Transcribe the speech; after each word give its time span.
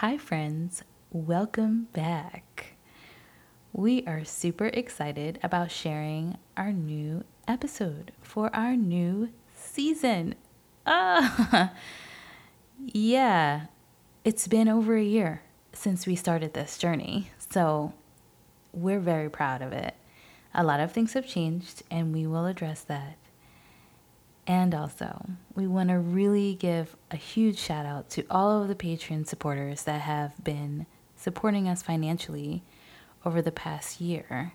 Hi, 0.00 0.16
friends. 0.16 0.84
Welcome 1.10 1.88
back. 1.92 2.76
We 3.72 4.06
are 4.06 4.22
super 4.22 4.66
excited 4.66 5.40
about 5.42 5.72
sharing 5.72 6.38
our 6.56 6.70
new 6.70 7.24
episode 7.48 8.12
for 8.22 8.48
our 8.54 8.76
new 8.76 9.30
season. 9.56 10.36
Ah, 10.86 11.72
yeah, 12.78 13.62
it's 14.24 14.46
been 14.46 14.68
over 14.68 14.96
a 14.96 15.02
year 15.02 15.42
since 15.72 16.06
we 16.06 16.14
started 16.14 16.54
this 16.54 16.78
journey, 16.78 17.32
so 17.50 17.92
we're 18.72 19.00
very 19.00 19.28
proud 19.28 19.62
of 19.62 19.72
it. 19.72 19.96
A 20.54 20.62
lot 20.62 20.78
of 20.78 20.92
things 20.92 21.14
have 21.14 21.26
changed, 21.26 21.82
and 21.90 22.14
we 22.14 22.24
will 22.24 22.46
address 22.46 22.82
that. 22.82 23.16
And 24.48 24.74
also, 24.74 25.26
we 25.54 25.66
want 25.66 25.90
to 25.90 25.98
really 25.98 26.54
give 26.54 26.96
a 27.10 27.16
huge 27.16 27.58
shout 27.58 27.84
out 27.84 28.08
to 28.10 28.24
all 28.30 28.62
of 28.62 28.68
the 28.68 28.74
Patreon 28.74 29.26
supporters 29.26 29.82
that 29.82 30.00
have 30.00 30.42
been 30.42 30.86
supporting 31.16 31.68
us 31.68 31.82
financially 31.82 32.62
over 33.26 33.42
the 33.42 33.52
past 33.52 34.00
year. 34.00 34.54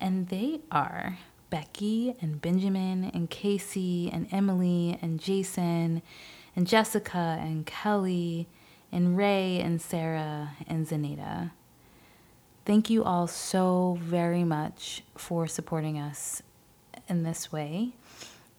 And 0.00 0.28
they 0.28 0.60
are 0.72 1.18
Becky 1.50 2.16
and 2.22 2.40
Benjamin 2.40 3.04
and 3.12 3.28
Casey 3.28 4.08
and 4.10 4.26
Emily 4.32 4.98
and 5.02 5.20
Jason 5.20 6.00
and 6.56 6.66
Jessica 6.66 7.36
and 7.38 7.66
Kelly 7.66 8.48
and 8.90 9.18
Ray 9.18 9.60
and 9.60 9.82
Sarah 9.82 10.52
and 10.66 10.88
Zanita. 10.88 11.50
Thank 12.64 12.88
you 12.88 13.04
all 13.04 13.26
so 13.26 13.98
very 14.00 14.44
much 14.44 15.02
for 15.14 15.46
supporting 15.46 15.98
us 15.98 16.42
in 17.06 17.22
this 17.22 17.52
way. 17.52 17.92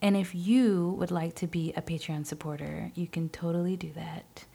And 0.05 0.16
if 0.16 0.36
you 0.36 0.91
would 1.00 1.09
like 1.09 1.34
to 1.38 1.48
be 1.48 1.73
a 1.76 1.82
Patreon 1.82 2.27
supporter, 2.27 2.91
you 2.94 3.08
can 3.08 3.27
totally 3.27 3.76
do 3.76 3.91
that. 3.96 4.46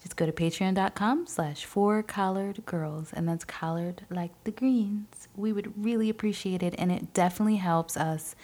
Just 0.00 0.14
go 0.14 0.24
to 0.24 0.30
patreon.com 0.30 1.26
slash 1.26 1.64
four 1.64 2.00
collared 2.04 2.64
girls, 2.64 3.12
and 3.12 3.28
that's 3.28 3.44
collared 3.44 4.06
like 4.08 4.30
the 4.44 4.52
greens. 4.52 5.26
We 5.34 5.52
would 5.52 5.72
really 5.84 6.08
appreciate 6.08 6.62
it, 6.62 6.76
and 6.78 6.92
it 6.92 7.12
definitely 7.12 7.56
helps 7.56 7.96
us 7.96 8.36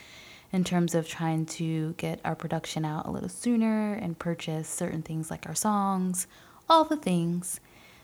in 0.50 0.64
terms 0.64 0.96
of 0.96 1.06
trying 1.06 1.46
to 1.46 1.92
get 1.92 2.18
our 2.24 2.34
production 2.34 2.84
out 2.84 3.06
a 3.06 3.12
little 3.12 3.28
sooner 3.28 3.94
and 3.94 4.18
purchase 4.18 4.68
certain 4.68 5.02
things 5.02 5.30
like 5.30 5.46
our 5.46 5.54
songs, 5.54 6.26
all 6.68 6.82
the 6.82 6.96
things. 6.96 7.60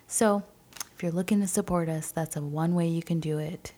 So 0.07 0.45
if 0.95 1.03
you're 1.03 1.11
looking 1.11 1.41
to 1.41 1.49
support 1.49 1.89
us, 1.89 2.13
that's 2.13 2.37
a 2.37 2.43
one 2.43 2.77
way 2.77 2.87
you 2.87 3.03
can 3.03 3.19
do 3.19 3.39
it. 3.39 3.73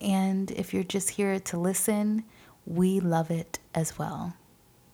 And 0.00 0.50
if 0.50 0.74
you're 0.74 0.82
just 0.82 1.10
here 1.10 1.38
to 1.38 1.56
listen, 1.56 2.24
we 2.70 3.00
love 3.00 3.32
it 3.32 3.58
as 3.74 3.98
well. 3.98 4.34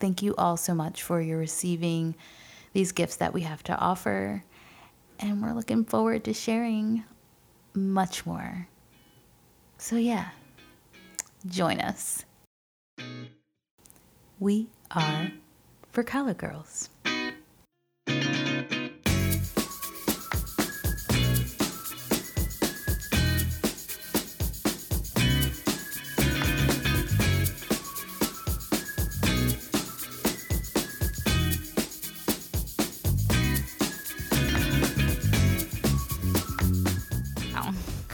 Thank 0.00 0.22
you 0.22 0.34
all 0.36 0.56
so 0.56 0.74
much 0.74 1.02
for 1.02 1.20
your 1.20 1.38
receiving 1.38 2.14
these 2.72 2.92
gifts 2.92 3.16
that 3.16 3.34
we 3.34 3.42
have 3.42 3.62
to 3.64 3.76
offer. 3.76 4.42
And 5.20 5.42
we're 5.42 5.52
looking 5.52 5.84
forward 5.84 6.24
to 6.24 6.32
sharing 6.32 7.04
much 7.74 8.24
more. 8.24 8.68
So, 9.76 9.96
yeah, 9.96 10.28
join 11.46 11.80
us. 11.80 12.24
We 14.40 14.68
are 14.90 15.32
for 15.92 16.02
Color 16.02 16.34
Girls. 16.34 16.88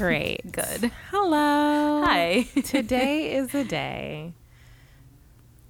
Great. 0.02 0.40
Good. 0.52 0.90
Hello. 1.12 2.02
Hi. 2.04 2.48
Today 2.64 3.36
is 3.36 3.52
the 3.52 3.62
day. 3.62 4.32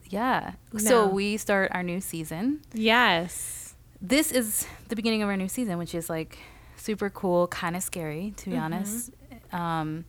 Yeah. 0.09 0.53
So 0.79 1.07
we 1.07 1.37
start 1.37 1.71
our 1.75 1.83
new 1.83 2.01
season. 2.01 2.63
Yes. 2.73 3.75
This 4.01 4.33
is 4.33 4.67
the 4.89 4.97
beginning 4.97 5.23
of 5.23 5.29
our 5.29 5.37
new 5.37 5.49
season, 5.49 5.77
which 5.77 5.95
is 5.95 6.09
like 6.09 6.39
super 6.77 7.11
cool, 7.11 7.47
kind 7.49 7.77
of 7.77 7.83
scary, 7.83 8.33
to 8.39 8.49
be 8.49 8.57
honest. 8.57 9.11
Um, 9.53 10.07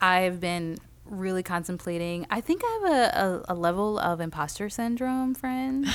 I've 0.00 0.40
been 0.40 0.78
really 1.04 1.44
contemplating. 1.44 2.26
I 2.28 2.40
think 2.40 2.62
I 2.64 2.80
have 2.82 2.90
a, 2.92 3.44
a, 3.50 3.54
a 3.54 3.54
level 3.54 4.00
of 4.00 4.20
imposter 4.20 4.68
syndrome, 4.68 5.36
friend. 5.36 5.86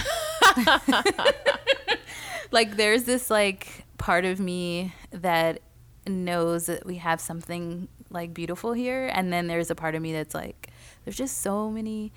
like, 2.51 2.77
there's 2.77 3.03
this 3.03 3.29
like 3.29 3.83
part 3.97 4.23
of 4.23 4.39
me 4.39 4.93
that 5.11 5.59
knows 6.07 6.65
that 6.65 6.85
we 6.85 6.97
have 6.97 7.21
something 7.21 7.87
like 8.09 8.33
beautiful 8.33 8.73
here, 8.73 9.09
and 9.13 9.31
then 9.31 9.47
there's 9.47 9.69
a 9.71 9.75
part 9.75 9.95
of 9.95 10.01
me 10.01 10.13
that's 10.13 10.33
like, 10.35 10.69
there's 11.05 11.17
just 11.17 11.41
so 11.41 11.69
many 11.69 12.11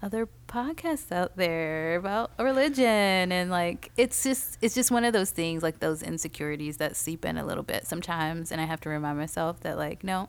other 0.00 0.28
podcasts 0.46 1.10
out 1.10 1.36
there 1.36 1.96
about 1.96 2.30
religion 2.38 3.32
and 3.32 3.50
like 3.50 3.90
it's 3.96 4.22
just 4.22 4.56
it's 4.60 4.72
just 4.72 4.92
one 4.92 5.04
of 5.04 5.12
those 5.12 5.30
things 5.30 5.60
like 5.60 5.80
those 5.80 6.04
insecurities 6.04 6.76
that 6.76 6.94
seep 6.94 7.24
in 7.24 7.36
a 7.36 7.44
little 7.44 7.64
bit 7.64 7.84
sometimes 7.84 8.52
and 8.52 8.60
i 8.60 8.64
have 8.64 8.80
to 8.80 8.88
remind 8.88 9.18
myself 9.18 9.58
that 9.60 9.76
like 9.76 10.04
no 10.04 10.28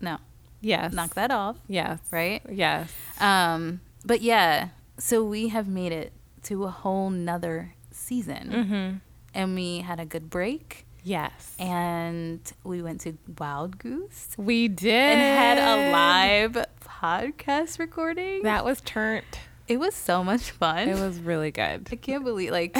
no. 0.00 0.18
Yeah 0.60 0.88
knock 0.92 1.14
that 1.14 1.30
off. 1.30 1.56
Yeah 1.68 1.98
right? 2.10 2.42
Yeah 2.50 2.86
um 3.20 3.80
but 4.04 4.22
yeah 4.22 4.70
so 4.98 5.22
we 5.22 5.48
have 5.48 5.68
made 5.68 5.92
it 5.92 6.12
to 6.44 6.64
a 6.64 6.70
whole 6.70 7.10
nother 7.10 7.74
season. 7.92 8.50
Mm-hmm. 8.50 8.96
and 9.34 9.54
we 9.54 9.78
had 9.78 10.00
a 10.00 10.04
good 10.04 10.28
break 10.30 10.84
Yes. 11.02 11.54
and 11.58 12.40
we 12.64 12.82
went 12.82 13.00
to 13.02 13.16
wild 13.38 13.78
goose 13.78 14.28
we 14.36 14.68
did. 14.68 14.92
and 14.92 15.20
had 15.20 15.58
a 15.58 15.92
live 15.92 16.66
podcast 16.84 17.78
recording 17.78 18.42
That 18.42 18.64
was 18.64 18.80
turned. 18.80 19.24
it 19.68 19.78
was 19.78 19.94
so 19.94 20.22
much 20.24 20.50
fun 20.50 20.88
It 20.88 20.98
was 20.98 21.18
really 21.18 21.50
good. 21.50 21.88
I 21.90 21.96
can't 21.96 22.24
believe 22.24 22.50
like 22.50 22.76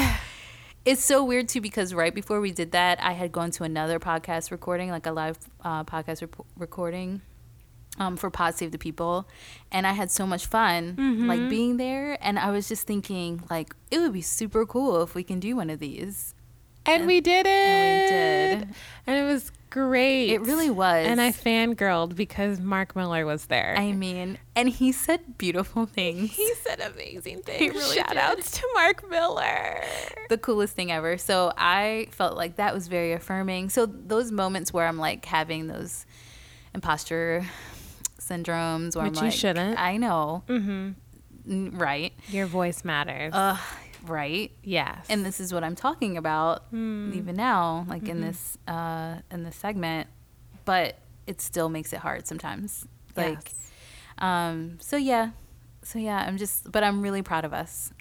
it's 0.84 1.04
so 1.04 1.24
weird 1.24 1.48
too 1.48 1.60
because 1.60 1.92
right 1.94 2.14
before 2.14 2.40
we 2.40 2.52
did 2.52 2.72
that, 2.72 3.02
I 3.02 3.12
had 3.12 3.32
gone 3.32 3.50
to 3.52 3.64
another 3.64 3.98
podcast 3.98 4.50
recording, 4.50 4.90
like 4.90 5.06
a 5.06 5.12
live 5.12 5.38
uh, 5.62 5.84
podcast 5.84 6.22
rep- 6.22 6.46
recording 6.56 7.20
um, 7.98 8.16
for 8.16 8.30
Pod 8.30 8.54
Save 8.54 8.72
the 8.72 8.78
People, 8.78 9.28
and 9.70 9.86
I 9.86 9.92
had 9.92 10.10
so 10.10 10.26
much 10.26 10.46
fun 10.46 11.26
like 11.28 11.50
being 11.50 11.76
there, 11.76 12.16
and 12.24 12.38
I 12.38 12.50
was 12.50 12.66
just 12.68 12.86
thinking 12.86 13.42
like 13.50 13.74
it 13.90 13.98
would 13.98 14.12
be 14.14 14.22
super 14.22 14.64
cool 14.64 15.02
if 15.02 15.14
we 15.14 15.22
can 15.22 15.38
do 15.38 15.54
one 15.56 15.68
of 15.68 15.80
these. 15.80 16.34
And, 16.96 17.06
we 17.06 17.20
did 17.20 17.46
it. 17.46 17.50
and 17.50 18.60
we 18.60 18.66
did. 18.66 18.74
And 19.06 19.16
it 19.16 19.32
was 19.32 19.50
great. 19.70 20.30
It 20.30 20.40
really 20.42 20.70
was. 20.70 21.06
And 21.06 21.20
I 21.20 21.30
fangirled 21.32 22.16
because 22.16 22.58
Mark 22.60 22.94
Miller 22.96 23.24
was 23.24 23.46
there. 23.46 23.74
I 23.78 23.92
mean, 23.92 24.38
and 24.56 24.68
he 24.68 24.92
said 24.92 25.38
beautiful 25.38 25.86
things. 25.86 26.32
he 26.36 26.52
said 26.62 26.80
amazing 26.80 27.42
things. 27.42 27.72
really 27.74 27.96
Shout 27.96 28.08
did. 28.08 28.18
outs 28.18 28.50
to 28.60 28.68
Mark 28.74 29.08
Miller. 29.08 29.80
the 30.28 30.38
coolest 30.38 30.74
thing 30.74 30.90
ever. 30.92 31.18
So 31.18 31.52
I 31.56 32.08
felt 32.10 32.36
like 32.36 32.56
that 32.56 32.74
was 32.74 32.88
very 32.88 33.12
affirming. 33.12 33.68
So 33.70 33.86
those 33.86 34.30
moments 34.32 34.72
where 34.72 34.86
I'm 34.86 34.98
like 34.98 35.24
having 35.24 35.66
those 35.68 36.04
imposter 36.74 37.44
syndromes, 38.20 38.94
where 38.96 39.06
Which 39.08 39.18
I'm 39.18 39.24
you 39.26 39.30
shouldn't. 39.30 39.78
I 39.78 39.96
know, 39.96 40.44
Mm-hmm. 40.48 41.76
right, 41.78 42.12
Your 42.28 42.46
voice 42.46 42.84
matters. 42.84 43.32
uh, 43.34 43.56
right. 44.06 44.50
yes. 44.62 45.06
And 45.08 45.24
this 45.24 45.40
is 45.40 45.52
what 45.52 45.62
I'm 45.64 45.74
talking 45.76 46.16
about 46.16 46.64
Hmm. 46.70 47.12
even 47.14 47.36
now, 47.36 47.84
like 47.88 48.02
Mm-hmm. 48.02 48.10
in 48.10 48.20
this 48.22 48.58
uh, 48.68 49.16
in 49.30 49.44
this 49.44 49.56
segment. 49.56 50.08
But 50.64 50.98
it 51.26 51.40
still 51.40 51.68
makes 51.68 51.92
it 51.92 51.98
hard 52.00 52.26
sometimes. 52.26 52.86
Like, 53.16 53.38
Yes. 53.52 53.70
um, 54.18 54.78
so 54.80 54.96
yeah, 54.96 55.30
so 55.82 55.98
yeah. 55.98 56.18
I'm 56.26 56.36
just, 56.36 56.70
but 56.70 56.82
I'm 56.84 57.02
really 57.02 57.22
proud 57.22 57.44
of 57.44 57.52
us. 57.52 57.92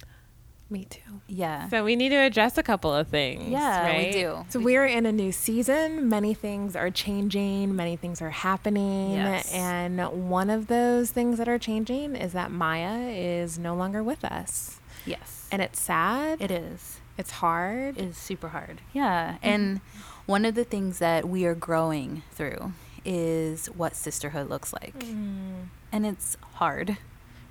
Me 0.72 0.86
too. 0.86 1.02
Yeah, 1.28 1.68
So 1.70 1.84
we 1.84 1.96
need 1.96 2.10
to 2.10 2.16
address 2.18 2.56
a 2.60 2.62
couple 2.64 2.94
of 2.94 3.08
things. 3.08 3.50
yeah, 3.50 3.82
right? 3.88 4.06
we 4.06 4.12
do. 4.22 4.46
So 4.50 4.60
we're 4.60 4.86
in 4.86 5.08
a 5.08 5.12
new 5.12 5.32
season. 5.32 6.08
Many 6.10 6.36
things 6.36 6.76
are 6.76 6.92
changing, 6.92 7.76
many 7.76 7.96
things 7.96 8.22
are 8.22 8.30
happening. 8.30 9.14
Yes. 9.14 9.52
And 9.52 10.30
one 10.30 10.52
of 10.52 10.68
those 10.68 11.10
things 11.10 11.40
that 11.40 11.48
are 11.50 11.58
changing 11.58 12.16
is 12.16 12.34
that 12.34 12.52
Maya 12.52 13.10
is 13.10 13.58
no 13.58 13.74
longer 13.74 14.04
with 14.04 14.24
us. 14.24 14.80
Yes, 15.10 15.48
And 15.52 15.62
it's 15.62 15.80
sad. 15.80 16.42
it 16.42 16.52
is. 16.52 17.00
it's 17.18 17.32
hard. 17.32 17.98
It 17.98 18.06
is 18.06 18.18
super 18.18 18.50
hard. 18.50 18.80
Yeah. 18.94 19.34
Mm-hmm. 19.34 19.46
And 19.46 19.82
one 20.26 20.46
of 20.46 20.56
the 20.56 20.64
things 20.64 21.00
that 21.00 21.28
we 21.28 21.46
are 21.46 21.56
growing 21.56 22.24
through 22.32 22.74
is 23.04 23.68
what 23.68 23.96
sisterhood 23.96 24.50
looks 24.50 24.72
like. 24.74 24.98
Mm-hmm. 25.00 25.64
And 25.92 26.06
it's 26.06 26.38
hard. 26.54 26.98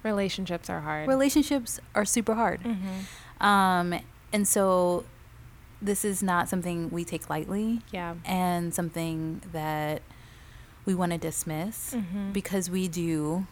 Relationships 0.03 0.71
are 0.71 0.81
hard. 0.81 1.09
Relationships 1.09 1.81
are 1.95 2.05
super 2.05 2.35
hard. 2.35 2.63
Mm-hmm. 2.63 3.45
Um, 3.45 4.01
and 4.33 4.47
so 4.47 5.05
this 5.83 6.05
is 6.05 6.23
not 6.23 6.49
something 6.49 6.91
we 6.91 7.05
take 7.05 7.29
lightly 7.31 7.81
yeah. 7.93 8.15
and 8.25 8.73
something 8.75 9.43
that 9.53 10.03
we 10.85 10.95
want 10.95 11.13
to 11.13 11.19
dismiss 11.19 11.95
because 12.33 12.71
we 12.71 12.89
do 12.89 13.47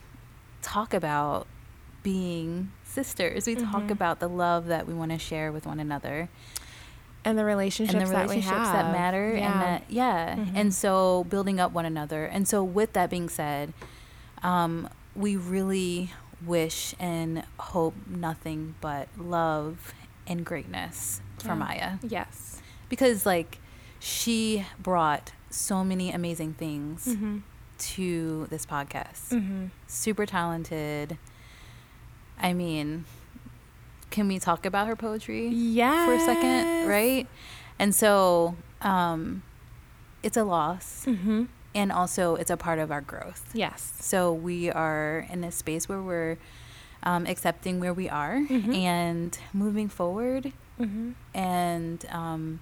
talk 0.62 0.93
about 0.94 1.47
being 2.03 2.73
sisters. 3.04 3.46
We 3.46 3.54
talk 3.56 3.90
about 3.90 4.20
the 4.20 4.28
love 4.28 4.66
that 4.66 4.87
we 4.87 4.94
want 4.94 5.10
to 5.12 5.19
share 5.19 5.52
with 5.52 5.66
one 5.66 5.81
another. 5.81 6.28
and 7.25 7.37
the 7.37 7.44
relationships, 7.44 7.93
and 7.98 8.06
the 8.06 8.10
relationships 8.16 8.69
that, 8.70 8.87
we 8.87 8.93
that, 8.93 8.93
matter 8.93 9.34
Yeah. 9.34 9.50
and 9.52 9.60
that 9.60 9.82
yeah 9.88 10.37
Mhm. 10.37 10.52
and 10.54 10.72
so 10.72 11.25
building 11.25 11.58
up 11.58 11.72
one 11.72 11.84
another 11.84 12.25
and 12.25 12.46
so 12.46 12.62
with 12.62 12.93
that 12.93 13.10
being 13.10 13.28
said 13.28 13.72
um, 14.44 14.88
we 15.16 15.34
really 15.34 16.12
wish 16.44 16.94
and 17.00 17.43
hope 17.58 17.94
nothing 18.06 18.76
but 18.81 19.08
love 19.19 19.93
and 20.28 20.46
greatness 20.46 21.20
for 21.40 21.48
Yeah. 21.48 21.54
maya 21.64 21.90
yes. 22.04 22.62
because 22.88 23.26
like 23.26 23.58
she 23.98 24.64
brought 24.78 25.32
so 25.50 25.82
many 25.82 26.12
amazing 26.12 26.52
things 26.54 27.06
Mm-hmm. 27.08 27.38
to 27.96 28.46
this 28.50 28.64
podcast 28.64 29.31
Mm-hmm. 29.32 29.66
super 29.88 30.26
talented 30.26 31.19
i 32.40 32.52
mean 32.52 33.04
can 34.10 34.28
we 34.28 34.38
talk 34.38 34.64
about 34.64 34.86
her 34.86 34.96
poetry 34.96 35.48
Yeah. 35.48 36.06
for 36.06 36.14
a 36.14 36.20
second, 36.20 36.88
right? 36.88 37.26
And 37.78 37.94
so 37.94 38.54
um, 38.80 39.42
it's 40.22 40.36
a 40.36 40.44
loss, 40.44 41.04
Mm-hmm. 41.06 41.44
and 41.74 41.92
also 41.92 42.36
it's 42.36 42.50
a 42.50 42.56
part 42.56 42.78
of 42.78 42.90
our 42.90 43.02
growth. 43.02 43.50
Yes. 43.52 43.92
So 44.00 44.32
we 44.32 44.70
are 44.70 45.26
in 45.30 45.44
a 45.44 45.50
space 45.52 45.88
where 45.88 46.00
we're 46.00 46.38
um, 47.02 47.26
accepting 47.26 47.78
where 47.80 47.92
we 47.92 48.08
are 48.08 48.36
Mhm. 48.48 48.74
and 48.74 49.38
moving 49.52 49.88
forward, 49.88 50.52
Mm-hmm. 50.80 51.10
and 51.34 52.06
um, 52.10 52.60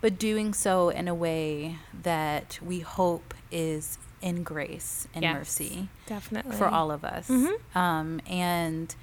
but 0.00 0.18
doing 0.18 0.52
so 0.54 0.88
in 0.88 1.06
a 1.06 1.14
way 1.14 1.76
that 2.02 2.58
we 2.62 2.80
hope 2.80 3.34
is 3.52 3.98
in 4.22 4.42
grace 4.42 5.06
and 5.14 5.22
Yes. 5.22 5.34
mercy 5.34 5.88
Definitely. 6.06 6.56
for 6.56 6.68
all 6.68 6.90
of 6.90 7.04
us. 7.04 7.28
Mhm. 7.28 7.54
Um, 7.76 8.20
and 8.26 8.94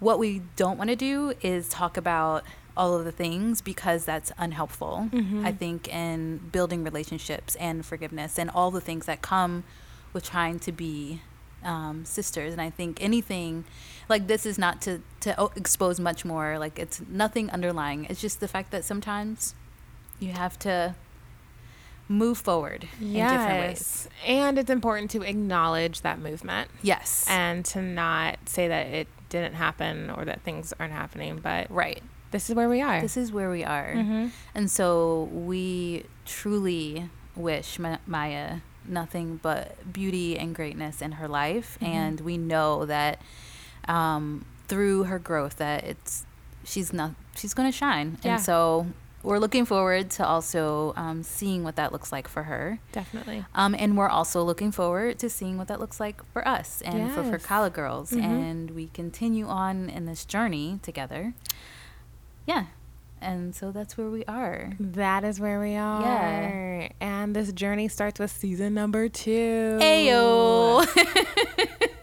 what 0.00 0.18
we 0.18 0.42
don't 0.56 0.76
want 0.78 0.90
to 0.90 0.96
do 0.96 1.32
is 1.40 1.68
talk 1.68 1.96
about 1.96 2.44
all 2.76 2.94
of 2.94 3.04
the 3.04 3.12
things 3.12 3.60
because 3.60 4.04
that's 4.04 4.32
unhelpful. 4.36 5.08
Mhm. 5.12 5.44
I 5.44 5.52
think 5.52 5.88
in 5.88 6.38
building 6.52 6.82
relationships 6.84 7.54
and 7.56 7.86
forgiveness 7.86 8.38
and 8.38 8.50
all 8.50 8.70
the 8.70 8.80
things 8.80 9.06
that 9.06 9.22
come 9.22 9.64
with 10.12 10.24
trying 10.24 10.58
to 10.60 10.72
be 10.72 11.22
um, 11.62 12.04
sisters. 12.04 12.52
And 12.52 12.60
I 12.60 12.68
think 12.68 13.02
anything 13.02 13.64
like 14.10 14.26
this 14.26 14.44
is 14.44 14.58
not 14.58 14.82
to 14.82 15.00
to 15.20 15.50
expose 15.56 15.98
much 15.98 16.22
more. 16.22 16.58
Like 16.58 16.78
it's 16.78 17.00
nothing 17.08 17.48
underlying. 17.48 18.04
It's 18.10 18.20
just 18.20 18.40
the 18.40 18.48
fact 18.48 18.70
that 18.72 18.84
sometimes 18.84 19.54
you 20.20 20.32
have 20.32 20.58
to 20.58 20.94
move 22.08 22.38
forward 22.38 22.86
in 23.00 23.12
different 23.14 23.48
ways. 23.48 23.70
Yes. 23.70 24.08
And 24.26 24.58
it's 24.58 24.70
important 24.70 25.10
to 25.12 25.22
acknowledge 25.22 26.02
that 26.02 26.18
movement 26.18 26.70
Yes. 26.82 27.24
and 27.28 27.64
to 27.66 27.80
not 27.80 28.38
say 28.46 28.68
that 28.68 28.86
it 28.88 29.08
didn't 29.30 29.54
happen 29.54 30.10
or 30.10 30.24
that 30.26 30.42
things 30.42 30.72
aren't 30.78 30.92
happening, 30.92 31.40
but 31.42 31.70
right. 31.70 32.02
this 32.30 32.48
is 32.50 32.54
where 32.56 32.68
we 32.68 32.82
are. 32.82 33.00
This 33.00 33.16
is 33.16 33.32
where 33.32 33.50
we 33.50 33.64
are. 33.64 33.94
Mhm. 33.94 34.30
And 34.54 34.70
so 34.70 35.24
we 35.32 36.04
truly 36.26 37.08
wish 37.36 37.78
Ma- 37.78 37.98
Maya 38.06 38.58
nothing 38.86 39.40
but 39.42 39.90
beauty 39.92 40.38
and 40.38 40.54
greatness 40.54 41.00
in 41.00 41.12
her 41.12 41.26
life. 41.26 41.78
Mhm. 41.80 41.86
And 41.88 42.20
we 42.20 42.36
know 42.36 42.84
that 42.84 43.20
um, 43.88 44.44
through 44.68 45.04
her 45.04 45.18
growth 45.18 45.56
that 45.56 45.84
it's 45.84 46.24
she's 46.64 46.92
not 46.92 47.12
she's 47.36 47.54
going 47.54 47.70
to 47.70 47.76
shine. 47.76 48.18
Yeah. 48.22 48.34
And 48.34 48.42
so 48.42 48.86
we're 49.24 49.38
looking 49.38 49.64
forward 49.64 50.10
to 50.10 50.26
also 50.26 50.92
um, 50.96 51.22
seeing 51.24 51.64
what 51.64 51.76
that 51.76 51.90
looks 51.92 52.12
like 52.12 52.28
for 52.28 52.44
her. 52.44 52.78
Definitely. 52.92 53.44
Um, 53.54 53.74
and 53.78 53.96
we're 53.96 54.08
also 54.08 54.42
looking 54.44 54.70
forward 54.70 55.18
to 55.20 55.28
seeing 55.30 55.58
what 55.58 55.66
that 55.68 55.80
looks 55.80 55.98
like 55.98 56.22
for 56.32 56.46
us 56.46 56.80
and 56.82 57.10
for 57.12 57.22
Yes. 57.22 57.42
Ferkala 57.46 57.72
Girls. 57.72 58.12
Mhm. 58.12 58.22
And 58.22 58.70
we 58.72 58.88
continue 58.88 59.46
on 59.48 59.88
in 59.90 60.04
this 60.06 60.24
journey 60.24 60.78
together. 60.82 61.34
Yeah. 62.46 62.66
And 63.20 63.54
so 63.54 63.72
that's 63.72 63.96
where 63.96 64.10
we 64.10 64.22
are. 64.26 64.74
That 64.78 65.24
is 65.24 65.40
where 65.40 65.58
we 65.58 65.74
are. 65.76 66.02
Yeah. 66.02 66.88
And 67.00 67.34
this 67.34 67.50
journey 67.52 67.88
starts 67.88 68.20
with 68.20 68.30
season 68.30 68.74
number 68.74 69.08
two. 69.08 69.78
Ayo. 69.80 70.86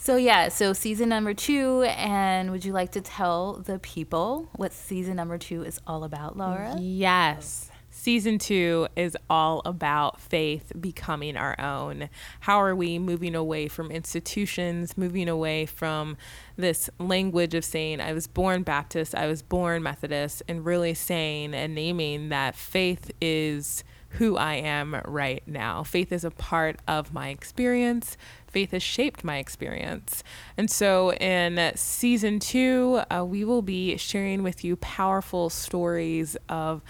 so 0.00 0.16
yeah, 0.16 0.48
so 0.48 0.72
season 0.72 1.10
number 1.10 1.34
two, 1.34 1.82
and 1.82 2.50
would 2.50 2.64
you 2.64 2.72
like 2.72 2.92
to 2.92 3.02
tell 3.02 3.52
the 3.52 3.78
people 3.78 4.48
what 4.56 4.72
season 4.72 5.14
number 5.16 5.36
two 5.36 5.62
is 5.62 5.78
all 5.86 6.04
about, 6.04 6.38
Laura? 6.38 6.74
Yes. 6.80 7.70
Season 7.90 8.38
two 8.38 8.88
is 8.96 9.14
all 9.28 9.60
about 9.66 10.18
faith 10.18 10.72
becoming 10.80 11.36
our 11.36 11.54
own. 11.60 12.08
How 12.40 12.62
are 12.62 12.74
we 12.74 12.98
moving 12.98 13.34
away 13.34 13.68
from 13.68 13.90
institutions, 13.90 14.96
moving 14.96 15.28
away 15.28 15.66
from 15.66 16.16
this 16.56 16.88
language 16.98 17.54
of 17.54 17.62
saying, 17.62 18.00
I 18.00 18.14
was 18.14 18.26
born 18.26 18.62
Baptist, 18.62 19.14
I 19.14 19.26
was 19.26 19.42
born 19.42 19.82
Methodist, 19.82 20.42
and 20.48 20.64
really 20.64 20.94
saying 20.94 21.52
and 21.52 21.74
naming 21.74 22.30
that 22.30 22.56
faith 22.56 23.10
is 23.20 23.84
who 24.14 24.36
I 24.36 24.54
am 24.54 25.00
right 25.04 25.42
now. 25.46 25.82
Faith 25.84 26.10
is 26.10 26.24
a 26.24 26.30
part 26.30 26.80
of 26.88 27.12
my 27.12 27.28
experience. 27.28 28.16
Faith 28.50 28.72
has 28.72 28.82
shaped 28.82 29.22
my 29.24 29.38
experience. 29.38 30.22
And 30.56 30.70
so 30.70 31.12
in 31.14 31.72
season 31.76 32.38
two, 32.40 33.00
uh, 33.10 33.24
we 33.24 33.44
will 33.44 33.62
be 33.62 33.96
sharing 33.96 34.42
with 34.42 34.64
you 34.64 34.76
powerful 34.76 35.50
stories 35.50 36.36
of 36.48 36.82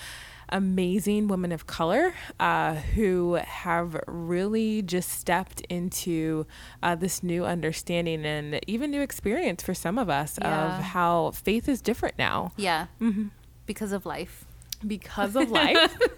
amazing 0.52 1.28
women 1.28 1.52
of 1.52 1.66
color 1.66 2.12
uh, 2.40 2.74
who 2.74 3.34
have 3.34 3.96
really 4.08 4.82
just 4.82 5.08
stepped 5.10 5.60
into 5.68 6.44
uh, 6.82 6.94
this 6.96 7.22
new 7.22 7.44
understanding 7.44 8.24
and 8.26 8.58
even 8.66 8.90
new 8.90 9.00
experience 9.00 9.62
for 9.62 9.74
some 9.74 9.96
of 9.98 10.10
us 10.10 10.38
Yeah. 10.42 10.76
of 10.78 10.82
how 10.82 11.30
faith 11.32 11.68
is 11.68 11.80
different 11.80 12.18
now 12.18 12.52
Yeah, 12.56 12.86
mm-hmm. 13.00 13.28
because 13.66 13.92
of 13.92 14.04
life. 14.04 14.44
Because 14.87 15.37
of 15.37 15.50
life. 15.50 15.97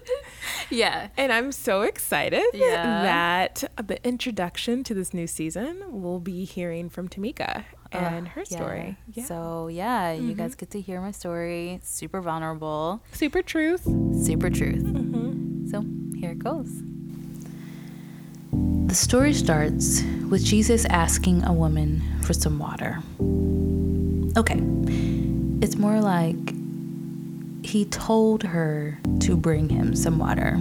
Yeah. 0.69 1.09
And 1.17 1.31
I'm 1.31 1.51
so 1.51 1.81
excited 1.83 2.43
Yeah. 2.53 3.03
that 3.03 3.63
the 3.87 4.03
introduction 4.07 4.83
to 4.85 4.93
this 4.95 5.13
new 5.13 5.27
season 5.27 5.83
we'll 5.89 6.19
be 6.19 6.45
hearing 6.45 6.89
from 6.89 7.07
Tamika 7.09 7.65
and 7.91 8.27
her 8.29 8.43
story. 8.43 8.97
Yeah. 9.13 9.25
So 9.25 9.67
yeah, 9.67 10.13
you 10.13 10.33
guys 10.33 10.55
get 10.55 10.71
to 10.71 10.81
hear 10.81 10.99
my 10.99 11.11
story. 11.11 11.79
Super 11.83 12.21
vulnerable, 12.21 13.03
Super 13.11 13.41
truth. 13.43 13.83
super 13.83 14.49
truth. 14.49 14.83
Mm-hmm. 14.83 15.67
So 15.69 15.85
here 16.17 16.31
it 16.31 16.39
goes. 16.39 16.71
The 18.87 18.95
story 18.95 19.33
starts 19.33 20.01
with 20.29 20.43
Jesus 20.43 20.85
asking 20.85 21.43
a 21.43 21.53
woman 21.53 22.01
for 22.23 22.33
some 22.33 22.57
water. 22.57 22.99
Okay, 24.37 24.59
it's 25.61 25.75
more 25.75 25.99
like 26.01 26.35
he 27.63 27.85
told 27.85 28.43
her 28.43 28.99
to 29.21 29.35
bring 29.35 29.69
him 29.69 29.95
some 29.95 30.19
water. 30.19 30.59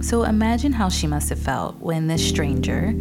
So 0.00 0.22
imagine 0.22 0.72
how 0.72 0.88
she 0.88 1.06
must 1.06 1.28
have 1.28 1.38
felt 1.38 1.76
when 1.80 2.06
this 2.06 2.26
stranger 2.26 2.94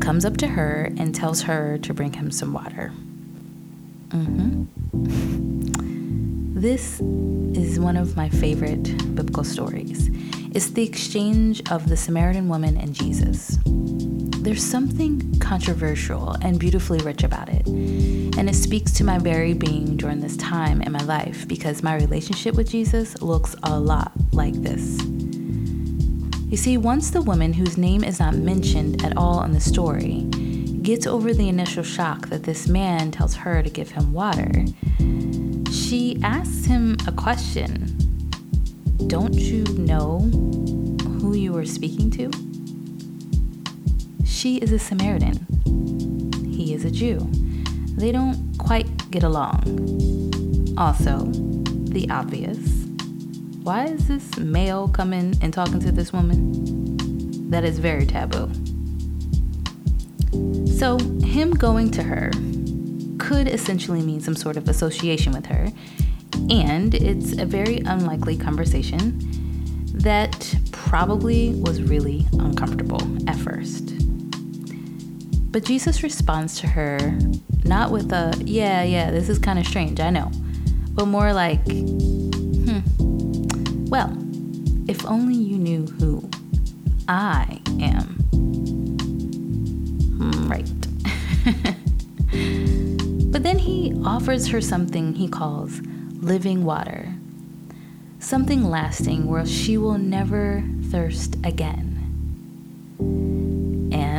comes 0.00 0.24
up 0.24 0.36
to 0.38 0.48
her 0.48 0.92
and 0.96 1.14
tells 1.14 1.42
her 1.42 1.78
to 1.78 1.94
bring 1.94 2.12
him 2.12 2.30
some 2.30 2.52
water. 2.52 2.88
hmm 4.10 4.64
This 6.60 7.00
is 7.00 7.80
one 7.80 7.96
of 7.96 8.16
my 8.16 8.28
favorite 8.28 8.82
biblical 9.14 9.44
stories. 9.44 10.10
It's 10.52 10.68
the 10.68 10.82
exchange 10.82 11.62
of 11.70 11.88
the 11.88 11.96
Samaritan 11.96 12.50
woman 12.50 12.76
and 12.76 12.92
Jesus. 12.92 13.58
There's 13.64 14.62
something 14.62 15.38
controversial 15.38 16.36
and 16.42 16.60
beautifully 16.60 16.98
rich 16.98 17.22
about 17.22 17.48
it, 17.48 17.66
and 18.40 18.48
it 18.48 18.54
speaks 18.54 18.90
to 18.92 19.04
my 19.04 19.18
very 19.18 19.52
being 19.52 19.98
during 19.98 20.18
this 20.18 20.34
time 20.38 20.80
in 20.80 20.90
my 20.90 21.02
life 21.02 21.46
because 21.46 21.82
my 21.82 21.94
relationship 21.96 22.54
with 22.54 22.70
Jesus 22.70 23.20
looks 23.20 23.54
a 23.64 23.78
lot 23.78 24.12
like 24.32 24.54
this. 24.54 24.98
You 26.50 26.56
see, 26.56 26.78
once 26.78 27.10
the 27.10 27.20
woman 27.20 27.52
whose 27.52 27.76
name 27.76 28.02
is 28.02 28.18
not 28.18 28.34
mentioned 28.34 29.04
at 29.04 29.14
all 29.18 29.42
in 29.42 29.52
the 29.52 29.60
story 29.60 30.22
gets 30.80 31.06
over 31.06 31.34
the 31.34 31.50
initial 31.50 31.82
shock 31.82 32.30
that 32.30 32.44
this 32.44 32.66
man 32.66 33.10
tells 33.10 33.34
her 33.34 33.62
to 33.62 33.68
give 33.68 33.90
him 33.90 34.14
water, 34.14 34.64
she 35.70 36.18
asks 36.22 36.64
him 36.64 36.96
a 37.06 37.12
question 37.12 37.94
Don't 39.06 39.34
you 39.34 39.64
know 39.76 40.20
who 41.20 41.34
you 41.34 41.54
are 41.58 41.66
speaking 41.66 42.10
to? 42.12 42.30
She 44.24 44.56
is 44.56 44.72
a 44.72 44.78
Samaritan. 44.78 45.46
He 46.50 46.72
is 46.72 46.86
a 46.86 46.90
Jew. 46.90 47.30
They 48.00 48.12
don't 48.12 48.56
quite 48.56 49.10
get 49.10 49.24
along. 49.24 49.60
Also, 50.78 51.18
the 51.92 52.08
obvious. 52.08 52.56
Why 53.62 53.88
is 53.88 54.08
this 54.08 54.38
male 54.38 54.88
coming 54.88 55.34
and 55.42 55.52
talking 55.52 55.80
to 55.80 55.92
this 55.92 56.10
woman? 56.10 57.50
That 57.50 57.62
is 57.62 57.78
very 57.78 58.06
taboo. 58.06 58.50
So, 60.78 60.98
him 61.22 61.50
going 61.50 61.90
to 61.90 62.02
her 62.02 62.30
could 63.18 63.46
essentially 63.46 64.00
mean 64.00 64.22
some 64.22 64.34
sort 64.34 64.56
of 64.56 64.66
association 64.70 65.34
with 65.34 65.44
her, 65.44 65.68
and 66.48 66.94
it's 66.94 67.36
a 67.36 67.44
very 67.44 67.80
unlikely 67.80 68.38
conversation 68.38 69.18
that 69.92 70.54
probably 70.72 71.50
was 71.50 71.82
really 71.82 72.26
uncomfortable 72.32 73.02
at 73.28 73.36
first. 73.36 73.99
But 75.50 75.64
Jesus 75.64 76.02
responds 76.02 76.60
to 76.60 76.66
her 76.68 77.18
not 77.64 77.90
with 77.90 78.12
a, 78.12 78.34
yeah, 78.44 78.82
yeah, 78.82 79.10
this 79.10 79.28
is 79.28 79.38
kind 79.38 79.58
of 79.58 79.66
strange, 79.66 80.00
I 80.00 80.10
know, 80.10 80.30
but 80.92 81.06
more 81.06 81.32
like, 81.32 81.60
Hmm. 82.70 82.80
Well, 83.86 84.16
if 84.86 85.04
only 85.06 85.34
you 85.34 85.58
knew 85.58 85.86
who 85.86 86.28
I 87.08 87.60
am. 87.80 88.06
Hmm, 90.18 90.48
right. 90.48 90.70
but 93.32 93.42
then 93.42 93.58
he 93.58 93.92
offers 94.04 94.46
her 94.48 94.60
something 94.60 95.14
he 95.14 95.26
calls 95.26 95.80
living 96.20 96.64
water, 96.64 97.12
something 98.20 98.62
lasting 98.62 99.26
where 99.26 99.46
she 99.46 99.76
will 99.76 99.98
never 99.98 100.62
thirst 100.90 101.36
again. 101.44 101.89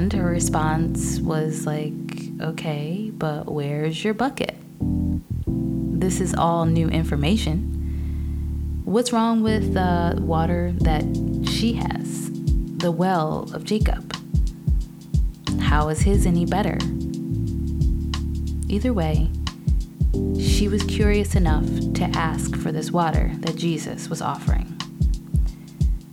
And 0.01 0.11
her 0.13 0.25
response 0.25 1.19
was 1.19 1.67
like, 1.67 1.93
okay, 2.41 3.11
but 3.13 3.45
where's 3.45 4.03
your 4.03 4.15
bucket? 4.15 4.55
This 5.45 6.19
is 6.19 6.33
all 6.33 6.65
new 6.65 6.89
information. 6.89 8.81
What's 8.83 9.13
wrong 9.13 9.43
with 9.43 9.75
the 9.75 10.19
water 10.19 10.73
that 10.79 11.03
she 11.47 11.73
has? 11.73 12.31
The 12.79 12.91
well 12.91 13.47
of 13.53 13.63
Jacob. 13.63 14.17
How 15.59 15.89
is 15.89 16.01
his 16.01 16.25
any 16.25 16.47
better? 16.47 16.79
Either 18.69 18.93
way, 18.93 19.29
she 20.39 20.67
was 20.67 20.81
curious 20.85 21.35
enough 21.35 21.67
to 21.93 22.05
ask 22.15 22.55
for 22.55 22.71
this 22.71 22.89
water 22.89 23.31
that 23.41 23.55
Jesus 23.55 24.09
was 24.09 24.19
offering. 24.19 24.75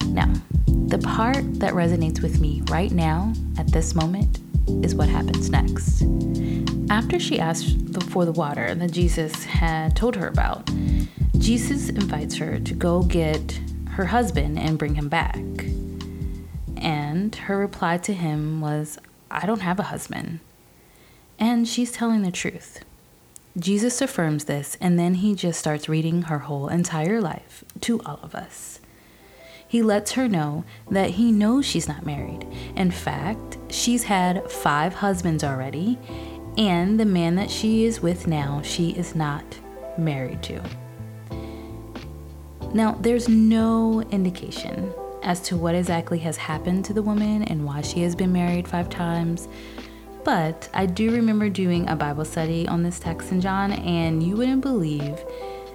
Now, 0.08 0.30
the 0.66 0.98
part 0.98 1.60
that 1.60 1.72
resonates 1.72 2.20
with 2.20 2.38
me 2.38 2.60
right 2.68 2.92
now, 2.92 3.32
at 3.58 3.72
this 3.72 3.94
moment, 3.94 4.38
is 4.84 4.94
what 4.94 5.08
happens 5.08 5.50
next. 5.50 6.04
After 6.90 7.18
she 7.18 7.38
asked 7.38 7.76
for 8.10 8.24
the 8.24 8.32
water 8.32 8.74
that 8.74 8.92
Jesus 8.92 9.44
had 9.44 9.96
told 9.96 10.16
her 10.16 10.28
about, 10.28 10.70
Jesus 11.38 11.88
invites 11.88 12.36
her 12.36 12.58
to 12.60 12.74
go 12.74 13.02
get 13.02 13.60
her 13.90 14.06
husband 14.06 14.58
and 14.58 14.78
bring 14.78 14.94
him 14.94 15.08
back. 15.08 15.38
And 16.76 17.34
her 17.34 17.58
reply 17.58 17.98
to 17.98 18.12
him 18.12 18.60
was, 18.60 18.98
I 19.30 19.46
don't 19.46 19.60
have 19.60 19.78
a 19.78 19.84
husband. 19.84 20.40
And 21.38 21.66
she's 21.66 21.92
telling 21.92 22.22
the 22.22 22.30
truth. 22.30 22.84
Jesus 23.58 24.00
affirms 24.00 24.44
this, 24.44 24.76
and 24.80 24.98
then 24.98 25.14
he 25.14 25.34
just 25.34 25.58
starts 25.58 25.88
reading 25.88 26.22
her 26.22 26.40
whole 26.40 26.68
entire 26.68 27.20
life 27.20 27.64
to 27.80 28.00
all 28.02 28.20
of 28.22 28.34
us. 28.34 28.77
He 29.68 29.82
lets 29.82 30.12
her 30.12 30.28
know 30.28 30.64
that 30.90 31.10
he 31.10 31.30
knows 31.30 31.66
she's 31.66 31.86
not 31.86 32.06
married. 32.06 32.46
In 32.74 32.90
fact, 32.90 33.58
she's 33.68 34.04
had 34.04 34.50
five 34.50 34.94
husbands 34.94 35.44
already, 35.44 35.98
and 36.56 36.98
the 36.98 37.04
man 37.04 37.34
that 37.36 37.50
she 37.50 37.84
is 37.84 38.00
with 38.00 38.26
now, 38.26 38.62
she 38.62 38.90
is 38.90 39.14
not 39.14 39.44
married 39.98 40.42
to. 40.44 40.62
Now, 42.72 42.92
there's 43.00 43.28
no 43.28 44.02
indication 44.10 44.92
as 45.22 45.40
to 45.42 45.56
what 45.56 45.74
exactly 45.74 46.18
has 46.20 46.36
happened 46.36 46.84
to 46.86 46.94
the 46.94 47.02
woman 47.02 47.42
and 47.44 47.64
why 47.64 47.82
she 47.82 48.00
has 48.02 48.14
been 48.14 48.32
married 48.32 48.66
five 48.66 48.88
times. 48.88 49.48
But 50.24 50.68
I 50.72 50.86
do 50.86 51.10
remember 51.10 51.48
doing 51.48 51.88
a 51.88 51.96
Bible 51.96 52.24
study 52.24 52.66
on 52.68 52.82
this 52.82 52.98
text 52.98 53.32
in 53.32 53.40
John, 53.40 53.72
and 53.72 54.22
you 54.22 54.36
wouldn't 54.36 54.62
believe 54.62 55.22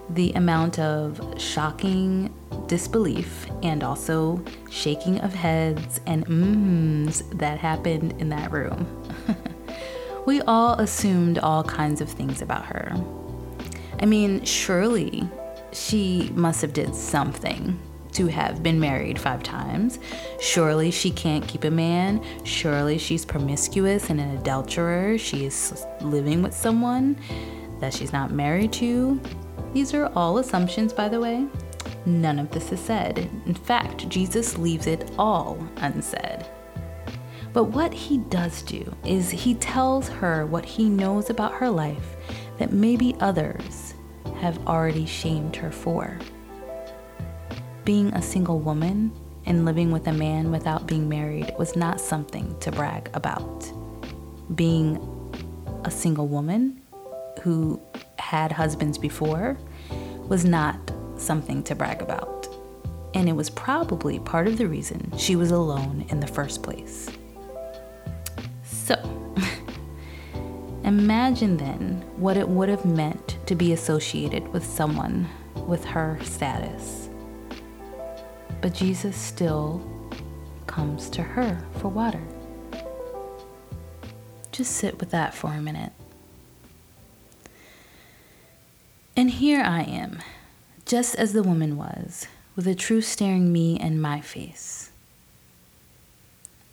the 0.09 0.31
amount 0.33 0.79
of 0.79 1.39
shocking 1.41 2.33
disbelief 2.67 3.47
and 3.61 3.83
also 3.83 4.43
shaking 4.69 5.19
of 5.21 5.33
heads 5.33 5.99
and 6.05 6.25
mhms 6.27 7.37
that 7.37 7.57
happened 7.57 8.13
in 8.19 8.29
that 8.29 8.51
room. 8.51 8.87
we 10.25 10.41
all 10.41 10.73
assumed 10.75 11.39
all 11.39 11.63
kinds 11.63 12.01
of 12.01 12.09
things 12.09 12.41
about 12.41 12.65
her. 12.65 12.93
I 13.99 14.05
mean, 14.05 14.43
surely 14.43 15.27
she 15.71 16.31
must 16.35 16.61
have 16.61 16.73
did 16.73 16.95
something 16.95 17.79
to 18.13 18.27
have 18.27 18.61
been 18.61 18.79
married 18.79 19.19
five 19.19 19.43
times. 19.43 19.99
Surely 20.39 20.91
she 20.91 21.09
can't 21.11 21.47
keep 21.47 21.63
a 21.63 21.71
man. 21.71 22.23
Surely 22.43 22.97
she's 22.97 23.25
promiscuous 23.25 24.09
and 24.09 24.19
an 24.19 24.37
adulterer. 24.37 25.17
She 25.17 25.45
is 25.45 25.85
living 26.01 26.41
with 26.43 26.53
someone 26.53 27.17
that 27.79 27.93
she's 27.93 28.13
not 28.13 28.31
married 28.31 28.71
to. 28.73 29.19
These 29.73 29.93
are 29.93 30.11
all 30.15 30.37
assumptions, 30.37 30.93
by 30.93 31.09
the 31.09 31.19
way. 31.19 31.47
None 32.05 32.37
of 32.37 32.51
this 32.51 32.71
is 32.71 32.79
said. 32.79 33.29
In 33.45 33.53
fact, 33.53 34.07
Jesus 34.07 34.57
leaves 34.57 34.87
it 34.87 35.11
all 35.17 35.57
unsaid. 35.77 36.45
But 37.53 37.65
what 37.65 37.93
he 37.93 38.17
does 38.17 38.61
do 38.63 38.95
is 39.05 39.29
he 39.29 39.55
tells 39.55 40.09
her 40.09 40.45
what 40.45 40.65
he 40.65 40.89
knows 40.89 41.29
about 41.29 41.53
her 41.53 41.69
life 41.69 42.15
that 42.57 42.71
maybe 42.71 43.15
others 43.19 43.93
have 44.39 44.67
already 44.67 45.05
shamed 45.05 45.55
her 45.55 45.71
for. 45.71 46.19
Being 47.85 48.13
a 48.13 48.21
single 48.21 48.59
woman 48.59 49.11
and 49.45 49.65
living 49.65 49.91
with 49.91 50.07
a 50.07 50.13
man 50.13 50.51
without 50.51 50.87
being 50.87 51.09
married 51.09 51.53
was 51.59 51.75
not 51.75 51.99
something 51.99 52.57
to 52.59 52.71
brag 52.71 53.09
about. 53.13 53.71
Being 54.55 54.99
a 55.83 55.91
single 55.91 56.27
woman 56.27 56.81
who 57.41 57.81
had 58.17 58.51
husbands 58.51 58.97
before 58.97 59.57
was 60.27 60.45
not 60.45 60.91
something 61.17 61.63
to 61.63 61.75
brag 61.75 62.01
about. 62.01 62.47
And 63.13 63.29
it 63.29 63.33
was 63.33 63.49
probably 63.49 64.19
part 64.19 64.47
of 64.47 64.57
the 64.57 64.67
reason 64.67 65.11
she 65.17 65.35
was 65.35 65.51
alone 65.51 66.05
in 66.09 66.19
the 66.19 66.27
first 66.27 66.63
place. 66.63 67.09
So, 68.63 68.95
imagine 70.83 71.57
then 71.57 72.03
what 72.17 72.37
it 72.37 72.47
would 72.47 72.69
have 72.69 72.85
meant 72.85 73.37
to 73.45 73.55
be 73.55 73.73
associated 73.73 74.47
with 74.49 74.65
someone 74.65 75.27
with 75.67 75.85
her 75.85 76.19
status. 76.23 77.09
But 78.61 78.73
Jesus 78.73 79.15
still 79.15 79.85
comes 80.67 81.09
to 81.11 81.21
her 81.21 81.63
for 81.73 81.89
water. 81.89 82.21
Just 84.51 84.77
sit 84.77 84.99
with 84.99 85.11
that 85.11 85.33
for 85.33 85.53
a 85.53 85.61
minute. 85.61 85.91
And 89.15 89.29
here 89.29 89.61
I 89.61 89.83
am, 89.83 90.23
just 90.87 91.13
as 91.15 91.33
the 91.33 91.43
woman 91.43 91.77
was, 91.77 92.27
with 92.55 92.65
the 92.65 92.73
truth 92.73 93.05
staring 93.05 93.53
me 93.53 93.79
in 93.79 94.01
my 94.01 94.21
face. 94.21 94.89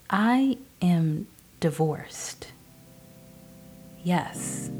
I 0.09 0.57
am 0.81 1.27
divorced. 1.59 2.47
Yes, 4.03 4.71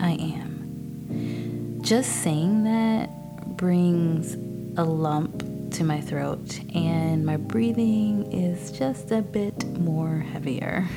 I 0.00 0.10
am. 0.10 1.78
Just 1.82 2.22
saying 2.22 2.64
that 2.64 3.56
brings 3.56 4.34
a 4.76 4.82
lump 4.82 5.70
to 5.74 5.84
my 5.84 6.00
throat, 6.00 6.58
and 6.74 7.24
my 7.24 7.36
breathing 7.36 8.32
is 8.32 8.72
just 8.72 9.12
a 9.12 9.22
bit 9.22 9.64
more 9.78 10.18
heavier. 10.18 10.88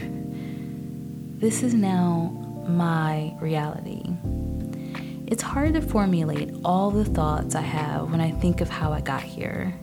This 1.38 1.62
is 1.62 1.75
now 1.75 2.32
my 2.67 3.36
reality. 3.39 4.03
It's 5.27 5.43
hard 5.43 5.74
to 5.74 5.81
formulate 5.81 6.53
all 6.63 6.89
the 6.89 7.03
thoughts 7.03 7.53
I 7.53 7.60
have 7.60 8.12
when 8.12 8.22
I 8.22 8.31
think 8.31 8.62
of 8.62 8.69
how 8.69 8.93
I 8.93 9.01
got 9.01 9.22
here. 9.22 9.74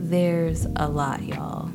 There's 0.00 0.66
a 0.74 0.88
lot, 0.88 1.22
y'all. 1.22 1.66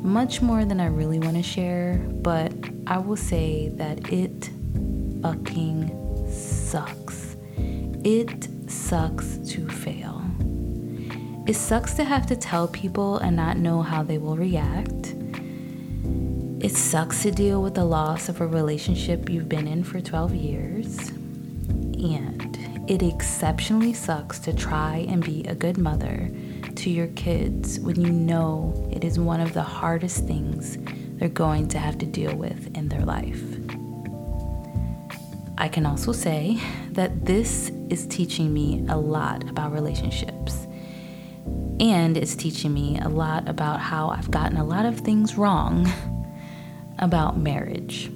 Much 0.00 0.40
more 0.40 0.64
than 0.64 0.80
I 0.80 0.86
really 0.86 1.18
want 1.18 1.34
to 1.34 1.42
share, 1.42 1.98
but 2.22 2.52
I 2.86 2.98
will 2.98 3.16
say 3.16 3.70
that 3.70 4.12
it 4.12 4.48
fucking 5.22 6.30
sucks. 6.32 7.36
It 7.58 8.48
sucks 8.70 9.38
to 9.48 9.68
fail. 9.68 10.22
It 11.48 11.56
sucks 11.56 11.94
to 11.94 12.04
have 12.04 12.26
to 12.26 12.36
tell 12.36 12.68
people 12.68 13.18
and 13.18 13.34
not 13.34 13.56
know 13.56 13.82
how 13.82 14.04
they 14.04 14.18
will 14.18 14.36
react. 14.36 15.16
It 16.60 16.76
sucks 16.76 17.22
to 17.22 17.32
deal 17.32 17.60
with 17.60 17.74
the 17.74 17.84
loss 17.84 18.28
of 18.28 18.40
a 18.40 18.46
relationship 18.46 19.28
you've 19.28 19.48
been 19.48 19.66
in 19.66 19.82
for 19.82 20.00
12 20.00 20.32
years. 20.32 21.15
And 22.02 22.56
it 22.88 23.02
exceptionally 23.02 23.92
sucks 23.92 24.38
to 24.40 24.52
try 24.52 25.06
and 25.08 25.24
be 25.24 25.44
a 25.44 25.54
good 25.54 25.78
mother 25.78 26.30
to 26.76 26.90
your 26.90 27.08
kids 27.08 27.80
when 27.80 28.00
you 28.00 28.12
know 28.12 28.88
it 28.92 29.02
is 29.02 29.18
one 29.18 29.40
of 29.40 29.54
the 29.54 29.62
hardest 29.62 30.26
things 30.26 30.78
they're 31.18 31.28
going 31.28 31.68
to 31.68 31.78
have 31.78 31.98
to 31.98 32.06
deal 32.06 32.36
with 32.36 32.76
in 32.76 32.88
their 32.88 33.04
life. 33.04 33.42
I 35.58 35.68
can 35.68 35.86
also 35.86 36.12
say 36.12 36.60
that 36.90 37.24
this 37.24 37.70
is 37.88 38.06
teaching 38.06 38.52
me 38.52 38.84
a 38.88 38.96
lot 38.96 39.48
about 39.48 39.72
relationships. 39.72 40.66
And 41.80 42.16
it's 42.16 42.34
teaching 42.34 42.74
me 42.74 42.98
a 43.00 43.08
lot 43.08 43.48
about 43.48 43.80
how 43.80 44.10
I've 44.10 44.30
gotten 44.30 44.58
a 44.58 44.64
lot 44.64 44.84
of 44.84 45.00
things 45.00 45.36
wrong 45.36 45.90
about 46.98 47.38
marriage. 47.38 48.10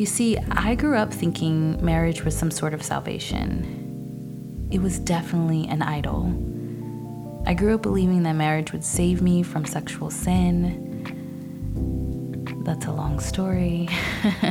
You 0.00 0.06
see, 0.06 0.38
I 0.52 0.76
grew 0.76 0.96
up 0.96 1.12
thinking 1.12 1.84
marriage 1.84 2.24
was 2.24 2.34
some 2.34 2.50
sort 2.50 2.72
of 2.72 2.82
salvation. 2.82 4.68
It 4.70 4.80
was 4.80 4.98
definitely 4.98 5.68
an 5.68 5.82
idol. 5.82 6.24
I 7.44 7.52
grew 7.52 7.74
up 7.74 7.82
believing 7.82 8.22
that 8.22 8.32
marriage 8.32 8.72
would 8.72 8.82
save 8.82 9.20
me 9.20 9.42
from 9.42 9.66
sexual 9.66 10.10
sin. 10.10 11.04
That's 12.64 12.86
a 12.86 12.92
long 12.92 13.20
story. 13.20 13.90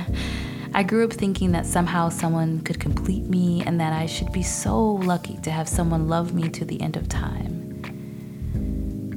I 0.75 0.83
grew 0.83 1.03
up 1.03 1.13
thinking 1.13 1.51
that 1.53 1.65
somehow 1.65 2.09
someone 2.09 2.61
could 2.61 2.79
complete 2.79 3.23
me 3.23 3.63
and 3.65 3.79
that 3.81 3.91
I 3.91 4.05
should 4.05 4.31
be 4.31 4.43
so 4.43 4.79
lucky 4.79 5.37
to 5.37 5.49
have 5.49 5.67
someone 5.67 6.07
love 6.07 6.31
me 6.31 6.49
to 6.49 6.63
the 6.63 6.79
end 6.79 6.95
of 6.95 7.09
time. 7.09 7.81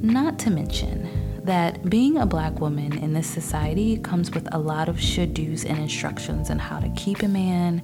Not 0.01 0.39
to 0.39 0.49
mention 0.49 1.22
that 1.43 1.89
being 1.89 2.17
a 2.17 2.25
black 2.25 2.59
woman 2.59 2.97
in 2.97 3.13
this 3.13 3.27
society 3.27 3.97
comes 3.97 4.31
with 4.31 4.47
a 4.53 4.59
lot 4.59 4.87
of 4.87 4.99
should 4.99 5.33
do's 5.33 5.65
and 5.65 5.77
instructions 5.77 6.49
on 6.49 6.57
how 6.57 6.79
to 6.79 6.89
keep 6.95 7.21
a 7.21 7.27
man, 7.27 7.79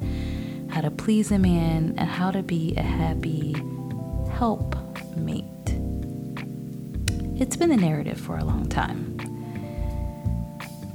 how 0.69 0.81
to 0.81 0.89
please 0.89 1.31
a 1.31 1.39
man, 1.39 1.93
and 1.97 2.09
how 2.09 2.31
to 2.31 2.41
be 2.41 2.73
a 2.77 2.81
happy 2.81 3.53
helpmate. 4.31 5.43
It's 7.39 7.57
been 7.57 7.69
the 7.69 7.77
narrative 7.77 8.19
for 8.19 8.37
a 8.37 8.45
long 8.45 8.67
time. 8.67 9.17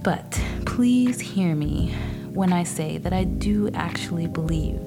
But 0.02 0.40
please 0.64 1.20
hear 1.20 1.54
me 1.54 1.94
when 2.32 2.52
I 2.52 2.62
say 2.62 2.98
that 2.98 3.12
I 3.12 3.24
do 3.24 3.70
actually 3.74 4.26
believe 4.26 4.80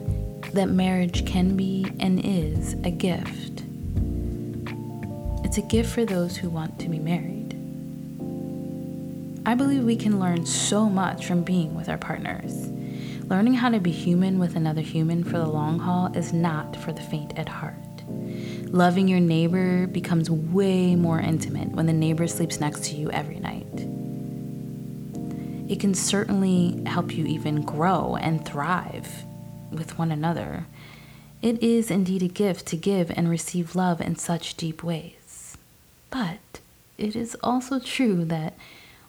that 0.54 0.70
marriage 0.70 1.26
can 1.26 1.56
be 1.56 1.86
and 2.00 2.24
is 2.24 2.74
a 2.84 2.92
gift. 2.92 3.64
It's 5.44 5.58
a 5.58 5.62
gift 5.62 5.92
for 5.92 6.06
those 6.06 6.38
who 6.38 6.50
want 6.50 6.80
to 6.80 6.90
be 6.90 7.00
married. 7.00 7.37
I 9.48 9.56
believe 9.56 9.86
we 9.86 9.96
can 9.96 10.20
learn 10.20 10.46
so 10.46 10.90
much 10.90 11.26
from 11.26 11.44
being 11.44 11.74
with 11.74 11.88
our 11.88 11.98
partners. 11.98 12.68
Learning 13.30 13.54
how 13.54 13.70
to 13.70 13.80
be 13.80 13.92
human 13.92 14.40
with 14.40 14.58
another 14.58 14.82
human 14.82 15.24
for 15.24 15.38
the 15.38 15.48
long 15.48 15.80
haul 15.80 16.08
is 16.08 16.34
not 16.34 16.76
for 16.76 16.92
the 16.92 17.02
faint 17.02 17.40
at 17.40 17.48
heart. 17.48 17.74
Loving 18.64 19.08
your 19.08 19.22
neighbor 19.22 19.88
becomes 19.88 20.30
way 20.30 20.98
more 20.98 21.22
intimate 21.22 21.70
when 21.70 21.86
the 21.86 21.94
neighbor 21.94 22.28
sleeps 22.28 22.60
next 22.60 22.84
to 22.88 22.98
you 22.98 23.10
every 23.12 23.40
night. 23.40 23.88
It 25.72 25.80
can 25.80 25.94
certainly 25.94 26.84
help 26.86 27.16
you 27.16 27.26
even 27.26 27.62
grow 27.62 28.18
and 28.18 28.46
thrive 28.46 29.24
with 29.72 29.98
one 29.98 30.12
another. 30.12 30.66
It 31.42 31.64
is 31.64 31.90
indeed 31.90 32.22
a 32.22 32.28
gift 32.28 32.66
to 32.66 32.76
give 32.76 33.12
and 33.12 33.30
receive 33.30 33.78
love 33.78 34.02
in 34.02 34.18
such 34.18 34.58
deep 34.58 34.84
ways. 34.84 35.56
But 36.10 36.60
it 36.98 37.16
is 37.16 37.38
also 37.42 37.80
true 37.80 38.26
that 38.26 38.54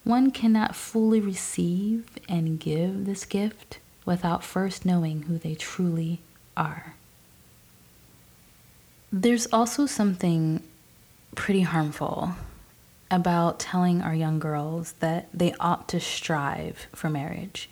one 0.08 0.30
cannot 0.30 0.74
fully 0.74 1.20
receive 1.20 2.08
and 2.30 2.58
give 2.58 3.04
this 3.04 3.26
gift 3.26 3.78
without 4.06 4.42
first 4.42 4.86
knowing 4.86 5.24
who 5.24 5.36
they 5.36 5.54
truly 5.54 6.18
are. 6.56 6.94
There's 9.12 9.46
also 9.52 9.84
something 9.84 10.62
pretty 11.34 11.60
harmful 11.60 12.32
about 13.10 13.60
telling 13.60 14.00
our 14.00 14.14
young 14.14 14.38
girls 14.38 14.92
that 15.00 15.28
they 15.34 15.52
ought 15.60 15.88
to 15.88 16.00
strive 16.00 16.86
for 16.94 17.10
marriage. 17.10 17.68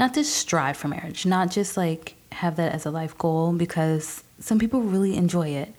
Not 0.00 0.14
to 0.14 0.24
strive 0.24 0.76
for 0.76 0.88
marriage, 0.88 1.24
not 1.24 1.52
just 1.52 1.76
like 1.76 2.16
have 2.32 2.56
that 2.56 2.72
as 2.72 2.86
a 2.86 2.90
life 2.90 3.16
goal 3.16 3.52
because 3.52 4.24
some 4.40 4.58
people 4.58 4.80
really 4.80 5.16
enjoy 5.16 5.50
it. 5.50 5.72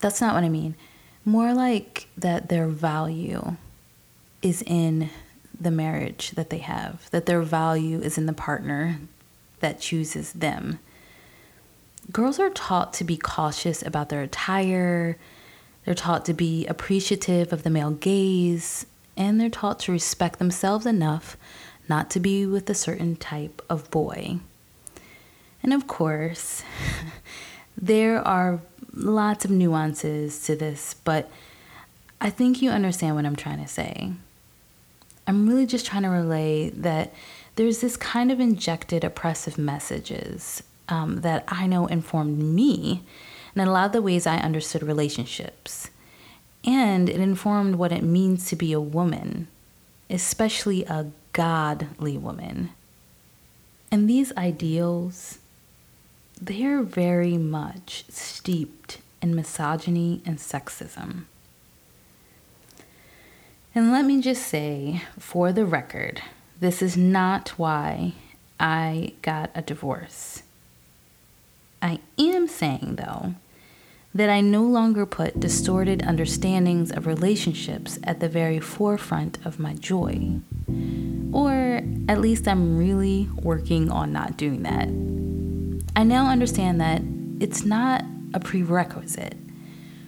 That's 0.00 0.20
not 0.20 0.34
what 0.34 0.44
I 0.44 0.50
mean. 0.50 0.74
More 1.24 1.54
like 1.54 2.06
that 2.18 2.50
their 2.50 2.68
value 2.68 3.56
is 4.42 4.62
in 4.66 5.10
the 5.58 5.70
marriage 5.70 6.32
that 6.32 6.50
they 6.50 6.58
have, 6.58 7.10
that 7.10 7.26
their 7.26 7.42
value 7.42 8.00
is 8.00 8.18
in 8.18 8.26
the 8.26 8.32
partner 8.32 8.98
that 9.60 9.80
chooses 9.80 10.32
them. 10.32 10.78
Girls 12.12 12.38
are 12.38 12.50
taught 12.50 12.92
to 12.94 13.04
be 13.04 13.16
cautious 13.16 13.82
about 13.82 14.10
their 14.10 14.22
attire, 14.22 15.16
they're 15.84 15.94
taught 15.94 16.24
to 16.26 16.34
be 16.34 16.66
appreciative 16.66 17.52
of 17.52 17.62
the 17.62 17.70
male 17.70 17.92
gaze, 17.92 18.86
and 19.16 19.40
they're 19.40 19.48
taught 19.48 19.78
to 19.80 19.92
respect 19.92 20.38
themselves 20.38 20.84
enough 20.84 21.36
not 21.88 22.10
to 22.10 22.20
be 22.20 22.44
with 22.44 22.68
a 22.68 22.74
certain 22.74 23.16
type 23.16 23.62
of 23.70 23.90
boy. 23.90 24.38
And 25.62 25.72
of 25.72 25.86
course, 25.86 26.62
there 27.76 28.20
are 28.26 28.60
lots 28.92 29.44
of 29.44 29.50
nuances 29.50 30.44
to 30.44 30.56
this, 30.56 30.94
but 31.04 31.30
I 32.26 32.30
think 32.30 32.60
you 32.60 32.70
understand 32.70 33.14
what 33.14 33.24
I'm 33.24 33.36
trying 33.36 33.62
to 33.62 33.68
say. 33.68 34.10
I'm 35.28 35.48
really 35.48 35.64
just 35.64 35.86
trying 35.86 36.02
to 36.02 36.08
relay 36.08 36.70
that 36.70 37.14
there's 37.54 37.80
this 37.80 37.96
kind 37.96 38.32
of 38.32 38.40
injected 38.40 39.04
oppressive 39.04 39.56
messages 39.56 40.60
um, 40.88 41.20
that 41.20 41.44
I 41.46 41.68
know 41.68 41.86
informed 41.86 42.40
me 42.40 43.04
and 43.54 43.68
a 43.68 43.70
lot 43.70 43.86
of 43.86 43.92
the 43.92 44.02
ways 44.02 44.26
I 44.26 44.38
understood 44.38 44.82
relationships. 44.82 45.88
And 46.64 47.08
it 47.08 47.20
informed 47.20 47.76
what 47.76 47.92
it 47.92 48.02
means 48.02 48.48
to 48.48 48.56
be 48.56 48.72
a 48.72 48.80
woman, 48.80 49.46
especially 50.10 50.82
a 50.82 51.12
godly 51.32 52.18
woman. 52.18 52.70
And 53.92 54.10
these 54.10 54.36
ideals, 54.36 55.38
they're 56.42 56.82
very 56.82 57.38
much 57.38 58.04
steeped 58.08 58.98
in 59.22 59.36
misogyny 59.36 60.22
and 60.26 60.38
sexism. 60.38 61.26
And 63.76 63.92
let 63.92 64.06
me 64.06 64.22
just 64.22 64.46
say, 64.46 65.02
for 65.18 65.52
the 65.52 65.66
record, 65.66 66.22
this 66.60 66.80
is 66.80 66.96
not 66.96 67.50
why 67.58 68.14
I 68.58 69.12
got 69.20 69.50
a 69.54 69.60
divorce. 69.60 70.42
I 71.82 72.00
am 72.18 72.48
saying, 72.48 72.96
though, 72.96 73.34
that 74.14 74.30
I 74.30 74.40
no 74.40 74.62
longer 74.62 75.04
put 75.04 75.38
distorted 75.38 76.02
understandings 76.06 76.90
of 76.90 77.06
relationships 77.06 77.98
at 78.02 78.20
the 78.20 78.30
very 78.30 78.60
forefront 78.60 79.44
of 79.44 79.58
my 79.58 79.74
joy. 79.74 80.40
Or 81.30 81.82
at 82.08 82.22
least 82.22 82.48
I'm 82.48 82.78
really 82.78 83.28
working 83.34 83.90
on 83.90 84.10
not 84.10 84.38
doing 84.38 84.62
that. 84.62 84.88
I 85.94 86.02
now 86.02 86.30
understand 86.30 86.80
that 86.80 87.02
it's 87.40 87.66
not 87.66 88.06
a 88.32 88.40
prerequisite 88.40 89.36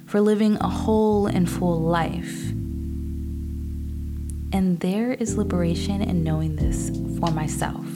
for 0.07 0.23
living 0.23 0.57
a 0.57 0.71
whole 0.71 1.27
and 1.27 1.51
full 1.51 1.81
life. 1.81 2.55
And 4.53 4.81
there 4.81 5.13
is 5.13 5.37
liberation 5.37 6.03
in 6.03 6.25
knowing 6.25 6.57
this 6.57 6.91
for 7.19 7.31
myself. 7.31 7.87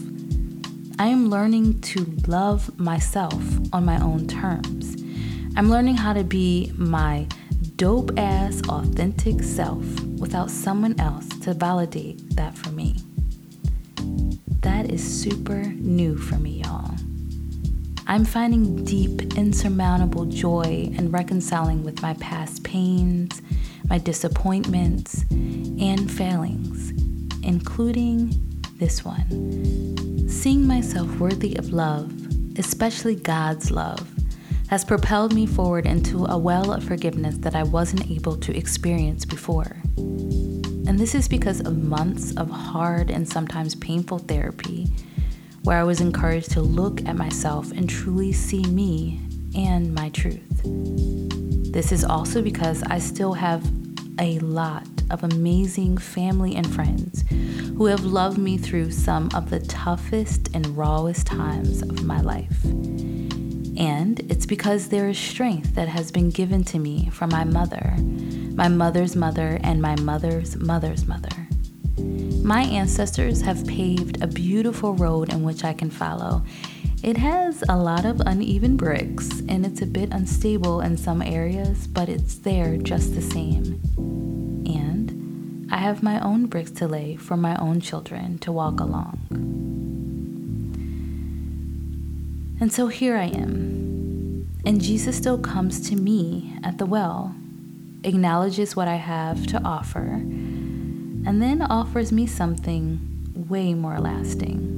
I 0.98 1.06
am 1.06 1.30
learning 1.30 1.80
to 1.80 2.04
love 2.26 2.78
myself 2.78 3.42
on 3.72 3.84
my 3.84 4.00
own 4.00 4.26
terms 4.26 5.02
I'm 5.54 5.68
learning 5.68 5.96
how 5.96 6.14
to 6.14 6.24
be 6.24 6.72
my 6.76 7.26
dope 7.76 8.18
ass 8.18 8.62
authentic 8.70 9.42
self 9.42 9.84
without 10.18 10.50
someone 10.50 10.98
else 10.98 11.28
to 11.40 11.52
validate 11.52 12.36
that 12.36 12.56
for 12.56 12.70
me. 12.70 12.96
That 14.62 14.90
is 14.90 15.04
super 15.04 15.62
new 15.62 16.16
for 16.16 16.36
me, 16.36 16.62
y'all. 16.64 16.94
I'm 18.06 18.24
finding 18.24 18.82
deep, 18.82 19.36
insurmountable 19.36 20.24
joy 20.24 20.90
and 20.96 21.12
reconciling 21.12 21.84
with 21.84 22.00
my 22.00 22.14
past 22.14 22.64
pains, 22.64 23.42
my 23.88 23.98
disappointments, 23.98 25.24
and 25.30 26.10
failings, 26.10 26.90
including 27.42 28.32
this 28.76 29.04
one. 29.04 30.28
Seeing 30.28 30.66
myself 30.66 31.18
worthy 31.18 31.56
of 31.56 31.72
love, 31.72 32.12
especially 32.58 33.16
God's 33.16 33.70
love, 33.70 34.08
has 34.68 34.84
propelled 34.84 35.34
me 35.34 35.46
forward 35.46 35.86
into 35.86 36.24
a 36.24 36.38
well 36.38 36.72
of 36.72 36.82
forgiveness 36.82 37.36
that 37.38 37.54
I 37.54 37.62
wasn't 37.62 38.10
able 38.10 38.36
to 38.38 38.56
experience 38.56 39.24
before. 39.24 39.76
And 39.96 40.98
this 40.98 41.14
is 41.14 41.28
because 41.28 41.60
of 41.60 41.76
months 41.76 42.34
of 42.36 42.50
hard 42.50 43.10
and 43.10 43.28
sometimes 43.28 43.74
painful 43.74 44.18
therapy, 44.18 44.90
where 45.62 45.78
I 45.78 45.84
was 45.84 46.00
encouraged 46.00 46.50
to 46.52 46.62
look 46.62 47.06
at 47.06 47.16
myself 47.16 47.70
and 47.72 47.88
truly 47.88 48.32
see 48.32 48.64
me 48.64 49.20
and 49.56 49.94
my 49.94 50.08
truth. 50.10 50.62
This 51.72 51.92
is 51.92 52.04
also 52.04 52.42
because 52.42 52.82
I 52.82 52.98
still 52.98 53.32
have 53.32 53.64
a 54.18 54.38
lot 54.40 54.86
of 55.10 55.24
amazing 55.24 55.98
family 55.98 56.54
and 56.56 56.72
friends 56.74 57.24
who 57.76 57.86
have 57.86 58.04
loved 58.04 58.38
me 58.38 58.58
through 58.58 58.90
some 58.90 59.30
of 59.34 59.50
the 59.50 59.60
toughest 59.60 60.50
and 60.54 60.76
rawest 60.76 61.26
times 61.26 61.82
of 61.82 62.04
my 62.04 62.20
life. 62.20 62.64
And 62.64 64.20
it's 64.30 64.46
because 64.46 64.88
there 64.88 65.08
is 65.08 65.18
strength 65.18 65.74
that 65.74 65.88
has 65.88 66.12
been 66.12 66.30
given 66.30 66.62
to 66.64 66.78
me 66.78 67.08
from 67.10 67.30
my 67.30 67.44
mother, 67.44 67.96
my 68.54 68.68
mother's 68.68 69.16
mother, 69.16 69.58
and 69.62 69.80
my 69.80 69.96
mother's 69.96 70.56
mother's 70.56 71.06
mother. 71.06 71.48
My 72.42 72.62
ancestors 72.62 73.40
have 73.42 73.66
paved 73.66 74.22
a 74.22 74.26
beautiful 74.26 74.94
road 74.94 75.32
in 75.32 75.42
which 75.42 75.64
I 75.64 75.72
can 75.72 75.90
follow. 75.90 76.42
It 77.02 77.16
has 77.16 77.64
a 77.68 77.76
lot 77.76 78.04
of 78.04 78.20
uneven 78.20 78.76
bricks 78.76 79.28
and 79.48 79.66
it's 79.66 79.82
a 79.82 79.86
bit 79.86 80.10
unstable 80.12 80.80
in 80.80 80.96
some 80.96 81.20
areas, 81.20 81.88
but 81.88 82.08
it's 82.08 82.36
there 82.36 82.76
just 82.76 83.16
the 83.16 83.20
same. 83.20 83.80
And 84.64 85.68
I 85.72 85.78
have 85.78 86.04
my 86.04 86.20
own 86.20 86.46
bricks 86.46 86.70
to 86.72 86.86
lay 86.86 87.16
for 87.16 87.36
my 87.36 87.56
own 87.56 87.80
children 87.80 88.38
to 88.38 88.52
walk 88.52 88.78
along. 88.78 89.18
And 92.60 92.72
so 92.72 92.86
here 92.86 93.16
I 93.16 93.24
am. 93.24 94.48
And 94.64 94.80
Jesus 94.80 95.16
still 95.16 95.38
comes 95.38 95.90
to 95.90 95.96
me 95.96 96.56
at 96.62 96.78
the 96.78 96.86
well, 96.86 97.34
acknowledges 98.04 98.76
what 98.76 98.86
I 98.86 98.94
have 98.94 99.48
to 99.48 99.60
offer, 99.64 100.12
and 100.12 101.42
then 101.42 101.62
offers 101.62 102.12
me 102.12 102.28
something 102.28 103.00
way 103.34 103.74
more 103.74 103.98
lasting 103.98 104.71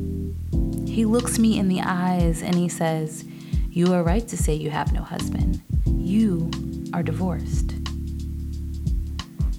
He 0.95 1.05
looks 1.05 1.41
me 1.41 1.59
in 1.59 1.67
the 1.67 1.81
eyes 1.81 2.41
and 2.41 2.55
he 2.55 2.69
says, 2.69 3.25
You 3.69 3.93
are 3.95 4.05
right 4.05 4.29
to 4.29 4.37
say 4.37 4.55
you 4.55 4.71
have 4.71 4.93
no 4.93 5.03
husband. 5.03 5.61
You 5.87 6.53
are 6.93 7.03
divorced. 7.03 7.75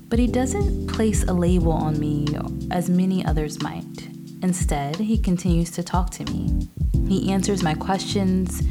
But 0.07 0.17
he 0.17 0.27
doesn't 0.27 0.87
place 0.87 1.25
a 1.25 1.33
label 1.33 1.73
on 1.73 1.99
me 1.99 2.25
as 2.71 2.89
many 2.89 3.25
others 3.25 3.61
might. 3.61 4.07
Instead, 4.43 4.95
he 4.95 5.17
continues 5.17 5.71
to 5.71 5.83
talk 5.83 6.09
to 6.11 6.23
me. 6.31 6.69
He 7.05 7.29
answers 7.33 7.61
my 7.61 7.73
questions 7.73 8.61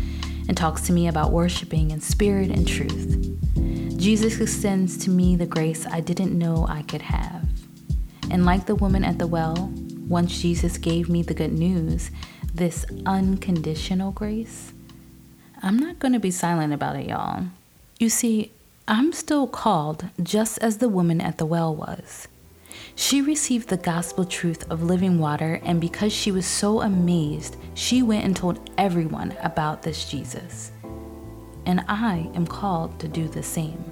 and 0.49 0.57
talks 0.57 0.81
to 0.87 0.95
me 0.95 1.09
about 1.09 1.33
worshiping 1.33 1.91
in 1.91 2.01
spirit 2.01 2.49
and 2.49 2.67
truth. 2.67 3.99
Jesus 3.99 4.41
extends 4.41 4.97
to 5.05 5.11
me 5.11 5.37
the 5.37 5.45
grace 5.45 5.87
I 5.87 6.01
didn't 6.01 6.33
know 6.33 6.65
I 6.67 6.81
could 6.81 7.03
have. 7.03 7.47
And 8.31 8.47
like 8.47 8.65
the 8.65 8.75
woman 8.75 9.05
at 9.05 9.19
the 9.19 9.27
well, 9.27 9.71
once 10.09 10.41
Jesus 10.41 10.79
gave 10.79 11.11
me 11.11 11.23
the 11.23 11.35
good 11.35 11.53
news, 11.53 12.11
this 12.55 12.87
unconditional 13.05 14.13
grace, 14.13 14.73
I'm 15.61 15.77
not 15.77 15.99
going 15.99 16.13
to 16.13 16.21
be 16.21 16.31
silent 16.31 16.73
about 16.73 16.97
it, 16.97 17.09
y'all. 17.09 17.47
You 17.99 18.09
see, 18.09 18.53
I'm 18.87 19.13
still 19.13 19.47
called 19.47 20.09
just 20.23 20.59
as 20.59 20.79
the 20.79 20.89
woman 20.89 21.21
at 21.21 21.39
the 21.39 21.47
well 21.47 21.75
was. 21.75 22.29
She 22.95 23.21
received 23.21 23.69
the 23.69 23.77
gospel 23.77 24.25
truth 24.25 24.71
of 24.71 24.85
living 24.85 25.19
water, 25.19 25.61
and 25.65 25.81
because 25.81 26.13
she 26.13 26.31
was 26.31 26.47
so 26.47 26.81
amazed, 26.81 27.57
she 27.75 28.03
went 28.03 28.25
and 28.25 28.37
told 28.37 28.71
everyone 28.79 29.35
about 29.43 29.83
this 29.83 30.09
Jesus. 30.09 30.71
And 31.67 31.85
I 31.89 32.31
am 32.35 32.47
called 32.47 33.01
to 33.01 33.09
do 33.09 33.27
the 33.27 33.43
same. 33.43 33.91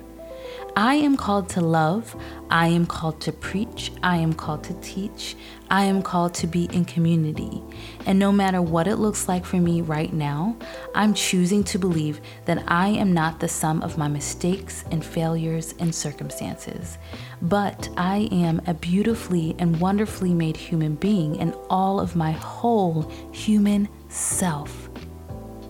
I 0.77 0.95
am 0.95 1.17
called 1.17 1.49
to 1.51 1.61
love. 1.61 2.17
I 2.51 2.69
am 2.69 2.87
called 2.87 3.21
to 3.23 3.33
preach. 3.33 3.93
I 4.03 4.17
am 4.17 4.33
called 4.33 4.65
to 4.65 4.75
teach. 4.81 5.37
I 5.73 5.85
am 5.85 6.03
called 6.03 6.35
to 6.35 6.47
be 6.47 6.67
in 6.67 6.85
community. 6.85 7.61
And 8.07 8.19
no 8.19 8.31
matter 8.31 8.63
what 8.63 8.87
it 8.87 8.97
looks 8.97 9.27
like 9.27 9.45
for 9.45 9.57
me 9.57 9.81
right 9.81 10.13
now, 10.13 10.57
I'm 10.95 11.15
choosing 11.15 11.65
to 11.65 11.79
believe 11.79 12.21
that 12.45 12.63
I 12.69 12.89
am 12.89 13.13
not 13.13 13.41
the 13.41 13.49
sum 13.49 13.83
of 13.83 13.99
my 13.99 14.07
mistakes 14.07 14.85
and 14.91 15.05
failures 15.05 15.75
and 15.81 15.93
circumstances, 15.93 16.99
but 17.41 17.89
I 17.97 18.29
am 18.31 18.61
a 18.69 18.75
beautifully 18.75 19.57
and 19.59 19.81
wonderfully 19.81 20.35
made 20.35 20.57
human 20.57 20.95
being 20.95 21.37
in 21.37 21.55
all 21.69 21.99
of 21.99 22.15
my 22.15 22.31
whole 22.31 23.11
human 23.33 23.89
self, 24.09 24.91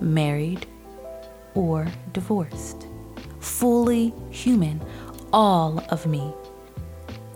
married 0.01 0.67
or 1.55 1.87
divorced 2.13 2.89
fully 3.43 4.15
human, 4.31 4.81
all 5.33 5.85
of 5.91 6.07
me. 6.07 6.33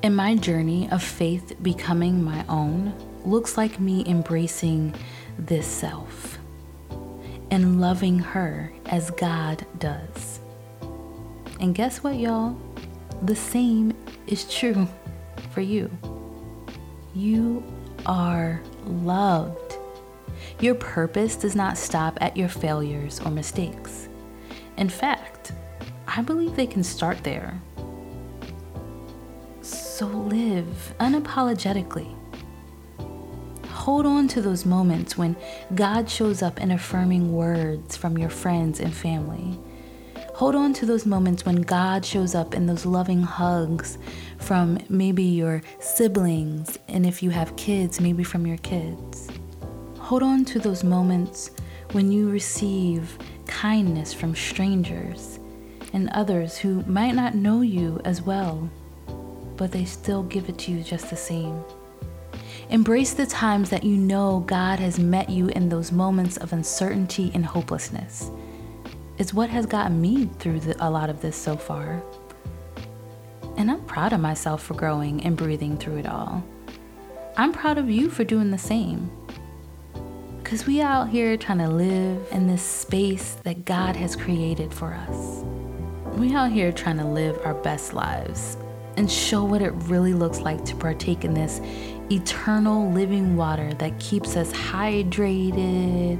And 0.06 0.14
my 0.14 0.36
journey 0.36 0.88
of 0.92 1.02
faith 1.02 1.56
becoming 1.64 2.22
my 2.22 2.44
own 2.48 2.94
looks 3.24 3.56
like 3.56 3.80
me 3.80 4.04
embracing 4.06 4.94
this 5.36 5.66
self 5.66 6.38
and 7.50 7.80
loving 7.80 8.20
her 8.20 8.72
as 8.86 9.10
God 9.10 9.66
does. 9.80 10.38
And 11.58 11.74
guess 11.74 12.04
what, 12.04 12.20
y'all? 12.20 12.56
The 13.22 13.34
same 13.34 13.96
is 14.28 14.48
true 14.48 14.86
for 15.50 15.60
you. 15.60 15.90
You 17.12 17.64
are 18.06 18.62
loved. 18.84 19.76
Your 20.60 20.76
purpose 20.76 21.34
does 21.34 21.56
not 21.56 21.76
stop 21.76 22.16
at 22.20 22.36
your 22.36 22.48
failures 22.48 23.20
or 23.24 23.32
mistakes. 23.32 24.08
In 24.76 24.88
fact, 24.88 25.50
I 26.06 26.22
believe 26.22 26.54
they 26.54 26.68
can 26.68 26.84
start 26.84 27.24
there. 27.24 27.60
So 29.96 30.08
live 30.08 30.94
unapologetically. 31.00 32.14
Hold 33.68 34.04
on 34.04 34.28
to 34.28 34.42
those 34.42 34.66
moments 34.66 35.16
when 35.16 35.34
God 35.74 36.10
shows 36.10 36.42
up 36.42 36.60
in 36.60 36.70
affirming 36.70 37.32
words 37.32 37.96
from 37.96 38.18
your 38.18 38.28
friends 38.28 38.78
and 38.78 38.92
family. 38.92 39.58
Hold 40.34 40.54
on 40.54 40.74
to 40.74 40.84
those 40.84 41.06
moments 41.06 41.46
when 41.46 41.62
God 41.62 42.04
shows 42.04 42.34
up 42.34 42.52
in 42.52 42.66
those 42.66 42.84
loving 42.84 43.22
hugs 43.22 43.96
from 44.36 44.78
maybe 44.90 45.22
your 45.22 45.62
siblings, 45.80 46.78
and 46.88 47.06
if 47.06 47.22
you 47.22 47.30
have 47.30 47.56
kids, 47.56 47.98
maybe 47.98 48.22
from 48.22 48.46
your 48.46 48.58
kids. 48.58 49.30
Hold 49.98 50.22
on 50.22 50.44
to 50.44 50.58
those 50.58 50.84
moments 50.84 51.52
when 51.92 52.12
you 52.12 52.28
receive 52.28 53.16
kindness 53.46 54.12
from 54.12 54.34
strangers 54.34 55.40
and 55.94 56.10
others 56.10 56.58
who 56.58 56.82
might 56.82 57.14
not 57.14 57.34
know 57.34 57.62
you 57.62 57.98
as 58.04 58.20
well, 58.20 58.68
but 59.56 59.72
they 59.72 59.84
still 59.84 60.22
give 60.24 60.48
it 60.48 60.58
to 60.58 60.72
you 60.72 60.82
just 60.82 61.10
the 61.10 61.16
same. 61.16 61.62
Embrace 62.68 63.14
the 63.14 63.26
times 63.26 63.70
that 63.70 63.84
you 63.84 63.96
know 63.96 64.40
God 64.46 64.80
has 64.80 64.98
met 64.98 65.30
you 65.30 65.48
in 65.48 65.68
those 65.68 65.92
moments 65.92 66.36
of 66.36 66.52
uncertainty 66.52 67.30
and 67.32 67.46
hopelessness. 67.46 68.30
It's 69.18 69.32
what 69.32 69.50
has 69.50 69.66
gotten 69.66 70.00
me 70.00 70.26
through 70.40 70.60
the, 70.60 70.84
a 70.84 70.90
lot 70.90 71.08
of 71.08 71.20
this 71.20 71.36
so 71.36 71.56
far. 71.56 72.02
And 73.56 73.70
I'm 73.70 73.84
proud 73.84 74.12
of 74.12 74.20
myself 74.20 74.62
for 74.62 74.74
growing 74.74 75.24
and 75.24 75.36
breathing 75.36 75.78
through 75.78 75.98
it 75.98 76.06
all. 76.06 76.44
I'm 77.36 77.52
proud 77.52 77.78
of 77.78 77.88
you 77.88 78.10
for 78.10 78.24
doing 78.24 78.50
the 78.50 78.58
same. 78.58 79.10
Because 80.42 80.66
we 80.66 80.80
out 80.80 81.08
here 81.08 81.36
trying 81.36 81.58
to 81.58 81.68
live 81.68 82.26
in 82.32 82.46
this 82.46 82.62
space 82.62 83.34
that 83.44 83.64
God 83.64 83.96
has 83.96 84.16
created 84.16 84.74
for 84.74 84.92
us. 84.92 85.44
We 86.16 86.34
out 86.34 86.50
here 86.50 86.72
trying 86.72 86.98
to 86.98 87.04
live 87.04 87.38
our 87.44 87.54
best 87.54 87.94
lives 87.94 88.56
and 88.96 89.10
show 89.10 89.44
what 89.44 89.62
it 89.62 89.72
really 89.88 90.14
looks 90.14 90.40
like 90.40 90.64
to 90.64 90.74
partake 90.76 91.24
in 91.24 91.34
this 91.34 91.60
eternal 92.10 92.90
living 92.92 93.36
water 93.36 93.74
that 93.74 93.98
keeps 93.98 94.36
us 94.36 94.52
hydrated 94.52 96.18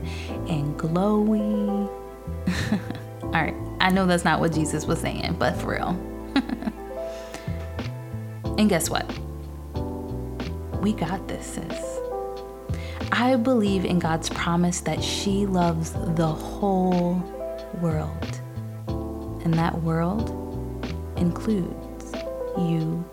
and 0.48 0.78
glowy. 0.78 1.88
All 3.22 3.30
right, 3.30 3.54
I 3.80 3.90
know 3.90 4.06
that's 4.06 4.24
not 4.24 4.40
what 4.40 4.52
Jesus 4.52 4.86
was 4.86 5.00
saying, 5.00 5.36
but 5.38 5.56
for 5.56 5.72
real. 5.72 5.88
and 8.58 8.68
guess 8.68 8.90
what? 8.90 9.06
We 10.80 10.92
got 10.92 11.26
this, 11.28 11.46
sis. 11.46 12.00
I 13.12 13.36
believe 13.36 13.84
in 13.84 13.98
God's 13.98 14.28
promise 14.30 14.80
that 14.80 15.02
she 15.02 15.46
loves 15.46 15.92
the 15.92 16.26
whole 16.26 17.14
world 17.80 18.40
and 19.46 19.54
that 19.54 19.80
world 19.82 20.30
includes 21.16 21.85
you 22.58 23.04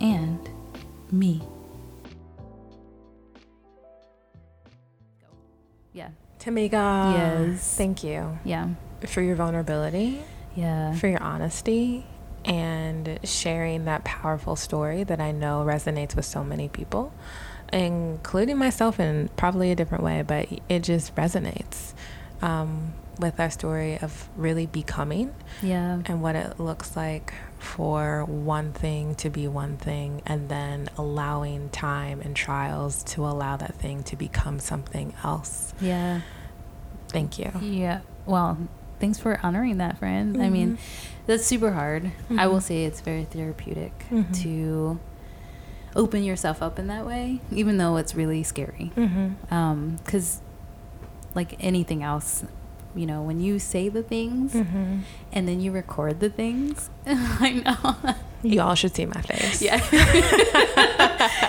and 0.00 0.48
me. 1.10 1.42
Yeah. 5.92 6.10
Tamika. 6.38 7.14
Yes. 7.14 7.76
Thank 7.76 8.04
you. 8.04 8.38
Yeah. 8.44 8.68
For 9.06 9.20
your 9.20 9.36
vulnerability. 9.36 10.22
Yeah. 10.54 10.94
For 10.94 11.08
your 11.08 11.22
honesty 11.22 12.06
and 12.44 13.18
sharing 13.24 13.84
that 13.86 14.04
powerful 14.04 14.56
story 14.56 15.04
that 15.04 15.20
I 15.20 15.32
know 15.32 15.64
resonates 15.66 16.14
with 16.14 16.24
so 16.24 16.44
many 16.44 16.68
people, 16.68 17.12
including 17.72 18.56
myself 18.56 19.00
in 19.00 19.28
probably 19.36 19.72
a 19.72 19.74
different 19.74 20.04
way, 20.04 20.22
but 20.22 20.48
it 20.68 20.82
just 20.82 21.14
resonates. 21.14 21.92
Um, 22.42 22.92
with 23.18 23.40
our 23.40 23.50
story 23.50 23.98
of 23.98 24.28
really 24.36 24.66
becoming 24.66 25.34
yeah 25.62 26.00
and 26.04 26.22
what 26.22 26.36
it 26.36 26.60
looks 26.60 26.96
like 26.96 27.32
for 27.66 28.24
one 28.24 28.72
thing 28.72 29.14
to 29.16 29.28
be 29.28 29.48
one 29.48 29.76
thing 29.76 30.22
and 30.24 30.48
then 30.48 30.88
allowing 30.96 31.68
time 31.70 32.20
and 32.20 32.36
trials 32.36 33.02
to 33.02 33.26
allow 33.26 33.56
that 33.56 33.74
thing 33.74 34.02
to 34.04 34.16
become 34.16 34.58
something 34.58 35.12
else 35.24 35.74
yeah 35.80 36.20
thank 37.08 37.38
you 37.38 37.50
yeah 37.60 38.00
well 38.24 38.56
thanks 39.00 39.18
for 39.18 39.38
honoring 39.42 39.78
that 39.78 39.98
friend 39.98 40.34
mm-hmm. 40.34 40.44
i 40.44 40.48
mean 40.48 40.72
mm-hmm. 40.72 41.22
that's 41.26 41.44
super 41.44 41.72
hard 41.72 42.04
mm-hmm. 42.04 42.38
i 42.38 42.46
will 42.46 42.60
say 42.60 42.84
it's 42.84 43.00
very 43.00 43.24
therapeutic 43.24 43.98
mm-hmm. 44.10 44.32
to 44.32 44.98
open 45.94 46.22
yourself 46.22 46.62
up 46.62 46.78
in 46.78 46.86
that 46.86 47.04
way 47.04 47.40
even 47.50 47.78
though 47.78 47.96
it's 47.96 48.14
really 48.14 48.42
scary 48.42 48.92
because 48.94 49.10
mm-hmm. 49.10 49.54
um, 49.54 49.98
like 51.34 51.56
anything 51.60 52.02
else 52.02 52.44
you 52.96 53.06
know, 53.06 53.22
when 53.22 53.40
you 53.40 53.58
say 53.58 53.88
the 53.88 54.02
things 54.02 54.54
mm-hmm. 54.54 55.00
and 55.32 55.46
then 55.46 55.60
you 55.60 55.70
record 55.70 56.20
the 56.20 56.30
things. 56.30 56.90
I 57.06 57.52
know. 57.52 58.14
You 58.42 58.62
all 58.62 58.74
should 58.74 58.94
see 58.94 59.04
my 59.06 59.20
face. 59.20 59.60
Yeah. 59.60 59.80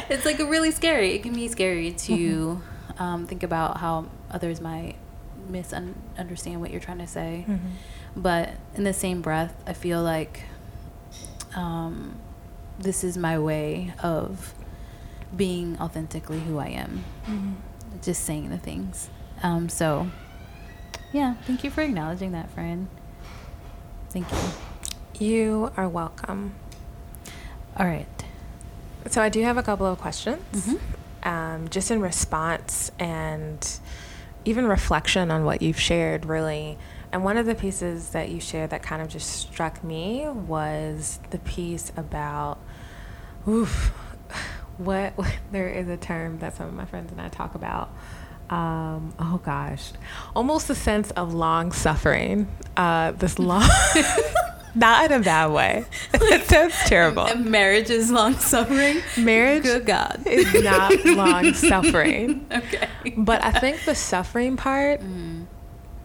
it's 0.10 0.26
like 0.26 0.40
a 0.40 0.46
really 0.46 0.72
scary. 0.72 1.14
It 1.14 1.24
can 1.24 1.34
be 1.34 1.48
scary 1.48 1.92
to 1.92 2.14
mm-hmm. 2.14 3.02
um, 3.02 3.28
think 3.28 3.44
about 3.44 3.78
how 3.78 4.08
others 4.30 4.60
might 4.60 4.96
misunderstand 5.48 6.60
what 6.60 6.72
you're 6.72 6.82
trying 6.82 6.98
to 7.00 7.08
say. 7.08 7.46
Mm-hmm. 7.48 7.68
But 8.18 8.52
in 8.76 8.84
the 8.84 8.94
same 8.94 9.22
breath, 9.22 9.56
I 9.66 9.74
feel 9.74 10.04
like 10.04 10.44
um, 11.56 12.20
this 12.78 13.04
is 13.04 13.18
my 13.18 13.40
way 13.40 13.94
of 14.04 14.54
being 15.36 15.80
authentically 15.80 16.40
who 16.40 16.58
I 16.58 16.68
am. 16.68 17.04
Mm-hmm. 17.26 17.54
Just 18.02 18.24
saying 18.26 18.50
the 18.50 18.58
things. 18.58 19.10
Um, 19.44 19.70
so 19.70 20.10
yeah, 21.12 21.36
thank 21.46 21.64
you 21.64 21.70
for 21.70 21.82
acknowledging 21.82 22.32
that, 22.34 22.50
friend. 22.52 22.88
Thank 24.10 24.28
you. 24.32 25.26
You 25.26 25.72
are 25.78 25.88
welcome. 25.88 26.54
All 27.76 27.86
right. 27.86 28.08
So 29.08 29.22
I 29.22 29.30
do 29.30 29.42
have 29.42 29.58
a 29.58 29.64
couple 29.64 29.86
of 29.86 30.00
questions. 30.00 30.42
Mm-hmm. 30.52 31.28
um, 31.28 31.70
just 31.70 31.92
in 31.92 32.02
response 32.02 32.92
and 33.00 33.80
even 34.46 34.66
reflection 34.68 35.32
on 35.32 35.44
what 35.44 35.62
you've 35.62 35.80
shared, 35.80 36.26
really. 36.26 36.78
And 37.12 37.24
one 37.24 37.38
of 37.38 37.46
the 37.46 37.56
pieces 37.56 38.10
that 38.10 38.30
you 38.30 38.40
shared 38.40 38.70
that 38.72 38.84
kind 38.84 39.02
of 39.02 39.08
just 39.08 39.30
struck 39.30 39.84
me 39.84 40.28
was 40.28 41.20
the 41.32 41.40
piece 41.40 41.92
about, 41.98 42.60
oof, 43.48 43.92
what, 44.78 45.14
there 45.52 45.70
is 45.70 45.88
a 45.90 45.98
term 45.98 46.40
that 46.40 46.56
some 46.56 46.68
of 46.68 46.74
my 46.74 46.86
friends 46.86 47.12
and 47.12 47.22
I 47.22 47.30
talk 47.30 47.56
about. 47.56 47.90
Um, 48.50 49.14
oh 49.20 49.42
gosh, 49.44 49.92
almost 50.36 50.70
a 50.70 50.76
sense 50.76 51.12
of 51.12 51.34
long 51.34 51.72
suffering. 51.74 52.48
Uh, 52.78 53.12
this 53.12 53.40
long, 53.40 53.68
not 54.76 55.12
in 55.12 55.22
a 55.22 55.24
bad 55.24 55.52
way. 55.52 55.86
It 56.14 56.46
sounds 56.48 56.76
terrible. 56.86 57.28
Marriage 57.36 57.90
is 57.90 58.10
long 58.12 58.36
suffering. 58.36 59.02
Marriage, 59.18 59.64
Good 59.64 59.86
God. 59.86 60.22
is 60.26 60.64
not 60.64 60.94
long 61.06 61.54
suffering. 61.72 62.46
Okay. 62.52 62.88
But 63.18 63.44
I 63.44 63.52
think 63.52 63.84
the 63.86 63.96
suffering 63.96 64.56
part, 64.56 65.02
Mm. 65.02 65.46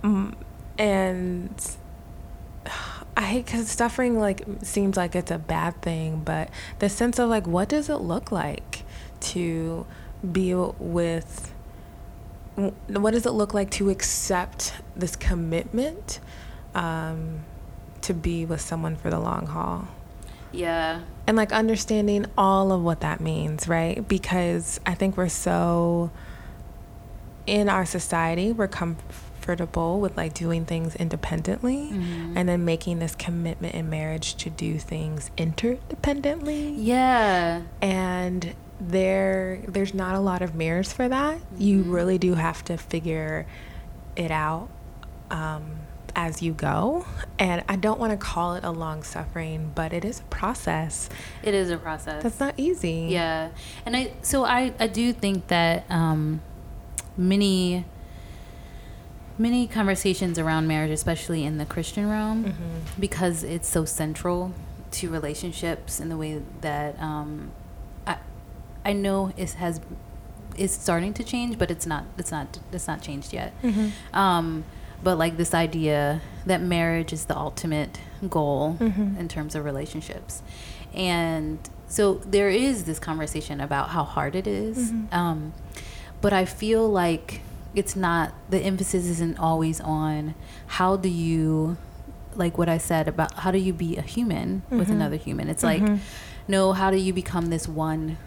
mm, 0.03 0.35
and 0.79 1.77
I 3.17 3.23
hate 3.23 3.45
because 3.47 3.69
suffering 3.69 4.19
like 4.19 4.43
seems 4.63 4.97
like 4.97 5.15
it's 5.15 5.31
a 5.31 5.39
bad 5.39 5.81
thing, 5.83 6.23
but 6.25 6.49
the 6.81 6.89
sense 6.89 7.19
of 7.19 7.29
like, 7.29 7.47
what 7.47 7.69
does 7.69 7.89
it 7.89 7.97
look 8.01 8.33
like 8.33 8.83
to 9.33 9.87
be 10.33 10.55
with? 10.55 11.52
What 12.57 13.13
does 13.13 13.25
it 13.27 13.31
look 13.33 13.55
like 13.55 13.71
to 13.73 13.89
accept 13.91 14.75
this 14.95 15.17
commitment 15.17 16.21
um, 16.75 17.41
to 18.03 18.13
be 18.15 18.45
with 18.45 18.61
someone 18.61 18.97
for 18.97 19.11
the 19.11 19.19
long 19.19 19.47
haul? 19.47 19.89
Yeah. 20.55 21.01
and 21.27 21.35
like 21.37 21.51
understanding 21.53 22.27
all 22.37 22.73
of 22.73 22.83
what 22.83 23.01
that 23.01 23.21
means, 23.21 23.67
right? 23.69 24.07
Because 24.07 24.79
I 24.85 24.93
think 24.95 25.17
we're 25.17 25.29
so 25.31 26.11
in 27.47 27.69
our 27.71 27.87
society, 27.87 28.53
we're 28.53 28.69
comfortable 28.69 29.99
with 30.01 30.15
like 30.17 30.35
doing 30.35 30.65
things 30.67 30.95
independently 30.97 31.91
Mhm. 31.93 32.33
and 32.37 32.49
then 32.51 32.65
making 32.67 32.99
this 32.99 33.15
commitment 33.15 33.75
in 33.75 33.89
marriage 33.89 34.35
to 34.37 34.51
do 34.51 34.79
things 34.79 35.31
interdependently. 35.39 36.75
Yeah. 36.77 37.63
And 37.81 38.55
there 38.81 39.61
there's 39.69 39.95
not 39.95 40.15
a 40.15 40.21
lot 40.21 40.43
of 40.43 40.55
mirrors 40.55 40.93
for 40.93 41.09
that. 41.09 41.39
You 41.57 41.85
Mhm. 41.85 41.93
really 41.93 42.19
do 42.19 42.35
have 42.35 42.65
to 42.65 42.77
figure 42.77 43.47
it 44.17 44.31
out 44.31 44.69
um, 45.31 45.63
as 46.15 46.43
you 46.43 46.53
go. 46.53 47.07
And 47.39 47.63
I 47.69 47.77
don't 47.77 47.99
want 47.99 48.11
to 48.13 48.19
call 48.19 48.55
it 48.55 48.65
a 48.65 48.71
long 48.71 49.03
suffering, 49.03 49.73
but 49.75 49.93
it 49.95 50.05
is 50.05 50.21
a 50.21 50.25
process. 50.25 51.09
It 51.43 51.55
is 51.55 51.71
a 51.71 51.79
process. 51.79 52.23
That's 52.23 52.39
not 52.41 52.55
easy. 52.59 53.07
Yeah, 53.11 53.49
and 53.87 53.97
I 53.97 54.13
so 54.23 54.45
I 54.45 54.75
I 54.79 54.89
do 54.89 55.13
think 55.13 55.47
that 55.49 55.85
um, 55.91 56.41
many 57.17 57.85
many 59.39 59.67
conversations 59.67 60.39
around 60.39 60.67
marriage, 60.67 60.91
especially 60.91 61.45
in 61.45 61.57
the 61.59 61.65
Christian 61.65 62.09
realm, 62.09 62.45
Mhm. 62.45 63.01
because 63.01 63.43
it's 63.43 63.69
so 63.69 63.85
central 63.87 64.53
to 64.93 65.09
relationships 65.09 65.99
in 66.01 66.11
the 66.11 66.17
way 66.19 66.43
that 66.61 67.01
um, 67.01 67.51
I 68.85 68.93
know 68.93 69.33
it 69.37 69.53
has 69.55 69.81
is 70.57 70.71
starting 70.73 71.15
to 71.15 71.25
change, 71.25 71.59
but 71.59 71.71
it's 71.71 71.87
not 71.87 72.05
it's 72.19 72.31
not 72.31 72.59
it's 72.73 72.87
not 72.87 73.01
changed 73.03 73.33
yet. 73.33 73.53
Mhm. 73.63 73.91
Um, 74.13 74.65
but 75.03 75.17
like 75.19 75.37
this 75.37 75.55
idea 75.55 76.21
that 76.47 76.61
marriage 76.61 77.13
is 77.13 77.25
the 77.25 77.37
ultimate 77.37 77.99
goal 78.29 78.77
Mhm. 78.81 79.19
in 79.19 79.29
terms 79.29 79.55
of 79.55 79.65
relationships. 79.65 80.43
And 80.95 81.59
so 81.89 82.15
there 82.27 82.51
is 82.51 82.85
this 82.85 82.99
conversation 82.99 83.61
about 83.61 83.91
how 83.91 84.05
hard 84.05 84.35
it 84.37 84.47
is. 84.47 84.93
Mhm. 84.93 85.13
Um, 85.13 85.53
but 86.21 86.33
I 86.33 86.45
feel 86.45 86.89
like 86.89 87.41
it's 87.75 87.97
not, 87.97 88.33
the 88.51 88.59
emphasis 88.61 89.07
isn't 89.07 89.39
always 89.39 89.81
on 89.81 90.35
how 90.67 90.97
do 90.97 91.09
you, 91.09 91.77
like 92.37 92.57
what 92.59 92.69
I 92.69 92.79
said 92.79 93.09
about 93.09 93.33
how 93.39 93.51
do 93.51 93.59
you 93.59 93.73
be 93.73 93.97
a 93.97 94.03
human 94.03 94.63
with 94.71 94.89
Mhm. 94.89 94.93
another 94.93 95.17
human? 95.17 95.49
It's 95.49 95.63
like, 95.65 95.83
Mhm. 95.83 95.99
no, 96.47 96.73
how 96.75 96.91
do 96.91 96.97
you 96.99 97.13
become 97.13 97.47
this 97.47 97.67
one 97.67 98.19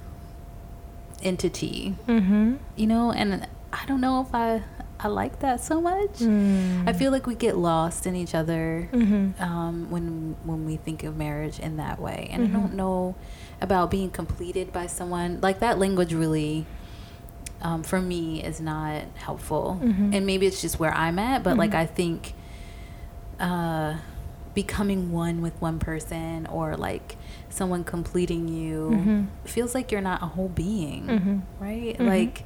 entity? 1.25 1.95
Mhm. 2.07 2.59
You 2.75 2.88
know, 2.88 3.11
and 3.11 3.47
I 3.73 3.85
don't 3.88 3.99
know 3.99 4.21
if 4.21 4.33
I, 4.33 4.61
I 4.99 5.07
like 5.09 5.39
that 5.39 5.59
so 5.59 5.81
much. 5.81 6.19
Mm. 6.19 6.88
I 6.88 6.93
feel 6.93 7.11
like 7.11 7.27
we 7.27 7.35
get 7.35 7.57
lost 7.57 8.05
in 8.07 8.15
each 8.15 8.33
other 8.33 8.88
Mhm. 8.93 9.39
um, 9.41 9.89
when 9.89 10.38
when 10.45 10.65
we 10.65 10.77
think 10.77 11.03
of 11.03 11.17
marriage 11.17 11.59
in 11.59 11.75
that 11.77 11.99
way, 11.99 12.29
and 12.31 12.47
Mhm. 12.47 12.49
I 12.49 12.53
don't 12.59 12.73
know 12.75 13.15
about 13.59 13.91
being 13.91 14.09
completed 14.09 14.71
by 14.71 14.88
someone. 14.88 15.39
Like 15.41 15.59
that 15.59 15.77
language 15.79 16.13
really, 16.13 16.65
um, 17.61 17.83
for 17.83 17.99
me, 17.99 18.41
is 18.43 18.61
not 18.61 19.01
helpful, 19.15 19.79
Mhm. 19.83 20.15
and 20.15 20.25
maybe 20.25 20.45
it's 20.45 20.61
just 20.61 20.79
where 20.79 20.93
I'm 20.93 21.19
at. 21.19 21.43
But 21.43 21.57
like 21.57 21.71
Mhm. 21.71 21.79
I 21.83 21.85
think, 21.85 22.33
uh, 23.39 23.95
becoming 24.53 25.11
one 25.11 25.41
with 25.41 25.53
one 25.61 25.79
person 25.79 26.47
or 26.47 26.77
like 26.77 27.17
someone 27.55 27.83
completing 27.83 28.47
you 28.47 28.89
Mhm. 28.91 29.27
feels 29.45 29.73
like 29.73 29.91
you're 29.91 30.01
not 30.01 30.21
a 30.21 30.25
whole 30.27 30.49
being, 30.49 31.07
Mhm. 31.07 31.41
right? 31.59 31.97
Mhm. 31.97 32.07
Like, 32.07 32.43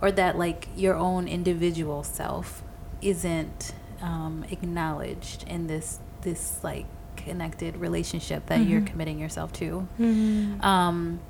or 0.00 0.10
that 0.12 0.38
like 0.38 0.68
your 0.76 0.94
own 0.94 1.28
individual 1.28 2.02
self 2.02 2.62
isn't 3.02 3.74
um, 4.02 4.44
acknowledged 4.50 5.42
in 5.48 5.66
this 5.68 5.98
this 6.22 6.58
like 6.62 6.84
connected 7.16 7.76
relationship 7.78 8.44
that 8.46 8.60
you're 8.66 8.80
Mhm. 8.82 8.86
committing 8.86 9.18
yourself 9.18 9.52
to. 9.54 9.86
Mhm. 9.98 10.62
Um, 10.62 11.20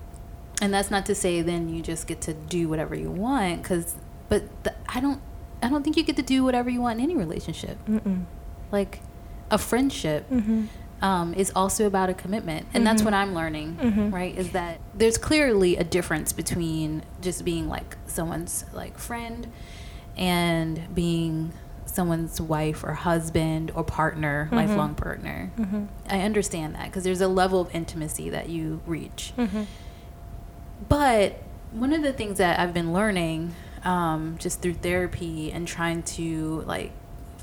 and 0.61 0.73
that's 0.75 0.91
not 0.91 1.07
to 1.07 1.15
say 1.15 1.43
then 1.43 1.69
you 1.69 1.81
just 1.83 2.07
get 2.09 2.21
to 2.23 2.35
do 2.35 2.69
whatever 2.69 2.95
you 2.97 3.11
want, 3.11 3.63
because 3.63 3.95
but 4.29 4.43
th- 4.65 4.77
I 4.89 5.01
don't 5.01 5.21
I 5.63 5.69
don't 5.69 5.83
think 5.85 5.97
you 5.97 6.03
get 6.03 6.17
to 6.17 6.23
do 6.23 6.45
whatever 6.45 6.69
you 6.71 6.81
want 6.83 6.99
in 6.99 7.05
any 7.05 7.15
relationship. 7.17 7.79
Mm-mm. 7.89 8.25
Like 8.73 9.01
a 9.51 9.59
friendship 9.59 10.29
Mhm. 10.31 10.67
Um, 11.03 11.35
is 11.35 11.53
also 11.55 11.87
about 11.87 12.09
a 12.09 12.15
commitment. 12.15 12.67
And 12.73 12.87
that's 12.87 13.03
Mhm. 13.03 13.05
what 13.05 13.15
I'm 13.15 13.35
learning, 13.35 13.77
Mhm. 13.83 14.13
right? 14.13 14.37
Is 14.37 14.51
that 14.53 14.79
there's 14.95 15.19
clearly 15.19 15.77
a 15.77 15.85
difference 15.85 16.33
between 16.33 17.03
just 17.21 17.45
being 17.45 17.69
like 17.69 17.97
someone's 18.07 18.65
like 18.73 18.99
friend 18.99 19.47
and 20.17 20.81
being 20.95 21.53
someone's 21.85 22.41
wife 22.41 22.83
or 22.83 22.93
husband 22.95 23.71
or 23.75 23.85
partner, 23.85 24.49
Mhm. 24.51 24.57
lifelong 24.57 24.95
partner. 24.95 25.51
Mhm. 25.59 25.87
I 26.09 26.21
understand 26.21 26.75
that 26.75 26.87
because 26.87 27.05
there's 27.05 27.21
a 27.21 27.29
level 27.29 27.61
of 27.61 27.69
intimacy 27.75 28.29
that 28.31 28.49
you 28.49 28.81
reach. 28.87 29.33
Mhm. 29.39 29.67
But 30.89 31.43
one 31.73 31.93
of 31.93 32.03
the 32.03 32.13
things 32.13 32.39
that 32.39 32.59
I've 32.61 32.73
been 32.75 32.93
learning 32.93 33.55
um, 33.85 34.35
just 34.39 34.61
through 34.63 34.75
therapy 34.75 35.53
and 35.53 35.67
trying 35.69 36.03
to 36.03 36.65
like 36.67 36.91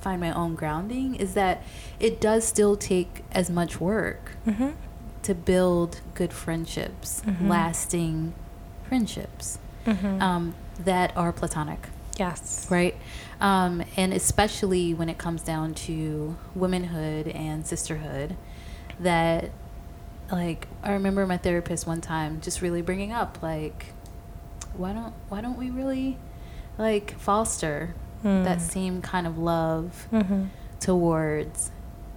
find 0.03 0.19
my 0.21 0.31
own 0.31 0.53
grounding 0.55 1.15
is 1.15 1.33
that 1.33 1.63
it 1.99 2.19
does 2.19 2.43
still 2.45 2.75
take 2.75 3.23
as 3.31 3.49
much 3.49 3.79
work 3.79 4.31
Mhm. 4.45 4.73
to 5.23 5.33
build 5.33 6.01
good 6.13 6.33
friendships, 6.33 7.21
Mhm. 7.25 7.47
lasting 7.49 8.33
friendships 8.87 9.57
Mhm. 9.85 10.21
um, 10.21 10.55
that 10.83 11.15
are 11.15 11.31
platonic, 11.31 11.87
yes. 12.17 12.67
right? 12.69 12.95
Um, 13.39 13.83
and 13.97 14.13
especially 14.13 14.93
when 14.93 15.09
it 15.09 15.17
comes 15.17 15.41
down 15.41 15.73
to 15.87 16.35
womanhood 16.55 17.27
and 17.29 17.65
sisterhood, 17.65 18.35
that 18.99 19.49
like 20.31 20.67
I 20.83 20.91
remember 20.93 21.25
my 21.27 21.37
therapist 21.37 21.85
one 21.85 22.01
time 22.01 22.39
just 22.41 22.61
really 22.61 22.81
bringing 22.81 23.11
up 23.11 23.37
like, 23.41 23.93
why 24.75 24.93
don't 24.93 25.13
why 25.29 25.41
don't 25.41 25.57
we 25.57 25.69
really 25.69 26.17
like 26.77 27.17
foster 27.19 27.93
Mm. 28.23 28.43
that 28.45 28.61
same 28.61 29.01
kind 29.01 29.27
of 29.27 29.37
love 29.37 30.07
Mhm. 30.11 30.47
towards 30.79 31.71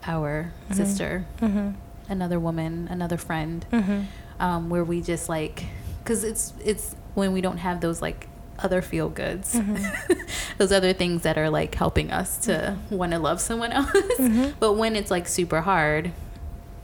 our 0.06 0.52
Mhm. 0.70 0.74
sister, 0.76 1.24
Mhm. 1.40 1.74
another 2.08 2.38
woman, 2.38 2.86
another 2.90 3.16
friend, 3.16 3.64
Mhm. 3.72 4.04
um, 4.38 4.70
where 4.70 4.84
we 4.84 5.00
just 5.02 5.28
like, 5.28 5.64
because 6.02 6.22
it's 6.24 6.52
it's 6.64 6.94
when 7.14 7.32
we 7.32 7.40
don't 7.40 7.58
have 7.58 7.80
those 7.80 8.00
like 8.02 8.28
other 8.58 8.80
feel 8.82 9.08
goods, 9.08 9.54
Mhm. 9.54 9.78
those 10.58 10.72
other 10.72 10.92
things 10.92 11.22
that 11.22 11.36
are 11.36 11.50
like 11.50 11.74
helping 11.74 12.10
us 12.12 12.38
to 12.38 12.76
want 12.90 13.12
to 13.12 13.18
love 13.18 13.40
someone 13.40 13.72
else. 13.72 13.90
But 14.60 14.74
when 14.74 14.96
it's 14.96 15.10
like 15.10 15.26
super 15.28 15.60
hard, 15.62 16.12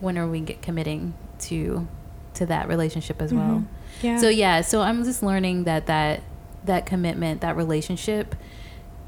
when 0.00 0.18
are 0.18 0.26
we 0.28 0.40
get 0.40 0.60
committing 0.62 1.14
to 1.40 1.86
to 2.34 2.46
that 2.46 2.66
relationship 2.68 3.20
as 3.22 3.32
well? 3.32 3.64
Yeah. 4.02 4.16
So 4.18 4.28
yeah, 4.28 4.62
so 4.62 4.82
I'm 4.82 5.04
just 5.04 5.22
learning 5.22 5.64
that 5.64 5.86
that 5.86 6.20
that 6.64 6.86
commitment, 6.86 7.40
that 7.40 7.56
relationship 7.56 8.34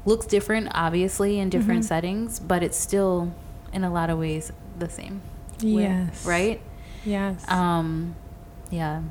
looks 0.05 0.25
different 0.25 0.69
obviously 0.73 1.39
in 1.39 1.49
different 1.49 1.81
Mhm. 1.83 1.87
settings, 1.87 2.39
but 2.39 2.61
it's 2.63 2.77
still 2.77 3.31
in 3.73 3.83
a 3.83 3.89
lot 3.91 4.09
of 4.09 4.17
ways 4.19 4.51
the 4.79 4.89
same. 4.89 5.21
Yes. 5.59 6.25
Right? 6.25 6.61
Yes. 7.05 7.43
Um 7.49 8.15
yeah. 8.71 9.01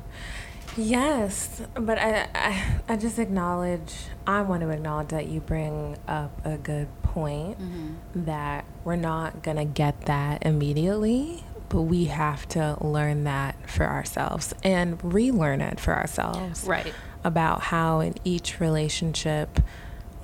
Yes, 0.77 1.61
but 1.73 1.97
I, 1.97 2.27
I 2.35 2.63
I 2.89 2.95
just 2.97 3.17
acknowledge 3.19 3.93
I 4.27 4.41
want 4.41 4.61
to 4.61 4.69
acknowledge 4.69 5.09
that 5.09 5.27
you 5.27 5.39
bring 5.39 5.97
up 6.07 6.31
a 6.45 6.57
good 6.57 6.87
point 7.03 7.57
Mm-hmm. 7.59 8.25
that 8.25 8.65
we're 8.83 8.97
not 8.97 9.41
going 9.41 9.55
to 9.57 9.63
get 9.65 10.01
that 10.01 10.45
immediately, 10.45 11.43
but 11.69 11.83
we 11.83 12.05
have 12.05 12.45
to 12.49 12.77
learn 12.81 13.23
that 13.23 13.55
for 13.69 13.85
ourselves 13.85 14.53
and 14.63 15.01
relearn 15.01 15.61
it 15.61 15.79
for 15.79 15.93
ourselves. 15.95 16.65
Right. 16.65 16.93
about 17.23 17.61
how 17.73 18.01
in 18.01 18.13
each 18.23 18.59
relationship, 18.59 19.59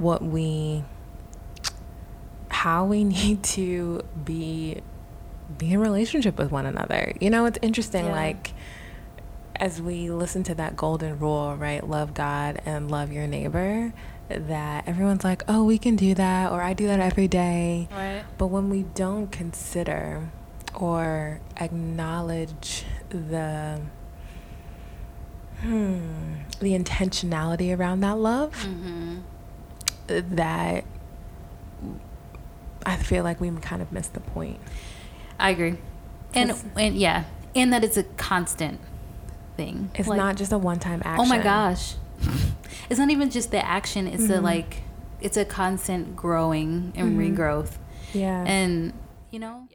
what 0.02 0.22
we, 0.24 0.84
how 2.50 2.86
we 2.86 3.04
need 3.18 3.44
to 3.44 4.02
be, 4.26 4.82
be 5.58 5.72
in 5.74 5.80
relationship 5.80 6.38
with 6.38 6.52
one 6.52 6.66
another. 6.66 7.14
You 7.22 7.30
know, 7.30 7.46
it's 7.46 7.60
interesting, 7.62 8.06
Yeah. 8.08 8.12
like, 8.14 8.54
as 9.56 9.80
we 9.82 10.10
listen 10.10 10.42
to 10.44 10.56
that 10.56 10.76
golden 10.76 11.20
rule, 11.20 11.56
right? 11.56 11.88
Love 11.88 12.14
God 12.16 12.60
and 12.66 12.90
love 12.90 13.12
your 13.12 13.28
neighbor, 13.28 13.94
that 14.28 14.88
everyone's 14.88 15.24
like, 15.24 15.44
oh, 15.48 15.64
we 15.64 15.78
can 15.78 15.96
do 15.96 16.16
that, 16.16 16.52
or 16.52 16.62
I 16.64 16.74
do 16.74 16.88
that 16.88 17.00
every 17.00 17.28
day. 17.28 17.88
Right. 17.92 18.24
But 18.40 18.48
when 18.48 18.70
we 18.72 18.84
don't 18.96 19.32
consider 19.32 20.32
or 20.74 21.42
acknowledge 21.58 22.86
the 23.10 23.82
hmm, 25.60 26.00
the 26.60 26.74
intentionality 26.78 27.78
around 27.78 28.00
that 28.02 28.18
love, 28.18 28.56
Mm-hmm. 28.66 29.18
That 30.20 30.84
I 32.86 32.96
feel 32.98 33.24
like 33.24 33.40
we 33.40 33.50
kind 33.62 33.82
of 33.82 33.92
missed 33.92 34.14
the 34.14 34.20
point. 34.20 34.60
I 35.40 35.52
agree. 35.52 35.78
And, 36.34 36.50
'Cause- 36.52 36.66
and 36.78 36.96
yeah, 36.96 37.26
and 37.56 37.72
that 37.74 37.84
it's 37.84 37.98
a 37.98 38.04
constant 38.04 38.80
thing. 39.58 39.92
It's 39.96 40.08
Like, 40.08 40.18
not 40.18 40.36
just 40.36 40.52
a 40.52 40.58
one-time 40.58 41.02
action. 41.06 41.26
Oh 41.26 41.30
my 41.30 41.38
gosh. 41.42 41.96
it's 42.90 43.00
not 43.00 43.10
even 43.10 43.30
just 43.30 43.52
the 43.52 43.64
action, 43.66 44.08
it's 44.08 44.30
a 44.30 44.38
Mhm. 44.40 44.44
like 44.44 44.84
it's 45.20 45.38
a 45.38 45.46
constant 45.46 46.16
growing 46.16 46.92
and 46.96 47.16
Mhm. 47.18 47.36
regrowth. 47.38 47.78
Yeah. 48.14 48.44
And 48.46 48.94
you 49.30 49.40
know, 49.40 49.68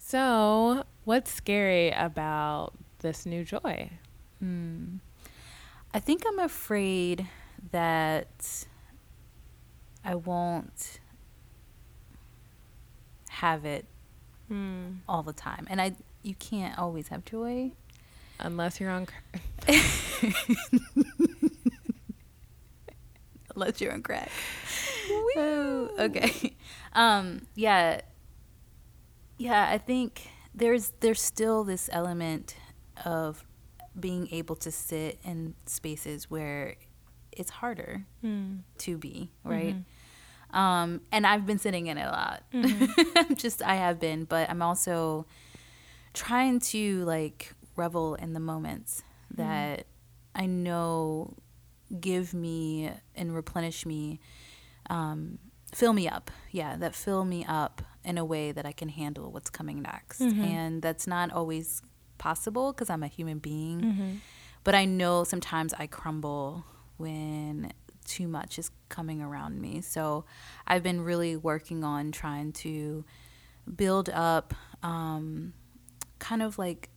So, 0.00 0.84
what's 1.04 1.30
scary 1.30 1.90
about 1.90 2.72
this 3.00 3.26
new 3.26 3.44
joy? 3.44 3.90
Hmm. 4.40 4.96
I 5.92 6.00
think 6.00 6.22
I'm 6.26 6.38
afraid 6.38 7.26
that 7.72 8.64
I 10.08 10.14
won't 10.14 11.00
have 13.28 13.66
it 13.66 13.84
Hmm. 14.48 14.92
all 15.06 15.22
the 15.22 15.34
time. 15.34 15.66
And 15.68 15.80
I 15.82 15.92
you 16.22 16.34
can't 16.34 16.78
always 16.78 17.08
have 17.08 17.24
joy. 17.26 17.72
Unless 18.40 18.80
you're 18.80 18.90
on. 18.90 19.04
cr- 19.06 19.14
Unless 23.54 23.80
you're 23.80 23.92
on 23.92 24.02
crack. 24.02 24.30
Oh, 25.36 25.90
okay. 25.98 26.56
Um, 26.94 27.42
yeah. 27.54 28.00
Yeah, 29.36 29.68
I 29.70 29.78
think 29.78 30.28
there's 30.54 30.92
there's 31.00 31.20
still 31.20 31.64
this 31.64 31.88
element 31.92 32.56
of 33.04 33.44
being 33.98 34.28
able 34.32 34.56
to 34.56 34.70
sit 34.70 35.18
in 35.24 35.54
spaces 35.66 36.30
where 36.30 36.76
it's 37.32 37.50
harder 37.50 38.04
Hmm. 38.22 38.58
to 38.78 38.96
be, 38.98 39.30
right? 39.44 39.76
Um, 40.50 41.02
and 41.12 41.26
I've 41.26 41.44
been 41.46 41.58
sitting 41.58 41.86
in 41.88 41.98
it 41.98 42.06
a 42.06 42.10
lot. 42.10 42.42
Just 43.36 43.62
I 43.62 43.74
have 43.74 44.00
been, 44.00 44.24
but 44.24 44.48
I'm 44.48 44.62
also 44.62 45.26
trying 46.14 46.58
to 46.60 47.04
like 47.04 47.52
revel 47.76 48.14
in 48.14 48.32
the 48.32 48.40
moments 48.40 49.02
that 49.36 49.86
I 50.34 50.46
know 50.46 51.34
give 52.00 52.32
me 52.34 52.90
and 53.14 53.34
replenish 53.34 53.84
me, 53.86 54.20
um, 54.90 55.38
fill 55.74 55.92
me 55.92 56.08
up. 56.08 56.30
Yeah, 56.50 56.76
that 56.76 56.94
fill 56.94 57.24
me 57.24 57.44
up 57.46 57.82
in 58.04 58.16
a 58.18 58.24
way 58.24 58.52
that 58.52 58.64
I 58.64 58.72
can 58.72 58.88
handle 58.88 59.30
what's 59.30 59.50
coming 59.50 59.82
next. 59.82 60.20
And 60.20 60.80
that's 60.82 61.06
not 61.06 61.30
always 61.30 61.82
possible 62.16 62.72
because 62.72 62.88
I'm 62.90 63.02
a 63.02 63.06
human 63.08 63.38
being. 63.38 64.20
But 64.64 64.74
I 64.74 64.86
know 64.86 65.24
sometimes 65.24 65.72
I 65.78 65.86
crumble 65.86 66.64
when 66.96 67.72
too 68.08 68.26
much 68.26 68.58
is 68.58 68.70
coming 68.88 69.20
around 69.22 69.60
me. 69.60 69.80
So 69.80 70.24
I've 70.66 70.82
been 70.82 71.02
really 71.02 71.36
working 71.36 71.84
on 71.84 72.10
trying 72.10 72.52
to 72.64 73.04
build 73.76 74.08
up 74.10 74.54
um, 74.82 75.52
kind 76.18 76.42
of 76.42 76.58
like 76.58 76.88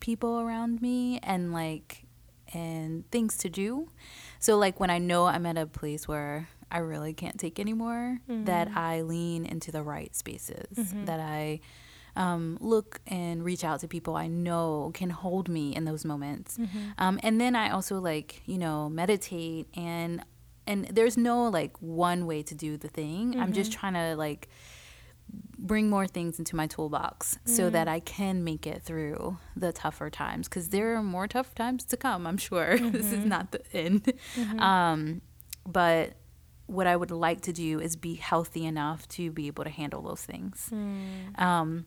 people 0.00 0.40
around 0.40 0.80
me 0.80 1.20
and 1.22 1.52
like 1.52 2.04
and 2.52 3.08
things 3.12 3.36
to 3.38 3.48
do. 3.48 3.88
So 4.40 4.56
like 4.56 4.80
when 4.80 4.90
I 4.90 4.98
know 4.98 5.26
I'm 5.26 5.46
at 5.46 5.56
a 5.58 5.66
place 5.66 6.08
where 6.08 6.48
I 6.72 6.78
really 6.78 7.12
can't 7.12 7.38
take 7.38 7.60
anymore, 7.60 8.18
that 8.26 8.68
I 8.76 9.02
lean 9.02 9.44
into 9.44 9.70
the 9.70 9.82
right 9.82 10.14
spaces, 10.16 10.66
that 11.04 11.20
I 11.20 11.60
um, 12.16 12.58
look 12.60 13.00
and 13.06 13.44
reach 13.44 13.64
out 13.64 13.80
to 13.80 13.88
people 13.88 14.16
I 14.16 14.26
know 14.26 14.90
can 14.94 15.10
hold 15.10 15.48
me 15.48 15.74
in 15.74 15.84
those 15.84 16.04
moments. 16.04 16.58
Um, 16.98 17.18
and 17.22 17.40
then 17.40 17.54
I 17.56 17.70
also 17.70 17.98
like, 18.00 18.42
you 18.46 18.58
know, 18.58 18.88
meditate 18.88 19.66
and 19.74 20.22
and 20.66 20.86
there's 20.86 21.16
no 21.16 21.48
like 21.48 21.76
one 21.80 22.26
way 22.26 22.42
to 22.44 22.54
do 22.54 22.76
the 22.76 22.88
thing. 22.88 23.38
I'm 23.40 23.52
just 23.52 23.72
trying 23.72 23.94
to 23.94 24.14
like 24.16 24.48
bring 25.58 25.88
more 25.90 26.06
things 26.06 26.38
into 26.38 26.56
my 26.56 26.66
toolbox 26.66 27.38
so 27.44 27.70
that 27.70 27.86
I 27.88 28.00
can 28.00 28.42
make 28.44 28.66
it 28.66 28.82
through 28.82 29.38
the 29.56 29.72
tougher 29.72 30.10
times 30.10 30.48
because 30.48 30.68
there 30.70 30.94
are 30.96 31.02
more 31.02 31.28
tough 31.28 31.54
times 31.54 31.84
to 31.86 31.96
come, 31.96 32.26
I'm 32.26 32.36
sure. 32.38 32.78
this 32.90 33.12
is 33.12 33.24
not 33.24 33.52
the 33.52 33.62
end. 33.76 34.12
Um, 34.58 35.20
but 35.66 36.14
what 36.66 36.86
I 36.86 36.94
would 36.96 37.10
like 37.10 37.40
to 37.42 37.52
do 37.52 37.80
is 37.80 37.96
be 37.96 38.14
healthy 38.14 38.64
enough 38.64 39.06
to 39.08 39.30
be 39.32 39.46
able 39.48 39.64
to 39.64 39.70
handle 39.70 40.02
those 40.02 40.22
things. 40.24 40.68
Um, 41.36 41.86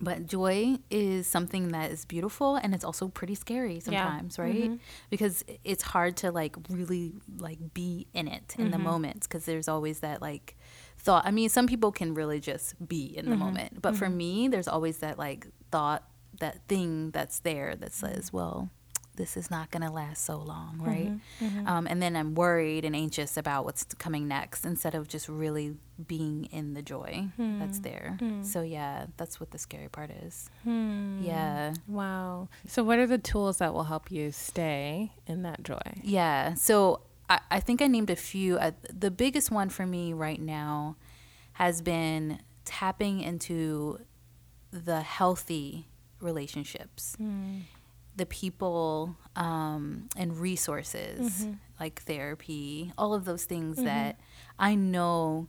but 0.00 0.26
joy 0.26 0.78
is 0.90 1.26
something 1.26 1.68
that 1.68 1.90
is 1.90 2.04
beautiful 2.04 2.56
and 2.56 2.74
it's 2.74 2.84
also 2.84 3.08
pretty 3.08 3.34
scary 3.34 3.80
sometimes, 3.80 4.36
mm-hmm. 4.36 4.70
right? 4.70 4.80
Because 5.10 5.44
it's 5.64 5.82
hard 5.82 6.16
to 6.18 6.30
like 6.30 6.56
really 6.68 7.14
like 7.38 7.58
be 7.74 8.06
in 8.12 8.28
it 8.28 8.54
in 8.58 8.70
the 8.70 8.76
mm-hmm. 8.76 8.86
moments 8.86 9.26
because 9.26 9.44
there's 9.44 9.68
always 9.68 10.00
that 10.00 10.20
like 10.20 10.56
thought. 10.98 11.24
I 11.26 11.30
mean, 11.30 11.48
some 11.48 11.66
people 11.66 11.92
can 11.92 12.14
really 12.14 12.40
just 12.40 12.74
be 12.86 13.16
in 13.16 13.26
the 13.26 13.32
mm-hmm. 13.32 13.40
moment, 13.40 13.82
but 13.82 13.96
for 13.96 14.08
me, 14.08 14.48
there's 14.48 14.68
always 14.68 14.98
that 14.98 15.18
like 15.18 15.46
thought, 15.70 16.04
that 16.40 16.66
thing 16.68 17.10
that's 17.12 17.40
there 17.40 17.74
that 17.76 17.94
says, 17.94 18.32
well, 18.32 18.70
this 19.16 19.36
is 19.36 19.50
not 19.50 19.70
going 19.70 19.82
to 19.82 19.90
last 19.90 20.24
so 20.24 20.36
long, 20.36 20.74
mm-hmm, 20.76 20.86
right? 20.86 21.12
Mm-hmm. 21.40 21.66
Um, 21.66 21.86
and 21.86 22.00
then 22.00 22.16
I'm 22.16 22.34
worried 22.34 22.84
and 22.84 22.94
anxious 22.94 23.36
about 23.36 23.64
what's 23.64 23.84
coming 23.84 24.28
next 24.28 24.64
instead 24.64 24.94
of 24.94 25.08
just 25.08 25.28
really 25.28 25.76
being 26.06 26.44
in 26.52 26.74
the 26.74 26.82
joy 26.82 27.28
that's 27.38 27.78
hmm, 27.78 27.82
there. 27.82 28.16
Hmm. 28.18 28.42
So, 28.42 28.62
yeah, 28.62 29.06
that's 29.16 29.40
what 29.40 29.50
the 29.50 29.58
scary 29.58 29.88
part 29.88 30.10
is. 30.10 30.50
Hmm. 30.62 31.22
Yeah. 31.22 31.74
Wow. 31.88 32.48
So, 32.66 32.84
what 32.84 32.98
are 32.98 33.06
the 33.06 33.18
tools 33.18 33.58
that 33.58 33.72
will 33.72 33.84
help 33.84 34.10
you 34.10 34.30
stay 34.30 35.12
in 35.26 35.42
that 35.42 35.62
joy? 35.62 35.80
Yeah. 36.02 36.54
So 36.54 37.00
I, 37.28 37.40
I 37.50 37.60
think 37.60 37.82
I 37.82 37.86
named 37.86 38.10
a 38.10 38.16
few. 38.16 38.58
Uh, 38.58 38.72
the 38.92 39.10
biggest 39.10 39.50
one 39.50 39.68
for 39.68 39.86
me 39.86 40.12
right 40.12 40.40
now 40.40 40.96
has 41.54 41.80
been 41.80 42.40
tapping 42.64 43.20
into 43.20 44.00
the 44.70 45.00
healthy 45.00 45.88
relationships, 46.20 47.16
the 48.16 48.26
people 48.26 49.16
um, 49.36 50.08
and 50.16 50.38
resources 50.38 51.42
mm-hmm. 51.42 51.52
like 51.78 52.02
therapy, 52.02 52.92
all 52.96 53.14
of 53.14 53.24
those 53.24 53.44
things 53.44 53.76
mm-hmm. 53.76 53.86
that 53.86 54.18
I 54.58 54.74
know 54.74 55.48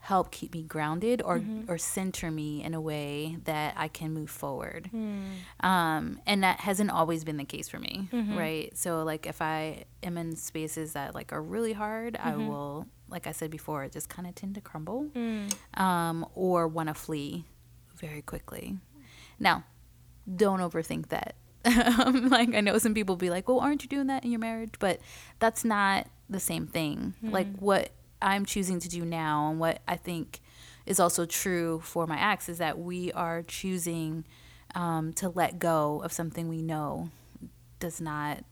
help 0.00 0.30
keep 0.30 0.54
me 0.54 0.62
grounded 0.62 1.20
or 1.22 1.38
mm-hmm. 1.38 1.70
or 1.70 1.76
center 1.76 2.30
me 2.30 2.64
in 2.64 2.72
a 2.72 2.80
way 2.80 3.36
that 3.44 3.74
I 3.76 3.88
can 3.88 4.12
move 4.12 4.30
forward. 4.30 4.88
Mm. 4.94 5.24
Um, 5.60 6.20
and 6.26 6.42
that 6.42 6.60
hasn't 6.60 6.90
always 6.90 7.22
been 7.22 7.36
the 7.36 7.44
case 7.44 7.68
for 7.68 7.78
me, 7.78 8.08
right? 8.34 8.76
So 8.76 9.02
like 9.02 9.26
if 9.26 9.42
I 9.42 9.84
am 10.02 10.16
in 10.16 10.36
spaces 10.36 10.94
that 10.94 11.14
like 11.14 11.34
are 11.34 11.42
really 11.42 11.74
hard, 11.74 12.16
I 12.16 12.34
will, 12.36 12.86
like 13.08 13.26
I 13.26 13.32
said 13.32 13.50
before, 13.50 13.86
just 13.88 14.08
kind 14.08 14.26
of 14.26 14.34
tend 14.34 14.54
to 14.54 14.62
crumble, 14.62 15.10
mm. 15.14 15.52
um, 15.78 16.24
or 16.34 16.66
want 16.66 16.88
to 16.88 16.94
flee 16.94 17.44
very 17.96 18.22
quickly. 18.22 18.78
Now, 19.38 19.64
don't 20.34 20.60
overthink 20.60 21.08
that. 21.10 21.34
Um, 22.04 22.28
like 22.30 22.54
I 22.54 22.60
know 22.60 22.78
some 22.78 22.94
people 22.94 23.16
be 23.16 23.28
like, 23.30 23.48
"Well, 23.48 23.60
aren't 23.60 23.82
you 23.82 23.88
doing 23.88 24.06
that 24.06 24.24
in 24.24 24.30
your 24.30 24.40
marriage?" 24.40 24.74
But 24.78 25.00
that's 25.38 25.64
not 25.64 26.06
the 26.28 26.40
same 26.40 26.66
thing. 26.66 27.14
Like 27.22 27.48
what 27.58 27.90
I'm 28.22 28.44
choosing 28.46 28.80
to 28.80 28.88
do 28.88 29.04
now, 29.04 29.50
and 29.50 29.60
what 29.60 29.80
I 29.88 29.96
think 29.96 30.40
is 30.86 30.98
also 30.98 31.26
true 31.26 31.80
for 31.84 32.06
my 32.06 32.18
ex, 32.32 32.48
is 32.48 32.58
that 32.58 32.78
we 32.78 33.12
are 33.12 33.42
choosing 33.42 34.24
um, 34.74 35.12
to 35.14 35.28
let 35.28 35.58
go 35.58 36.00
of 36.02 36.12
something 36.12 36.48
we 36.48 36.62
know 36.62 37.10
does 37.78 38.00
not 38.00 38.44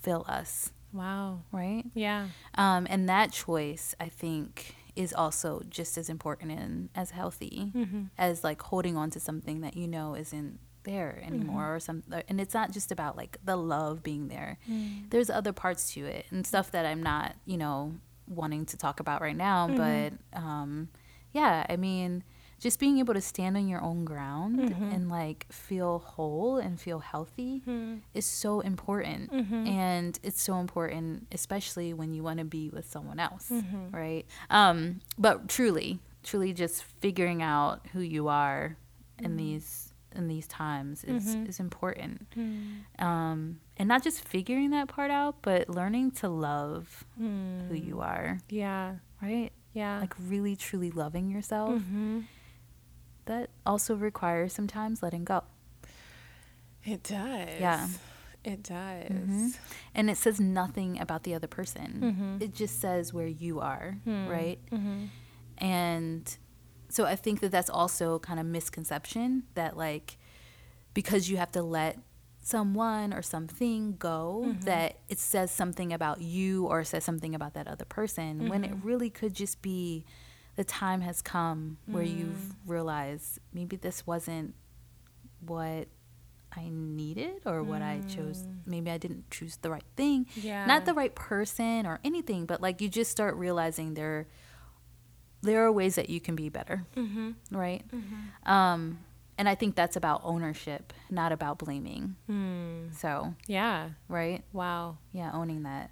fill 0.00 0.24
us, 0.28 0.72
Wow. 0.92 1.42
right? 1.52 1.84
Yeah. 1.94 2.28
Um, 2.54 2.86
and 2.90 3.08
that 3.08 3.32
choice, 3.32 3.94
I 4.00 4.08
think, 4.08 4.74
is 4.96 5.12
also 5.12 5.62
just 5.68 5.96
as 5.98 6.08
important 6.08 6.52
and 6.52 6.88
as 6.94 7.10
healthy 7.10 7.72
as 8.18 8.42
like 8.42 8.60
holding 8.62 8.96
on 8.96 9.10
to 9.10 9.20
something 9.20 9.60
that 9.60 9.76
you 9.76 9.86
know 9.86 10.14
isn't 10.14 10.58
there 10.84 11.22
anymore 11.24 11.74
or 11.76 11.80
some 11.80 12.02
and 12.28 12.40
it's 12.40 12.54
not 12.54 12.72
just 12.72 12.90
about 12.92 13.16
like 13.16 13.36
the 13.44 13.56
love 13.56 14.02
being 14.02 14.28
there 14.28 14.58
there's 15.10 15.30
other 15.30 15.52
parts 15.52 15.92
to 15.94 16.04
it 16.04 16.26
and 16.30 16.46
stuff 16.46 16.70
that 16.70 16.84
i'm 16.86 17.02
not 17.02 17.34
you 17.44 17.56
know 17.56 17.92
wanting 18.28 18.64
to 18.66 18.76
talk 18.76 19.00
about 19.00 19.20
right 19.20 19.36
now 19.36 19.68
but 19.68 20.12
um 20.38 20.88
yeah 21.32 21.66
i 21.68 21.76
mean 21.76 22.22
just 22.60 22.78
being 22.78 22.98
able 22.98 23.14
to 23.14 23.20
stand 23.22 23.56
on 23.56 23.66
your 23.68 23.80
own 23.82 24.04
ground 24.04 24.58
Mm-hmm. 24.58 24.84
and 24.92 25.08
like 25.08 25.46
feel 25.50 25.98
whole 26.00 26.58
and 26.58 26.78
feel 26.78 26.98
healthy 26.98 27.62
is 28.12 28.26
so 28.26 28.60
important. 28.60 29.32
Mm-hmm. 29.32 29.66
And 29.66 30.18
it's 30.22 30.42
so 30.42 30.58
important, 30.58 31.26
especially 31.32 31.94
when 31.94 32.12
you 32.12 32.22
want 32.22 32.38
to 32.38 32.44
be 32.44 32.68
with 32.68 32.84
someone 32.90 33.18
else, 33.18 33.48
Mm-hmm. 33.50 33.96
right? 33.96 34.26
Um, 34.50 35.00
but 35.16 35.48
truly, 35.48 36.00
truly 36.22 36.52
just 36.52 36.84
figuring 36.84 37.42
out 37.42 37.80
who 37.94 38.00
you 38.00 38.28
are 38.28 38.76
Mm-hmm. 39.16 39.24
in 39.24 39.36
these 39.38 39.89
in 40.14 40.26
these 40.28 40.46
times 40.46 41.04
is, 41.04 41.34
is 41.34 41.60
important. 41.60 42.28
Mm-hmm. 42.36 43.04
Um, 43.04 43.60
and 43.76 43.88
not 43.88 44.02
just 44.02 44.26
figuring 44.26 44.70
that 44.70 44.88
part 44.88 45.10
out, 45.10 45.36
but 45.42 45.68
learning 45.68 46.10
to 46.12 46.28
love 46.28 47.04
who 47.18 47.74
you 47.74 48.00
are, 48.00 48.38
Yeah. 48.48 48.96
right? 49.22 49.50
Yeah. 49.72 50.00
Like 50.00 50.14
really 50.28 50.56
truly 50.56 50.90
loving 50.90 51.30
yourself. 51.30 51.70
mm-hmm. 51.80 52.20
That 53.26 53.50
also 53.64 53.94
requires 53.94 54.52
sometimes 54.52 55.02
letting 55.02 55.24
go. 55.24 55.44
It 56.84 57.02
does. 57.04 57.60
Yeah. 57.60 57.86
It 58.42 58.62
does. 58.62 59.10
Mhm. 59.10 59.56
And 59.94 60.10
it 60.10 60.16
says 60.16 60.40
nothing 60.40 60.98
about 60.98 61.22
the 61.24 61.34
other 61.34 61.46
person. 61.46 62.38
Mhm. 62.40 62.42
It 62.42 62.54
just 62.54 62.80
says 62.80 63.12
where 63.12 63.26
you 63.28 63.60
are, 63.60 63.98
Hmm. 64.04 64.26
right? 64.26 64.58
Mm-hmm. 64.72 65.04
And 65.58 66.38
so 66.90 67.04
I 67.06 67.16
think 67.16 67.40
that 67.40 67.50
that's 67.50 67.70
also 67.70 68.18
kind 68.18 68.38
of 68.40 68.46
misconception 68.46 69.44
that 69.54 69.76
like 69.76 70.18
because 70.94 71.28
you 71.30 71.36
have 71.36 71.52
to 71.52 71.62
let 71.62 71.98
someone 72.42 73.12
or 73.12 73.22
something 73.22 73.96
go 73.98 74.44
Mm-hmm. 74.46 74.60
that 74.62 74.96
it 75.08 75.18
says 75.18 75.50
something 75.50 75.92
about 75.92 76.20
you 76.20 76.66
or 76.66 76.82
says 76.84 77.04
something 77.04 77.34
about 77.34 77.54
that 77.54 77.66
other 77.68 77.84
person 77.84 78.48
when 78.48 78.62
Mm-hmm. 78.62 78.72
it 78.74 78.78
really 78.84 79.10
could 79.10 79.34
just 79.34 79.60
be 79.62 80.04
the 80.56 80.64
time 80.64 81.00
has 81.02 81.22
come 81.22 81.76
where 81.86 82.04
Mm. 82.04 82.18
you've 82.18 82.54
realized 82.66 83.38
maybe 83.52 83.76
this 83.76 84.06
wasn't 84.06 84.54
what 85.46 85.88
I 86.52 86.68
needed 86.68 87.42
or 87.46 87.62
what 87.62 87.80
I 87.80 88.00
chose. 88.08 88.44
Maybe 88.66 88.90
I 88.90 88.98
didn't 88.98 89.30
choose 89.30 89.56
the 89.62 89.70
right 89.70 89.84
thing. 89.96 90.24
Mm. 90.36 90.42
Yeah. 90.44 90.66
Not 90.66 90.84
the 90.84 90.94
right 90.94 91.14
person 91.14 91.86
or 91.86 92.00
anything, 92.02 92.44
but 92.46 92.60
like 92.60 92.80
you 92.80 92.88
just 92.88 93.10
start 93.12 93.36
realizing 93.36 93.94
there 93.94 94.26
there 95.42 95.64
are 95.64 95.72
ways 95.72 95.94
that 95.94 96.10
you 96.10 96.20
can 96.20 96.34
be 96.36 96.48
better, 96.48 96.84
Mm-hmm. 96.96 97.30
right? 97.56 97.82
Um, 98.44 98.98
and 99.38 99.48
I 99.48 99.54
think 99.54 99.74
that's 99.74 99.96
about 99.96 100.20
ownership, 100.24 100.92
not 101.10 101.32
about 101.32 101.58
blaming. 101.58 102.16
Mm. 102.30 102.94
So, 102.94 103.34
Yeah. 103.46 103.90
right? 104.08 104.42
Wow. 104.52 104.98
Yeah, 105.12 105.30
owning 105.32 105.62
that. 105.62 105.90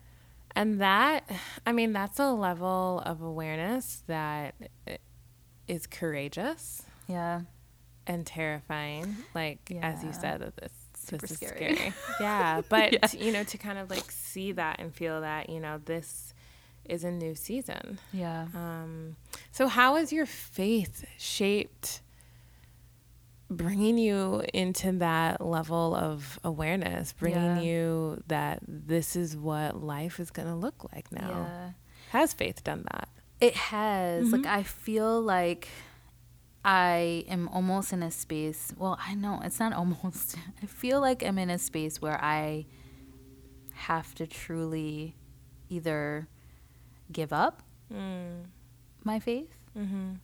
And 0.55 0.80
that, 0.80 1.24
I 1.66 1.72
mean, 1.72 1.92
that's 1.92 2.18
a 2.18 2.30
level 2.32 3.03
of 3.07 3.22
awareness 3.22 4.03
that 4.07 4.55
is 5.66 5.86
courageous 5.86 6.82
Yeah. 7.07 7.42
and 8.07 8.26
terrifying. 8.26 9.16
Like 9.34 9.70
as 9.82 10.03
you 10.05 10.12
said, 10.12 10.40
that 10.40 10.57
this 10.57 10.72
Super 10.94 11.26
this 11.26 11.30
is 11.32 11.36
scary. 11.38 11.74
scary. 11.76 11.92
yeah, 12.20 12.61
but 12.68 12.92
Yeah. 12.92 13.07
you 13.24 13.32
know, 13.32 13.44
to 13.44 13.57
kind 13.57 13.78
of 13.78 13.88
like 13.88 14.11
see 14.11 14.53
that 14.53 14.78
and 14.80 14.92
feel 14.94 15.20
that 15.22 15.49
you 15.49 15.61
know 15.61 15.80
this 15.84 16.34
is 16.89 17.05
a 17.05 17.11
new 17.11 17.34
season. 17.34 17.99
Yeah. 18.12 18.47
Um, 18.55 19.16
so 19.53 19.68
how 19.68 19.97
has 19.97 20.12
your 20.12 20.26
faith 20.26 21.05
shaped 21.18 22.01
bringing 23.51 23.97
you 23.97 24.43
into 24.53 24.93
that 24.93 25.41
level 25.41 25.95
of 25.95 26.39
awareness, 26.45 27.12
bringing 27.12 27.57
Yeah. 27.57 27.61
you 27.61 28.22
that 28.26 28.61
this 28.66 29.16
is 29.16 29.36
what 29.36 29.82
life 29.82 30.20
is 30.20 30.30
going 30.30 30.49
to 30.49 30.55
look 30.55 30.93
like 30.93 31.11
now? 31.12 31.28
Yeah. 31.30 31.70
Has 32.11 32.32
faith 32.34 32.62
done 32.64 32.84
that? 32.93 33.09
It 33.41 33.55
has. 33.55 34.32
Like 34.32 34.43
Mm-hmm. 34.43 34.51
I 34.55 34.62
feel 34.64 35.20
like 35.22 35.68
I 36.64 37.24
am 37.28 37.49
almost 37.49 37.93
in 37.93 38.03
a 38.03 38.11
space. 38.11 38.74
Well, 38.76 38.99
I 39.07 39.14
know 39.14 39.41
it's 39.45 39.61
not 39.61 39.72
almost. 39.80 40.36
I 40.62 40.66
feel 40.66 41.01
like 41.01 41.22
I'm 41.22 41.39
in 41.39 41.49
a 41.51 41.59
space 41.59 42.03
where 42.03 42.22
I 42.22 42.66
have 43.72 44.14
to 44.16 44.26
truly 44.26 45.14
either 45.70 46.28
give 47.12 47.32
up 47.32 47.62
Mm. 47.92 48.44
my 49.04 49.18
faith 49.18 49.54
Mm-hmm. 49.76 50.14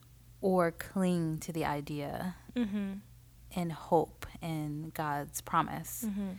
or 0.41 0.71
cling 0.71 1.37
to 1.39 1.51
the 1.51 1.65
idea 1.65 2.35
Mm-hmm. 2.55 2.93
and 3.55 3.71
hope 3.71 4.25
in 4.41 4.91
God's 4.93 5.41
promise 5.41 6.05
Mm-hmm. 6.07 6.29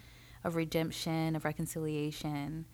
of 0.45 0.55
redemption, 0.57 1.35
of 1.37 1.45
reconciliation. 1.45 2.67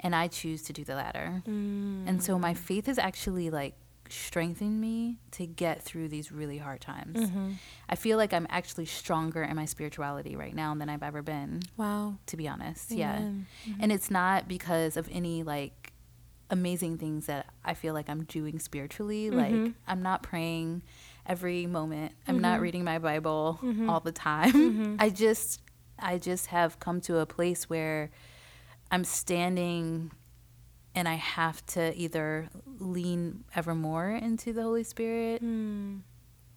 And 0.00 0.14
I 0.14 0.28
choose 0.28 0.62
to 0.64 0.72
do 0.72 0.84
the 0.84 0.94
latter. 0.96 1.42
Mm. 1.48 2.06
And 2.08 2.22
so 2.22 2.38
my 2.38 2.52
faith 2.52 2.86
has 2.86 2.98
actually 2.98 3.48
like 3.48 3.74
strengthened 4.10 4.78
me 4.82 5.16
to 5.30 5.46
get 5.46 5.82
through 5.82 6.08
these 6.08 6.30
really 6.30 6.58
hard 6.58 6.80
times. 6.82 7.18
Mm-hmm. 7.18 7.52
I 7.88 7.94
feel 7.94 8.18
like 8.18 8.34
I'm 8.34 8.46
actually 8.50 8.84
stronger 8.84 9.42
in 9.42 9.56
my 9.56 9.64
spirituality 9.64 10.36
right 10.36 10.54
now 10.54 10.74
than 10.74 10.90
I've 10.90 11.02
ever 11.02 11.22
been, 11.22 11.62
Wow. 11.78 12.16
to 12.26 12.36
be 12.36 12.46
honest. 12.46 12.92
Amen. 12.92 13.46
Yeah. 13.64 13.74
And 13.80 13.90
it's 13.90 14.10
not 14.10 14.46
because 14.46 14.98
of 14.98 15.08
any 15.10 15.42
like 15.42 15.93
amazing 16.50 16.98
things 16.98 17.26
that 17.26 17.46
I 17.64 17.74
feel 17.74 17.94
like 17.94 18.08
I'm 18.08 18.24
doing 18.24 18.58
spiritually. 18.58 19.30
Like 19.30 19.52
Mhm. 19.54 19.74
I'm 19.86 20.02
not 20.02 20.22
praying 20.22 20.82
every 21.26 21.66
moment. 21.66 22.12
I'm 22.28 22.38
not 22.40 22.58
Mhm. 22.58 22.62
reading 22.62 22.84
my 22.84 22.98
Bible 22.98 23.58
Mhm. 23.62 23.88
all 23.90 24.00
the 24.00 24.12
time. 24.12 24.52
Mhm. 24.52 24.96
I 25.00 25.10
just 25.10 25.60
I 25.98 26.18
just 26.18 26.48
have 26.48 26.78
come 26.80 27.00
to 27.02 27.18
a 27.18 27.26
place 27.26 27.70
where 27.70 28.10
I'm 28.90 29.04
standing 29.04 30.10
and 30.94 31.08
I 31.08 31.14
have 31.14 31.64
to 31.66 31.94
either 31.96 32.48
lean 32.78 33.44
ever 33.54 33.74
more 33.74 34.10
into 34.10 34.52
the 34.52 34.62
Holy 34.62 34.84
Spirit 34.84 35.42
Mm. 35.42 36.00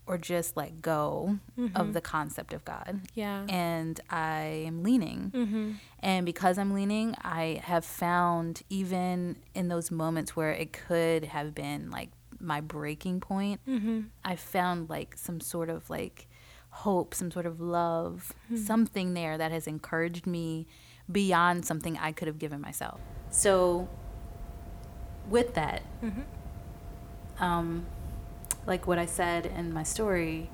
Or 0.07 0.17
just 0.17 0.55
let 0.57 0.81
go 0.81 1.37
Mhm. 1.57 1.75
of 1.75 1.93
the 1.93 2.01
concept 2.01 2.53
of 2.53 2.63
God. 2.65 3.01
Yeah. 3.13 3.45
And 3.49 3.99
I 4.09 4.63
am 4.65 4.83
leaning. 4.83 5.31
mm-hmm. 5.35 5.71
And 5.99 6.25
because 6.25 6.57
I'm 6.57 6.73
leaning, 6.73 7.13
I 7.21 7.61
have 7.63 7.83
found 7.85 8.63
even 8.69 9.37
in 9.53 9.67
those 9.67 9.91
moments 9.91 10.35
where 10.35 10.51
it 10.51 10.71
could 10.73 11.25
have 11.25 11.53
been 11.53 11.91
like 11.91 12.09
my 12.39 12.61
breaking 12.61 13.19
point, 13.19 13.59
Mm-hmm. 13.67 14.01
I 14.23 14.35
found 14.35 14.89
like 14.89 15.17
some 15.17 15.39
sort 15.41 15.69
of 15.69 15.89
like 15.89 16.27
hope, 16.69 17.13
some 17.13 17.31
sort 17.31 17.45
of 17.45 17.59
love, 17.59 18.33
Hmm. 18.49 18.55
something 18.57 19.13
there 19.13 19.37
that 19.37 19.51
has 19.51 19.67
encouraged 19.67 20.27
me 20.27 20.67
beyond 21.11 21.65
something 21.65 21.97
I 21.97 22.11
could 22.11 22.27
have 22.27 22.37
given 22.39 22.61
myself. 22.61 22.99
So, 23.31 23.87
with 25.29 25.53
that, 25.55 25.81
Mm-hmm. 26.03 27.43
um, 27.43 27.85
like 28.67 28.85
what 28.85 28.99
I 28.99 29.05
said 29.07 29.47
in 29.47 29.73
my 29.73 29.81
story, 29.83 30.49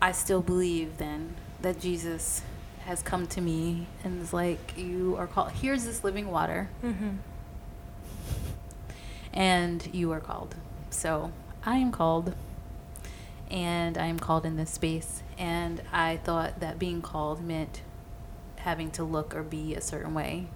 I 0.00 0.12
still 0.12 0.42
believe 0.42 0.98
then 0.98 1.34
that 1.62 1.80
Jesus 1.80 2.42
has 2.84 3.02
come 3.02 3.26
to 3.28 3.40
me 3.40 3.86
and 4.04 4.20
is 4.22 4.32
like, 4.32 4.74
You 4.76 5.16
are 5.18 5.26
called, 5.26 5.52
here's 5.52 5.84
this 5.84 6.04
living 6.04 6.30
water, 6.30 6.68
Mm-hmm. 6.84 7.10
and 9.32 9.88
you 9.92 10.12
are 10.12 10.20
called. 10.20 10.54
So 10.90 11.32
I 11.64 11.76
am 11.78 11.90
called, 11.92 12.34
and 13.50 13.96
I 13.96 14.06
am 14.06 14.18
called 14.18 14.44
in 14.44 14.56
this 14.56 14.70
space. 14.70 15.22
And 15.38 15.82
I 15.92 16.18
thought 16.18 16.60
that 16.60 16.78
being 16.78 17.02
called 17.02 17.42
meant 17.42 17.80
having 18.56 18.90
to 18.92 19.04
look 19.04 19.34
or 19.34 19.42
be 19.42 19.74
a 19.74 19.80
certain 19.80 20.14
way. 20.14 20.46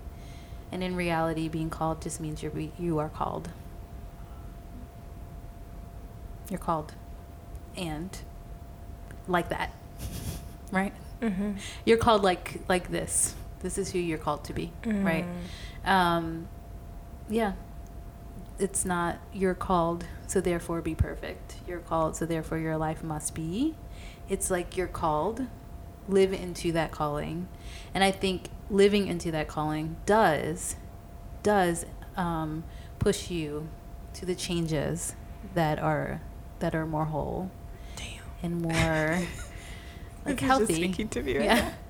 And 0.70 0.82
in 0.82 0.96
reality, 0.96 1.48
being 1.48 1.70
called 1.70 2.02
just 2.02 2.20
means 2.20 2.42
you're, 2.42 2.52
you 2.78 2.98
are 2.98 3.08
called. 3.08 3.48
You're 6.50 6.58
called. 6.58 6.94
And 7.76 8.16
like 9.28 9.48
that, 9.50 9.72
right? 10.70 10.92
Mm-hmm. 11.20 11.52
You're 11.84 11.98
called 11.98 12.22
like 12.22 12.60
like 12.68 12.90
this. 12.90 13.34
This 13.60 13.78
is 13.78 13.90
who 13.90 13.98
you're 13.98 14.18
called 14.18 14.44
to 14.44 14.52
be, 14.52 14.72
right? 14.84 15.24
Um, 15.84 16.48
yeah. 17.28 17.52
It's 18.58 18.84
not 18.84 19.18
you're 19.32 19.54
called, 19.54 20.06
so 20.26 20.40
therefore 20.40 20.80
be 20.80 20.94
perfect. 20.94 21.56
You're 21.66 21.80
called, 21.80 22.16
so 22.16 22.24
therefore 22.24 22.58
your 22.58 22.76
life 22.78 23.02
must 23.02 23.34
be. 23.34 23.74
It's 24.28 24.50
like 24.50 24.76
you're 24.76 24.86
called, 24.86 25.46
live 26.08 26.32
into 26.32 26.72
that 26.72 26.90
calling, 26.90 27.48
and 27.92 28.02
I 28.02 28.10
think 28.10 28.48
living 28.70 29.08
into 29.08 29.30
that 29.32 29.48
calling 29.48 29.96
does 30.06 30.76
does 31.42 31.84
um, 32.16 32.64
push 32.98 33.30
you 33.30 33.68
to 34.14 34.24
the 34.24 34.34
changes 34.34 35.14
that 35.54 35.78
are 35.78 36.22
that 36.60 36.74
are 36.74 36.86
more 36.86 37.04
whole 37.04 37.50
Damn. 37.96 38.06
and 38.42 38.62
more 38.62 39.22
like 40.24 40.40
healthy. 40.40 40.92
to 40.92 41.22
me 41.22 41.34
yeah. 41.34 41.72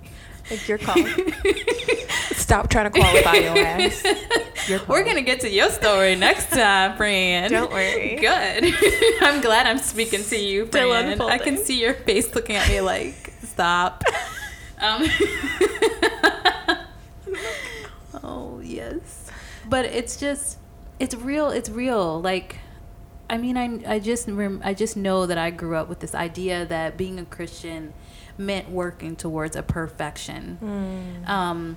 Like 0.50 0.68
you're. 0.68 0.78
Stop 2.36 2.70
trying 2.70 2.90
to 2.92 2.96
qualify 3.00 3.34
your 3.34 3.58
ass. 3.58 4.04
We're 4.86 5.02
gonna 5.02 5.22
get 5.22 5.40
to 5.40 5.50
your 5.50 5.70
story 5.70 6.14
next 6.14 6.50
time, 6.50 6.96
friend. 6.96 7.50
Don't 7.50 7.72
worry. 7.72 8.16
Good. 8.20 8.74
I'm 9.22 9.40
glad 9.40 9.66
I'm 9.66 9.78
speaking 9.78 10.22
to 10.22 10.36
you, 10.36 10.66
friend. 10.66 11.20
I 11.20 11.38
can 11.38 11.56
see 11.56 11.80
your 11.80 11.94
face 11.94 12.32
looking 12.32 12.54
at 12.54 12.68
me 12.68 12.80
like, 12.80 13.32
stop. 13.42 14.04
Um, 14.78 15.04
oh 18.22 18.60
yes, 18.62 19.30
but 19.68 19.84
it's 19.86 20.16
just, 20.20 20.58
it's 21.00 21.14
real. 21.16 21.50
It's 21.50 21.70
real. 21.70 22.20
Like, 22.20 22.58
I 23.29 23.39
mean, 23.39 23.57
I, 23.57 23.95
I 23.95 23.99
just 23.99 24.29
rem- 24.29 24.61
I 24.64 24.72
just 24.74 24.97
know 24.97 25.27
that 25.27 25.39
I 25.39 25.51
grew 25.51 25.74
up 25.77 25.89
with 25.89 26.01
this 26.01 26.14
idea 26.14 26.64
that 26.66 26.97
being 26.97 27.18
a 27.18 27.24
Christian 27.24 27.93
meant 28.39 28.70
working 28.70 29.16
towards 29.16 29.57
a 29.57 29.62
perfection. 29.62 30.59
Mm. 30.62 31.29
Um, 31.29 31.77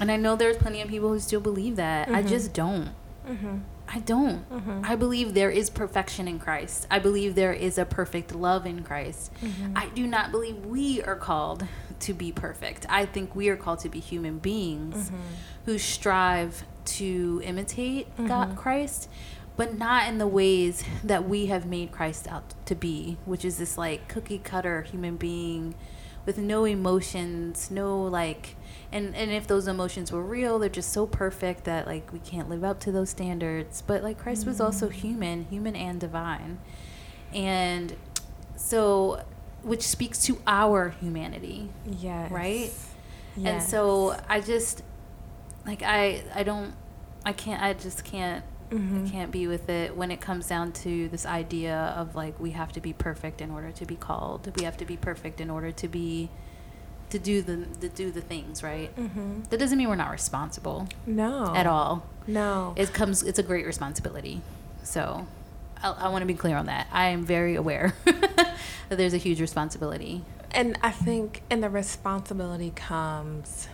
and 0.00 0.10
I 0.10 0.16
know 0.16 0.36
there's 0.36 0.56
plenty 0.56 0.80
of 0.80 0.88
people 0.88 1.10
who 1.10 1.18
still 1.20 1.40
believe 1.40 1.76
that. 1.76 2.08
I 2.08 2.22
Mhm. 2.22 2.28
just 2.28 2.52
don't. 2.54 2.90
Mm-hmm. 3.28 3.56
I 3.88 3.98
don't. 3.98 4.48
Mhm. 4.50 4.88
I 4.88 4.96
believe 4.96 5.34
there 5.34 5.50
is 5.50 5.68
perfection 5.68 6.26
in 6.26 6.38
Christ. 6.38 6.86
I 6.90 6.98
believe 6.98 7.34
there 7.34 7.52
is 7.52 7.76
a 7.76 7.84
perfect 7.84 8.34
love 8.34 8.64
in 8.64 8.82
Christ. 8.82 9.30
Mhm. 9.42 9.72
I 9.76 9.88
do 9.88 10.06
not 10.06 10.30
believe 10.30 10.64
we 10.64 11.02
are 11.02 11.16
called 11.16 11.66
to 12.00 12.14
be 12.14 12.32
perfect. 12.32 12.86
I 12.88 13.04
think 13.04 13.36
we 13.36 13.48
are 13.50 13.56
called 13.56 13.80
to 13.80 13.88
be 13.90 14.00
human 14.00 14.38
beings 14.38 15.10
Mhm. 15.10 15.14
who 15.66 15.78
strive 15.78 16.64
to 16.84 17.40
imitate 17.44 18.06
God. 18.26 18.56
Christ, 18.56 19.08
but 19.56 19.76
not 19.78 20.08
in 20.08 20.18
the 20.18 20.26
ways 20.26 20.82
that 21.04 21.28
we 21.28 21.46
have 21.46 21.66
made 21.66 21.92
Christ 21.92 22.26
out 22.28 22.54
to 22.66 22.74
be, 22.74 23.18
which 23.24 23.44
is 23.44 23.58
this 23.58 23.76
like 23.78 24.08
cookie 24.08 24.38
cutter 24.38 24.82
human 24.82 25.16
being 25.16 25.74
with 26.24 26.38
no 26.38 26.64
emotions, 26.64 27.70
no 27.70 28.00
like 28.02 28.56
and 28.92 29.14
and 29.16 29.30
if 29.32 29.46
those 29.46 29.66
emotions 29.66 30.12
were 30.12 30.22
real, 30.22 30.58
they're 30.58 30.68
just 30.68 30.92
so 30.92 31.06
perfect 31.06 31.64
that 31.64 31.86
like 31.86 32.12
we 32.12 32.18
can't 32.20 32.48
live 32.48 32.62
up 32.64 32.78
to 32.80 32.92
those 32.92 33.10
standards. 33.10 33.82
But 33.82 34.02
like 34.02 34.18
Christ 34.18 34.46
was 34.46 34.60
also 34.60 34.88
Mm. 34.88 34.92
human, 34.92 35.44
human 35.50 35.74
and 35.76 35.98
divine. 36.00 36.58
And 37.34 37.96
so 38.56 39.22
which 39.62 39.82
speaks 39.82 40.22
to 40.24 40.38
our 40.46 40.90
humanity 40.90 41.68
Yes. 41.86 42.30
right? 42.30 42.70
And 43.44 43.62
so 43.62 44.16
I 44.28 44.40
just 44.40 44.82
like 45.66 45.82
I 45.82 46.22
I 46.34 46.42
don't 46.42 46.74
I 47.24 47.32
can't 47.32 47.62
I 47.62 47.72
just 47.72 48.04
can't 48.04 48.44
Mhm. 48.72 49.06
I 49.06 49.10
can't 49.10 49.30
be 49.30 49.46
with 49.46 49.68
it 49.68 49.96
when 49.96 50.10
it 50.10 50.20
comes 50.20 50.46
down 50.48 50.72
to 50.72 51.08
this 51.10 51.26
idea 51.26 51.76
of 51.96 52.14
like 52.14 52.38
we 52.40 52.52
have 52.52 52.72
to 52.72 52.80
be 52.80 52.92
perfect 52.92 53.40
in 53.40 53.50
order 53.50 53.70
to 53.72 53.84
be 53.86 53.96
called. 53.96 54.50
We 54.56 54.64
have 54.64 54.76
to 54.78 54.84
be 54.84 54.96
perfect 54.96 55.40
in 55.40 55.50
order 55.50 55.70
to 55.72 55.88
be 55.88 56.30
to 57.10 57.18
do 57.18 57.42
the 57.42 57.66
to 57.80 57.88
do 57.90 58.10
the 58.10 58.22
things, 58.22 58.62
right? 58.62 58.94
Mhm. 58.96 59.48
That 59.50 59.58
doesn't 59.60 59.76
mean 59.76 59.88
we're 59.88 59.96
not 59.96 60.10
responsible 60.10 60.88
No. 61.06 61.54
at 61.54 61.66
all. 61.66 62.04
No. 62.26 62.72
It 62.76 62.92
comes 62.94 63.22
it's 63.22 63.38
a 63.38 63.42
great 63.42 63.66
responsibility. 63.66 64.40
So 64.82 65.26
I, 65.82 65.90
I 65.90 66.08
want 66.08 66.22
to 66.22 66.26
be 66.26 66.34
clear 66.34 66.56
on 66.56 66.66
that. 66.66 66.86
I 66.92 67.08
am 67.08 67.24
very 67.26 67.54
aware 67.56 67.94
that 68.06 68.56
there's 68.88 69.12
a 69.14 69.18
huge 69.18 69.40
responsibility. 69.40 70.24
And 70.54 70.78
I 70.82 70.90
think, 70.90 71.42
and 71.50 71.62
the 71.62 71.70
responsibility 71.70 72.72
comes 72.76 73.68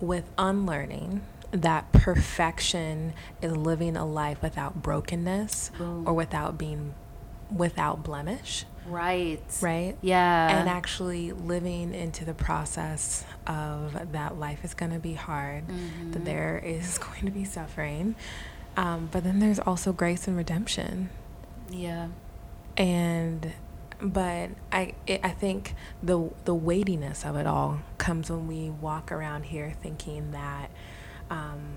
with 0.00 0.24
unlearning 0.38 1.22
that 1.54 1.92
perfection 1.92 3.12
is 3.40 3.56
living 3.56 3.96
a 3.96 4.04
life 4.04 4.42
without 4.42 4.82
brokenness 4.82 5.70
Boom. 5.78 6.06
or 6.06 6.12
without 6.12 6.58
being 6.58 6.94
without 7.50 8.02
blemish, 8.02 8.64
Right. 8.86 9.40
right? 9.60 9.96
Yeah. 10.00 10.58
and 10.58 10.68
actually 10.68 11.30
living 11.32 11.94
into 11.94 12.24
the 12.24 12.34
process 12.34 13.24
of 13.46 14.12
that 14.12 14.38
life 14.38 14.64
is 14.64 14.74
going 14.74 14.90
to 14.92 14.98
be 14.98 15.14
hard, 15.14 15.68
Mhm. 15.68 16.12
that 16.14 16.24
there 16.24 16.58
is 16.58 16.98
going 17.06 17.24
to 17.26 17.30
be 17.30 17.44
suffering. 17.44 18.16
Um, 18.76 19.08
but 19.12 19.22
then 19.22 19.38
there's 19.38 19.60
also 19.60 19.92
grace 19.92 20.26
and 20.26 20.36
redemption. 20.36 21.10
Yeah. 21.70 22.08
and 22.76 23.52
but 24.02 24.50
I 24.72 24.94
it, 25.06 25.20
I 25.22 25.30
think 25.30 25.74
the 26.02 26.28
the 26.44 26.54
weightiness 26.54 27.24
of 27.24 27.36
it 27.36 27.46
all 27.46 27.78
comes 27.98 28.28
when 28.30 28.48
we 28.48 28.68
walk 28.68 29.12
around 29.12 29.44
here 29.44 29.72
thinking 29.80 30.32
that 30.32 30.70
um, 31.30 31.76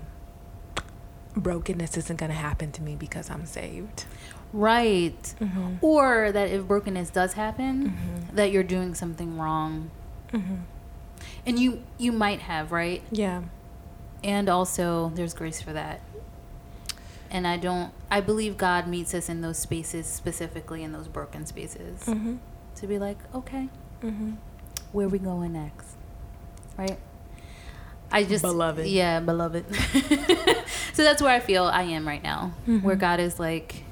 brokenness 1.36 1.96
isn't 1.96 2.16
going 2.16 2.30
to 2.30 2.36
happen 2.36 2.72
to 2.72 2.82
me 2.82 2.96
because 2.96 3.30
I'm 3.30 3.46
saved. 3.46 4.04
Right. 4.52 5.22
Mm-hmm. 5.40 5.74
Or 5.82 6.32
that 6.32 6.48
if 6.50 6.66
brokenness 6.66 7.10
does 7.10 7.34
happen, 7.34 7.90
Mhm. 7.90 8.34
that 8.34 8.50
you're 8.50 8.62
doing 8.62 8.94
something 8.94 9.38
wrong. 9.38 9.90
Mm-hmm. 10.32 10.54
And 11.46 11.58
you 11.58 11.82
you 11.98 12.12
might 12.12 12.40
have, 12.40 12.72
right? 12.72 13.02
Yeah. 13.10 13.42
And 14.24 14.48
also 14.48 15.12
there's 15.14 15.34
grace 15.34 15.60
for 15.60 15.72
that. 15.72 16.00
And 17.30 17.46
I 17.46 17.56
don't 17.58 17.92
I 18.10 18.20
believe 18.22 18.56
God 18.56 18.86
meets 18.88 19.12
us 19.14 19.28
in 19.28 19.42
those 19.42 19.58
spaces 19.58 20.06
specifically 20.06 20.82
in 20.82 20.92
those 20.92 21.08
broken 21.08 21.44
spaces 21.46 22.00
Mm-hmm. 22.04 22.36
to 22.76 22.86
be 22.86 22.98
like, 22.98 23.18
"Okay, 23.34 23.68
Mm-hmm. 24.02 24.32
where 24.92 25.06
are 25.06 25.10
we 25.10 25.18
going 25.18 25.52
next?" 25.52 25.88
Right? 26.78 26.98
I 28.10 28.24
just 28.24 28.42
Beloved. 28.42 28.86
Yeah, 28.86 29.20
beloved. 29.20 29.64
so 30.94 31.02
that's 31.04 31.20
where 31.22 31.32
I 31.34 31.40
feel 31.40 31.64
I 31.64 31.82
am 31.82 32.06
right 32.08 32.22
now. 32.22 32.52
Where 32.66 32.96
Mhm. 32.96 33.00
God 33.00 33.20
is 33.20 33.38
like 33.38 33.84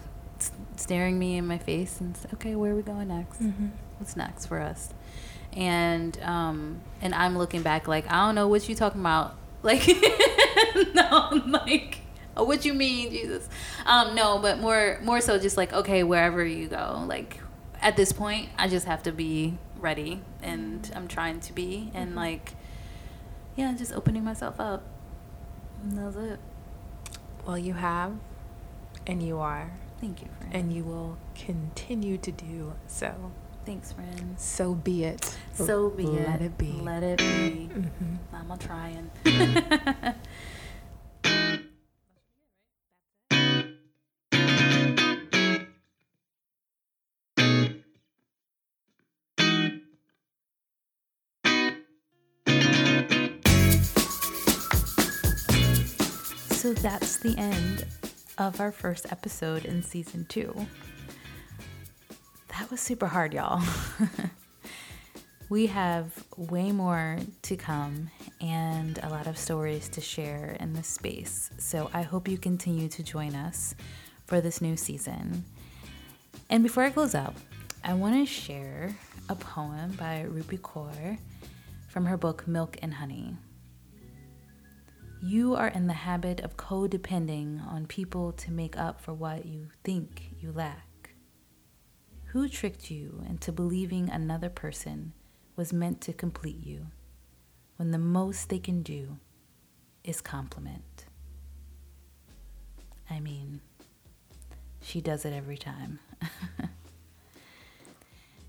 staring 0.77 1.19
me 1.19 1.37
in 1.37 1.47
my 1.47 1.59
face 1.59 2.01
and 2.01 2.15
s- 2.17 2.27
okay, 2.35 2.55
where 2.55 2.73
are 2.73 2.77
we 2.77 2.83
going 2.83 3.09
next? 3.09 3.43
Mm-hmm. 3.43 3.67
what's 3.99 4.15
next 4.17 4.45
for 4.47 4.61
us 4.61 4.91
and 5.55 6.19
um 6.23 6.81
and 7.01 7.15
i'm 7.15 7.39
looking 7.39 7.63
back 7.63 7.89
like 7.89 8.05
i 8.13 8.27
don't 8.27 8.35
know 8.35 8.47
what 8.47 8.69
you 8.69 8.75
talking 8.75 9.01
about 9.01 9.35
like 9.63 9.89
no 10.95 11.29
I'm 11.31 11.51
like 11.51 12.01
oh, 12.37 12.45
what 12.45 12.67
you 12.67 12.75
mean 12.75 13.11
jesus 13.11 13.49
um 13.87 14.15
no 14.15 14.39
but 14.39 14.59
more 14.61 14.99
more 15.03 15.23
so 15.23 15.39
just 15.39 15.57
like 15.57 15.73
okay 15.73 16.03
wherever 16.03 16.45
you 16.45 16.69
go 16.69 17.05
like 17.09 17.41
at 17.81 17.97
this 17.97 18.13
point 18.13 18.51
i 18.59 18.69
just 18.69 18.85
have 18.87 19.03
to 19.05 19.13
be 19.13 19.57
ready 19.79 20.21
and 20.43 20.91
i'm 20.95 21.09
trying 21.09 21.41
to 21.41 21.55
be 21.55 21.91
and 21.95 22.13
Mhm. 22.13 22.17
like 22.17 22.53
yeah 23.57 23.73
just 23.77 23.93
opening 23.93 24.23
myself 24.25 24.61
up 24.61 24.83
and 25.83 25.97
that's 25.99 26.17
it 26.17 26.39
Well, 27.47 27.59
you 27.59 27.75
have, 27.75 28.13
and 29.07 29.23
you 29.23 29.39
are, 29.39 29.71
thank 30.01 30.21
you 30.23 30.29
friend 30.39 30.55
and 30.55 30.73
you 30.73 30.83
will 30.85 31.17
continue 31.35 32.19
to 32.19 32.33
do 32.33 32.73
so. 32.87 33.13
thanks 33.65 33.93
friend. 33.93 34.35
So 34.37 34.75
be 34.75 35.05
it. 35.05 35.37
so 35.55 35.91
be 35.91 36.05
it 36.05 36.29
Let 36.29 36.43
it 36.43 36.59
be. 36.59 36.73
let 36.83 37.03
it 37.03 37.19
be 37.19 37.69
Mm-hmm. 37.77 38.35
I'm 38.35 38.51
a 38.51 38.57
trying. 38.57 39.11
so 56.67 56.73
that's 56.73 57.19
the 57.19 57.39
end 57.39 57.87
of 58.39 58.61
our 58.61 58.73
first 58.73 59.13
episode 59.13 59.65
in 59.67 59.85
season 59.85 60.27
two. 60.29 60.67
That 62.49 62.69
was 62.73 62.81
super 62.81 63.07
hard, 63.07 63.33
y'all. 63.33 63.63
We 65.49 65.67
have 65.69 66.25
way 66.37 66.73
more 66.73 67.19
to 67.43 67.57
come 67.57 68.11
and 68.41 68.99
a 69.01 69.09
lot 69.09 69.29
of 69.29 69.39
stories 69.39 69.89
to 69.91 70.01
share 70.01 70.57
in 70.59 70.73
this 70.73 70.89
space. 70.89 71.51
So 71.59 71.89
I 71.95 72.03
hope 72.03 72.27
you 72.27 72.37
continue 72.37 72.89
to 72.89 73.03
join 73.05 73.37
us 73.37 73.77
for 74.27 74.41
this 74.41 74.61
new 74.61 74.77
season. 74.77 75.45
And 76.51 76.65
before 76.65 76.83
I 76.83 76.91
close 76.91 77.15
out, 77.15 77.35
I 77.85 77.95
want 77.95 78.17
to 78.17 78.27
share 78.27 78.93
a 79.29 79.37
poem 79.37 79.93
by 79.93 80.27
Rupi 80.29 80.59
Kaur 80.59 81.17
from 81.87 82.07
her 82.07 82.17
book 82.17 82.49
Milk 82.49 82.77
and 82.83 82.95
Honey. 82.95 83.37
You 85.23 85.55
are 85.55 85.69
in 85.69 85.87
the 85.87 85.95
habit 85.95 86.41
of 86.41 86.57
codepending 86.57 87.67
on 87.67 87.87
people 87.87 88.33
to 88.33 88.53
make 88.53 88.77
up 88.77 89.01
for 89.01 89.15
what 89.15 89.47
you 89.47 89.69
think 89.83 90.31
you 90.39 90.53
lack. 90.53 91.11
Who 92.27 92.49
tricked 92.49 92.91
you 92.91 93.25
into 93.29 93.51
believing 93.51 94.11
another 94.11 94.51
person 94.51 95.15
was 95.57 95.73
meant 95.73 96.03
to 96.03 96.13
complete 96.13 96.63
you 96.65 96.89
when 97.77 97.93
the 97.93 97.99
most 97.99 98.51
they 98.51 98.59
can 98.59 98.83
do 98.83 99.17
is 100.05 100.21
complement? 100.21 101.07
I 103.09 103.19
mean, 103.21 103.63
she 104.83 105.01
does 105.01 105.25
it 105.25 105.33
every 105.33 105.57
time. 105.57 105.99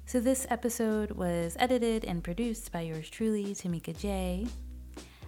so, 0.05 0.20
this 0.20 0.45
episode 0.49 1.11
was 1.11 1.55
edited 1.59 2.03
and 2.03 2.24
produced 2.24 2.72
by 2.72 2.82
yours 2.82 3.09
truly, 3.09 3.55
Tamika 3.55 3.97
J. 3.97 4.47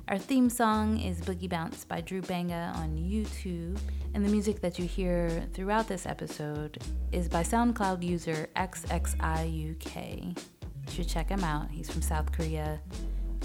Our 0.10 0.18
theme 0.18 0.50
song 0.50 1.00
is 1.00 1.22
Boogie 1.22 1.48
Bounce 1.48 1.86
by 1.86 2.02
Drew 2.02 2.24
Banga 2.24 2.74
on 2.78 2.98
YouTube, 2.98 3.78
and 4.16 4.26
the 4.26 4.30
music 4.30 4.60
that 4.62 4.80
you 4.80 4.86
hear 4.86 5.46
throughout 5.54 5.88
this 5.88 6.08
episode 6.08 6.80
is 7.12 7.30
by 7.30 7.44
SoundCloud 7.44 8.02
user 8.02 8.50
XXIUK. 8.56 10.24
You 10.24 10.92
should 10.92 11.08
check 11.08 11.30
him 11.30 11.44
out. 11.44 11.70
He's 11.70 11.92
from 11.92 12.02
South 12.02 12.32
Korea. 12.32 12.80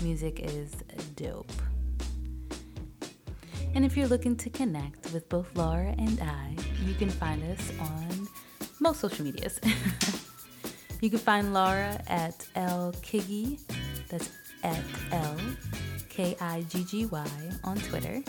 Music 0.01 0.41
is 0.41 0.73
dope. 1.17 1.53
And 3.75 3.85
if 3.85 3.95
you're 3.95 4.09
looking 4.09 4.35
to 4.37 4.49
connect 4.49 5.13
with 5.13 5.29
both 5.29 5.55
Laura 5.55 5.95
and 5.99 6.19
I, 6.23 6.57
you 6.87 6.95
can 6.95 7.11
find 7.11 7.43
us 7.53 7.73
on 7.79 8.27
most 8.81 9.01
social 9.01 9.23
medias. 9.23 9.61
you 11.03 11.11
can 11.11 11.19
find 11.19 11.53
Laura 11.53 12.03
at 12.09 12.47
L 12.55 12.95
Kiggy, 13.03 13.61
that's 14.09 14.31
at 14.63 14.83
L 15.13 15.37
K 16.15 16.37
I 16.41 16.63
G 16.69 16.85
G 16.85 17.07
Y 17.07 17.27
on 17.65 17.77
Twitter. 17.77 18.23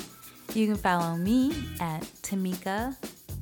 You 0.56 0.66
can 0.66 0.76
follow 0.76 1.16
me 1.18 1.54
at 1.80 2.02
Tamika 2.24 2.96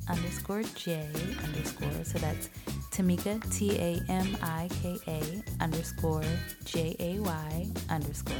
underscore 0.06 0.62
J 0.74 1.08
underscore. 1.42 2.04
So 2.04 2.18
that's 2.18 2.50
Tamika, 2.90 3.40
T 3.56 3.78
A 3.78 4.02
M 4.10 4.36
I 4.42 4.68
K 4.82 4.98
A 5.08 5.62
underscore 5.62 6.24
J 6.64 6.94
A 7.00 7.20
Y 7.20 7.68
underscore. 7.88 8.36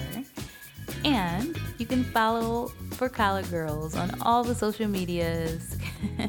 And 1.07 1.59
you 1.78 1.86
can 1.86 2.05
follow 2.05 2.68
For 2.90 3.09
Collard 3.09 3.48
Girls 3.50 3.96
on 3.96 4.20
all 4.20 4.44
the 4.44 4.55
social 4.55 4.88
medias 4.88 5.78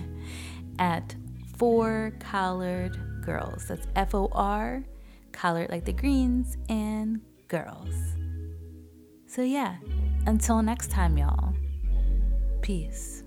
at 0.79 1.13
For 1.57 2.13
Collard 2.19 2.97
Girls. 3.25 3.67
That's 3.67 3.87
F 3.97 4.15
O 4.15 4.29
R, 4.31 4.85
collared 5.33 5.69
like 5.69 5.83
the 5.83 5.91
greens, 5.91 6.55
and 6.69 7.19
girls. 7.49 8.14
So, 9.35 9.41
yeah, 9.41 9.75
until 10.27 10.61
next 10.61 10.91
time, 10.91 11.17
y'all. 11.17 11.53
Peace. 12.61 13.21